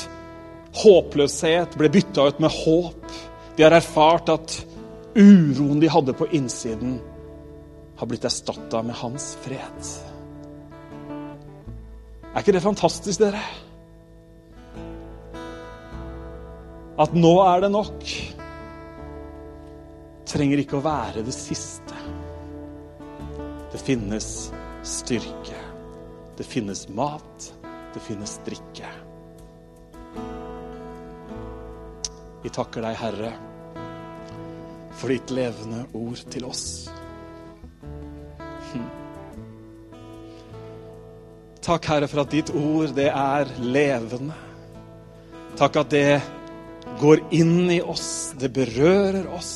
håpløshet 0.79 1.75
ble 1.77 1.89
bytta 1.91 2.29
ut 2.29 2.39
med 2.39 2.53
håp. 2.53 3.13
De 3.57 3.65
har 3.65 3.75
erfart 3.75 4.31
at 4.31 4.55
uroen 5.17 5.81
de 5.81 5.89
hadde 5.91 6.15
på 6.15 6.29
innsiden, 6.37 6.99
har 7.99 8.07
blitt 8.07 8.25
erstatta 8.25 8.79
med 8.83 8.95
hans 8.95 9.33
fred. 9.43 9.87
Er 12.29 12.39
ikke 12.39 12.53
det 12.55 12.61
fantastisk, 12.63 13.19
dere? 13.19 13.41
At 16.99 17.15
nå 17.15 17.33
er 17.43 17.65
det 17.65 17.71
nok. 17.73 18.05
Trenger 20.29 20.61
ikke 20.63 20.77
å 20.79 20.85
være 20.85 21.25
det 21.27 21.35
siste. 21.35 21.97
Det 23.73 23.81
finnes 23.83 24.29
styrke. 24.87 25.59
Det 26.39 26.47
finnes 26.47 26.85
mat. 26.95 27.49
Det 27.91 28.03
finnes 28.05 28.37
drikke. 28.47 28.93
Vi 32.39 32.53
takker 32.55 32.85
deg, 32.85 32.95
Herre, 32.95 33.33
for 34.95 35.11
ditt 35.11 35.35
levende 35.35 35.83
ord 35.99 36.23
til 36.31 36.47
oss. 36.47 36.67
Takk, 41.69 41.85
Herre, 41.91 42.07
for 42.09 42.23
at 42.23 42.31
ditt 42.33 42.49
ord, 42.55 42.93
det 42.97 43.09
er 43.11 43.49
levende. 43.61 44.37
Takk 45.59 45.81
at 45.81 45.91
det 45.91 46.21
går 47.01 47.21
inn 47.35 47.69
i 47.71 47.81
oss, 47.81 48.31
det 48.39 48.49
berører 48.55 49.27
oss, 49.35 49.53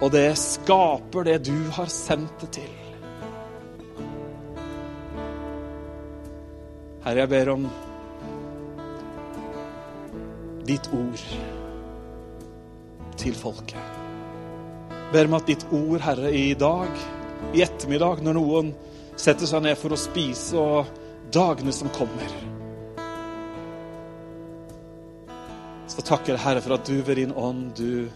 og 0.00 0.10
det 0.14 0.32
skaper 0.40 1.28
det 1.28 1.36
du 1.50 1.56
har 1.76 1.90
sendt 1.92 2.42
det 2.42 2.50
til. 2.58 2.72
Herre, 7.04 7.22
jeg 7.22 7.32
ber 7.32 7.52
om 7.54 7.68
ditt 10.68 10.90
ord 10.96 11.22
til 13.20 13.36
folket. 13.36 13.96
Ber 15.12 15.26
om 15.28 15.38
at 15.38 15.48
ditt 15.48 15.64
ord, 15.70 16.00
Herre, 16.04 16.34
i 16.34 16.52
dag, 16.54 16.92
i 17.54 17.64
ettermiddag, 17.64 18.22
når 18.24 18.38
noen 18.38 18.72
setter 19.18 19.48
seg 19.48 19.64
ned 19.64 19.78
for 19.78 19.94
å 19.94 20.00
spise, 20.00 20.56
og 20.56 21.30
dagene 21.34 21.72
som 21.74 21.92
kommer 21.94 22.38
Så 25.90 26.04
takker 26.06 26.38
Herre, 26.38 26.62
for 26.62 26.76
at 26.76 26.86
du 26.86 27.00
ved 27.02 27.18
din 27.18 27.32
ånd, 27.34 27.72
du 27.74 28.06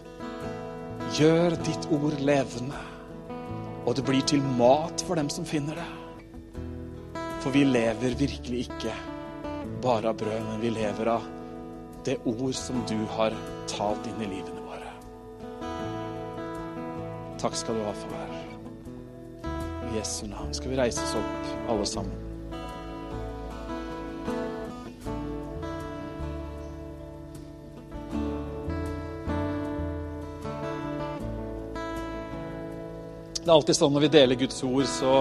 gjør 1.17 1.57
ditt 1.59 1.87
ord 1.91 2.15
levende. 2.23 2.79
Og 3.85 3.97
det 3.97 4.05
blir 4.07 4.23
til 4.25 4.41
mat 4.57 5.03
for 5.05 5.19
dem 5.19 5.27
som 5.29 5.45
finner 5.45 5.77
det. 5.77 5.89
For 7.43 7.53
vi 7.53 7.65
lever 7.67 8.15
virkelig 8.17 8.63
ikke 8.69 8.95
bare 9.83 10.09
av 10.09 10.17
brød, 10.17 10.39
men 10.47 10.63
vi 10.63 10.71
lever 10.73 11.11
av 11.17 11.27
det 12.07 12.15
ord 12.25 12.55
som 12.57 12.79
du 12.89 12.97
har 13.17 13.35
talt 13.69 14.07
inn 14.09 14.23
i 14.23 14.31
livene 14.31 14.63
våre. 14.65 14.95
Takk 17.41 17.59
skal 17.59 17.77
du 17.77 17.85
ha, 17.85 17.93
for 17.93 18.15
I 18.15 18.34
Jesu 19.95 20.27
navn 20.27 20.53
skal 20.53 20.71
vi 20.71 20.77
reise 20.77 21.03
oss 21.03 21.15
opp, 21.15 21.69
alle 21.69 21.85
sammen. 21.85 22.21
Det 33.45 33.51
er 33.51 33.53
alltid 33.53 33.77
sånn 33.77 33.93
når 33.93 34.07
vi 34.07 34.13
deler 34.17 34.39
Guds 34.41 34.63
ord, 34.65 34.87
så, 34.89 35.15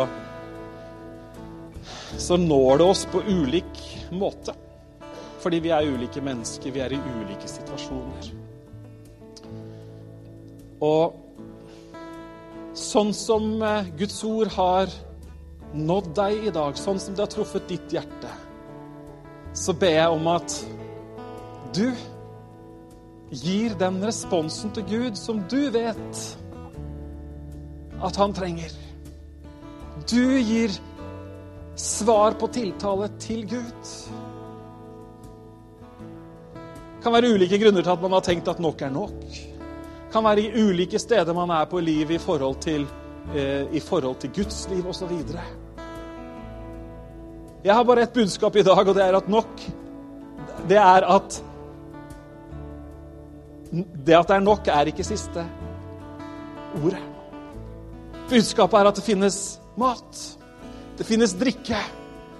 så 2.17 2.39
når 2.41 2.81
det 2.81 2.87
oss 2.89 3.05
på 3.13 3.21
ulik 3.21 3.83
måte. 4.17 4.57
Fordi 5.45 5.61
vi 5.61 5.75
er 5.77 5.91
ulike 5.93 6.23
mennesker, 6.25 6.73
vi 6.73 6.81
er 6.81 6.97
i 6.97 7.03
ulike 7.21 7.51
situasjoner. 7.53 8.31
Og 10.81 11.24
sånn 12.75 13.13
som 13.15 13.63
eh, 13.63 13.91
Guds 13.99 14.19
ord 14.27 14.51
har 14.55 14.93
nådd 15.75 16.11
deg 16.15 16.49
i 16.49 16.55
dag, 16.55 16.77
sånn 16.79 17.01
som 17.03 17.15
det 17.15 17.25
har 17.25 17.33
truffet 17.33 17.69
ditt 17.71 17.95
hjerte, 17.95 18.31
så 19.55 19.75
ber 19.79 19.95
jeg 19.97 20.15
om 20.15 20.29
at 20.31 20.57
du 21.75 21.89
gir 23.35 23.75
den 23.79 23.99
responsen 24.05 24.71
til 24.75 24.87
Gud 24.91 25.19
som 25.19 25.41
du 25.51 25.71
vet 25.75 26.25
at 28.05 28.19
han 28.21 28.35
trenger. 28.37 28.71
Du 30.11 30.39
gir 30.39 30.75
svar 31.79 32.37
på 32.39 32.51
tiltale 32.55 33.09
til 33.23 33.47
Gud 33.51 33.89
Det 36.55 37.11
kan 37.11 37.15
være 37.15 37.35
ulike 37.35 37.59
grunner 37.61 37.83
til 37.83 37.93
at 37.93 38.03
man 38.03 38.15
har 38.17 38.23
tenkt 38.25 38.49
at 38.49 38.61
nok 38.63 38.83
er 38.83 38.93
nok. 38.95 39.27
Kan 40.15 40.25
være 40.25 40.45
i 40.45 40.63
ulike 40.63 40.99
steder 41.03 41.35
man 41.35 41.51
er 41.51 41.67
på 41.71 41.81
livet 41.83 42.17
i 42.17 42.23
forhold 42.23 42.61
til, 42.63 42.87
eh, 43.35 43.67
i 43.75 43.81
forhold 43.81 44.21
til 44.23 44.31
Guds 44.37 44.69
liv 44.71 44.87
osv. 44.89 45.11
Jeg 47.65 47.75
har 47.75 47.85
bare 47.85 48.03
ett 48.03 48.13
budskap 48.13 48.57
i 48.57 48.63
dag, 48.63 48.89
og 48.89 48.95
det 48.95 49.03
er 49.03 49.17
at 49.17 49.29
nok 49.29 49.61
Det 50.69 50.77
er 50.77 51.05
at 51.05 51.43
Det 54.07 54.15
at 54.15 54.29
det 54.29 54.37
er 54.37 54.41
nok, 54.41 54.69
er 54.69 54.87
ikke 54.87 55.05
siste 55.05 55.45
ordet. 56.85 57.03
Budskapet 58.29 58.79
er 58.79 58.87
at 58.87 58.97
det 58.97 59.05
finnes 59.05 59.61
mat. 59.77 60.39
Det 60.99 61.07
finnes 61.07 61.35
drikke. 61.35 61.81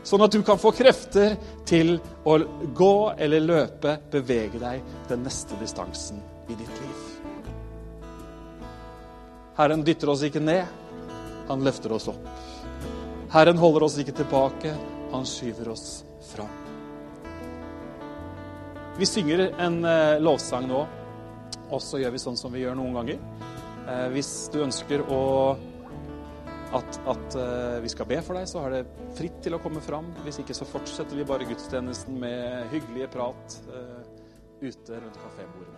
Sånn 0.05 0.23
at 0.23 0.33
du 0.33 0.43
kan 0.43 0.59
få 0.59 0.71
krefter 0.71 1.37
til 1.67 1.99
å 2.25 2.39
gå 2.75 3.15
eller 3.19 3.41
løpe, 3.41 3.99
bevege 4.13 4.61
deg 4.61 4.83
den 5.09 5.25
neste 5.27 5.59
distansen 5.61 6.23
i 6.49 6.55
ditt 6.55 6.81
liv. 6.81 7.04
Herren 9.55 9.85
dytter 9.87 10.11
oss 10.11 10.25
ikke 10.27 10.43
ned, 10.43 10.67
han 11.49 11.63
løfter 11.63 11.93
oss 11.95 12.09
opp. 12.11 12.27
Herren 13.35 13.59
holder 13.59 13.87
oss 13.87 13.99
ikke 14.03 14.17
tilbake, 14.19 14.75
han 15.13 15.27
skyver 15.27 15.71
oss 15.71 16.03
fram. 16.33 16.51
Vi 18.99 19.07
synger 19.07 19.49
en 19.63 19.81
eh, 19.85 20.17
lovsang 20.23 20.67
nå, 20.71 20.81
og 21.71 21.81
så 21.83 21.99
gjør 22.03 22.15
vi 22.15 22.23
sånn 22.23 22.39
som 22.39 22.55
vi 22.55 22.63
gjør 22.63 22.77
noen 22.79 22.99
ganger. 22.99 23.23
Eh, 23.91 24.09
hvis 24.15 24.33
du 24.55 24.61
ønsker 24.65 25.03
å 25.11 25.23
at, 26.75 26.99
at 27.07 27.37
eh, 27.39 27.79
vi 27.85 27.91
skal 27.93 28.09
be 28.11 28.19
for 28.27 28.39
deg, 28.39 28.49
så 28.51 28.65
har 28.65 28.75
det 28.75 28.83
fritt 29.19 29.39
til 29.45 29.55
å 29.55 29.63
komme 29.63 29.83
fram. 29.85 30.11
Hvis 30.27 30.41
ikke 30.43 30.57
så 30.57 30.67
fortsetter 30.67 31.19
vi 31.19 31.27
bare 31.29 31.47
gudstjenesten 31.47 32.19
med 32.19 32.71
hyggelige 32.75 33.13
prat 33.15 33.59
uh, 33.71 34.03
ute 34.63 34.99
rundt 34.99 35.19
kafébordene. 35.23 35.74